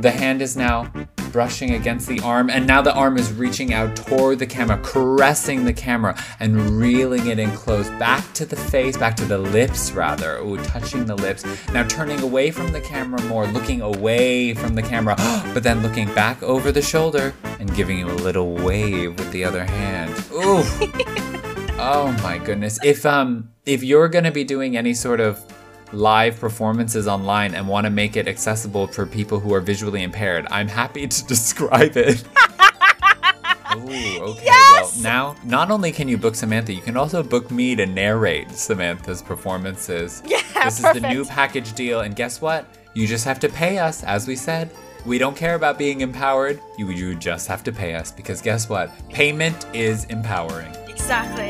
The 0.00 0.10
hand 0.10 0.42
is 0.42 0.56
now 0.56 0.90
brushing 1.30 1.74
against 1.74 2.08
the 2.08 2.18
arm, 2.20 2.50
and 2.50 2.66
now 2.66 2.82
the 2.82 2.92
arm 2.92 3.16
is 3.16 3.32
reaching 3.32 3.72
out 3.72 3.94
toward 3.94 4.40
the 4.40 4.46
camera, 4.46 4.80
caressing 4.82 5.64
the 5.64 5.72
camera 5.72 6.20
and 6.40 6.76
reeling 6.76 7.28
it 7.28 7.38
in 7.38 7.52
close, 7.52 7.88
back 7.90 8.32
to 8.34 8.44
the 8.44 8.56
face, 8.56 8.96
back 8.96 9.14
to 9.16 9.24
the 9.24 9.38
lips, 9.38 9.92
rather. 9.92 10.38
Ooh, 10.38 10.56
touching 10.64 11.04
the 11.04 11.14
lips. 11.14 11.44
Now 11.72 11.84
turning 11.86 12.20
away 12.20 12.50
from 12.50 12.72
the 12.72 12.80
camera 12.80 13.22
more, 13.22 13.46
looking 13.46 13.80
away 13.80 14.54
from 14.54 14.74
the 14.74 14.82
camera, 14.82 15.14
but 15.54 15.62
then 15.62 15.82
looking 15.82 16.12
back 16.14 16.42
over 16.42 16.72
the 16.72 16.82
shoulder 16.82 17.32
and 17.60 17.72
giving 17.76 17.98
you 17.98 18.06
a 18.06 18.18
little 18.26 18.54
wave 18.56 19.16
with 19.16 19.30
the 19.30 19.44
other 19.44 19.64
hand. 19.64 20.12
Ooh. 20.32 21.36
oh 21.78 22.16
my 22.22 22.38
goodness. 22.38 22.78
If 22.84 23.04
um 23.06 23.50
if 23.66 23.82
you're 23.82 24.08
gonna 24.08 24.32
be 24.32 24.44
doing 24.44 24.76
any 24.76 24.94
sort 24.94 25.20
of 25.20 25.40
live 25.92 26.38
performances 26.38 27.08
online 27.08 27.54
and 27.54 27.66
want 27.66 27.84
to 27.84 27.90
make 27.90 28.16
it 28.16 28.28
accessible 28.28 28.86
for 28.86 29.06
people 29.06 29.40
who 29.40 29.52
are 29.54 29.60
visually 29.60 30.02
impaired, 30.02 30.46
I'm 30.50 30.68
happy 30.68 31.06
to 31.06 31.26
describe 31.26 31.96
it. 31.96 32.24
Ooh, 33.76 34.18
okay. 34.20 34.44
Yes! 34.44 34.96
Well, 34.96 35.02
now 35.02 35.36
not 35.44 35.70
only 35.70 35.92
can 35.92 36.08
you 36.08 36.18
book 36.18 36.34
Samantha, 36.34 36.72
you 36.72 36.82
can 36.82 36.96
also 36.96 37.22
book 37.22 37.50
me 37.50 37.76
to 37.76 37.86
narrate 37.86 38.50
Samantha's 38.50 39.22
performances. 39.22 40.22
Yeah, 40.26 40.42
this 40.64 40.80
perfect. 40.80 40.96
is 40.96 41.02
the 41.02 41.08
new 41.08 41.24
package 41.24 41.72
deal, 41.74 42.00
and 42.00 42.16
guess 42.16 42.40
what? 42.40 42.66
You 42.94 43.06
just 43.06 43.24
have 43.24 43.38
to 43.40 43.48
pay 43.48 43.78
us, 43.78 44.02
as 44.02 44.26
we 44.26 44.34
said. 44.34 44.70
We 45.06 45.18
don't 45.18 45.36
care 45.36 45.54
about 45.54 45.78
being 45.78 46.00
empowered. 46.00 46.60
You, 46.76 46.90
you 46.90 47.14
just 47.14 47.46
have 47.46 47.62
to 47.64 47.72
pay 47.72 47.94
us 47.94 48.10
because 48.10 48.42
guess 48.42 48.68
what? 48.68 48.90
Payment 49.08 49.66
is 49.72 50.04
empowering. 50.06 50.74
Exactly. 51.00 51.48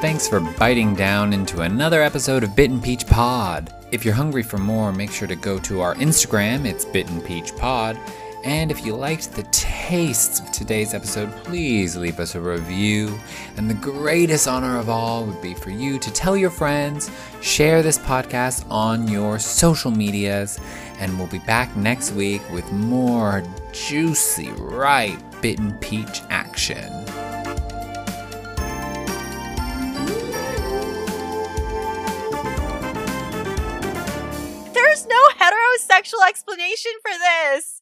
Thanks 0.00 0.28
for 0.28 0.40
biting 0.40 0.94
down 0.94 1.32
into 1.32 1.62
another 1.62 2.02
episode 2.02 2.42
of 2.42 2.54
Bitten 2.54 2.80
Peach 2.80 3.06
Pod. 3.06 3.72
If 3.90 4.04
you're 4.04 4.12
hungry 4.12 4.42
for 4.42 4.58
more, 4.58 4.92
make 4.92 5.10
sure 5.10 5.28
to 5.28 5.36
go 5.36 5.58
to 5.60 5.80
our 5.80 5.94
Instagram, 5.94 6.66
it's 6.66 6.84
Bitten 6.84 7.20
Peach 7.20 7.56
Pod. 7.56 7.98
And 8.44 8.70
if 8.70 8.84
you 8.84 8.94
liked 8.94 9.32
the 9.32 9.44
taste 9.44 10.42
of 10.42 10.52
today's 10.52 10.94
episode, 10.94 11.30
please 11.44 11.96
leave 11.96 12.20
us 12.20 12.34
a 12.34 12.40
review. 12.40 13.18
And 13.56 13.70
the 13.70 13.74
greatest 13.74 14.46
honor 14.46 14.78
of 14.78 14.88
all 14.88 15.24
would 15.24 15.40
be 15.40 15.54
for 15.54 15.70
you 15.70 15.98
to 15.98 16.12
tell 16.12 16.36
your 16.36 16.50
friends, 16.50 17.10
share 17.40 17.82
this 17.82 17.98
podcast 17.98 18.68
on 18.70 19.08
your 19.08 19.38
social 19.38 19.90
medias, 19.90 20.60
and 20.98 21.16
we'll 21.18 21.28
be 21.28 21.40
back 21.40 21.76
next 21.76 22.12
week 22.12 22.42
with 22.52 22.70
more 22.72 23.42
juicy, 23.72 24.50
ripe, 24.50 25.18
bitten 25.40 25.72
peach 25.78 26.22
action. 26.30 26.90
There's 34.74 35.06
no 35.06 35.22
heterosexual 35.38 36.28
explanation 36.28 36.92
for 37.02 37.12
this. 37.12 37.74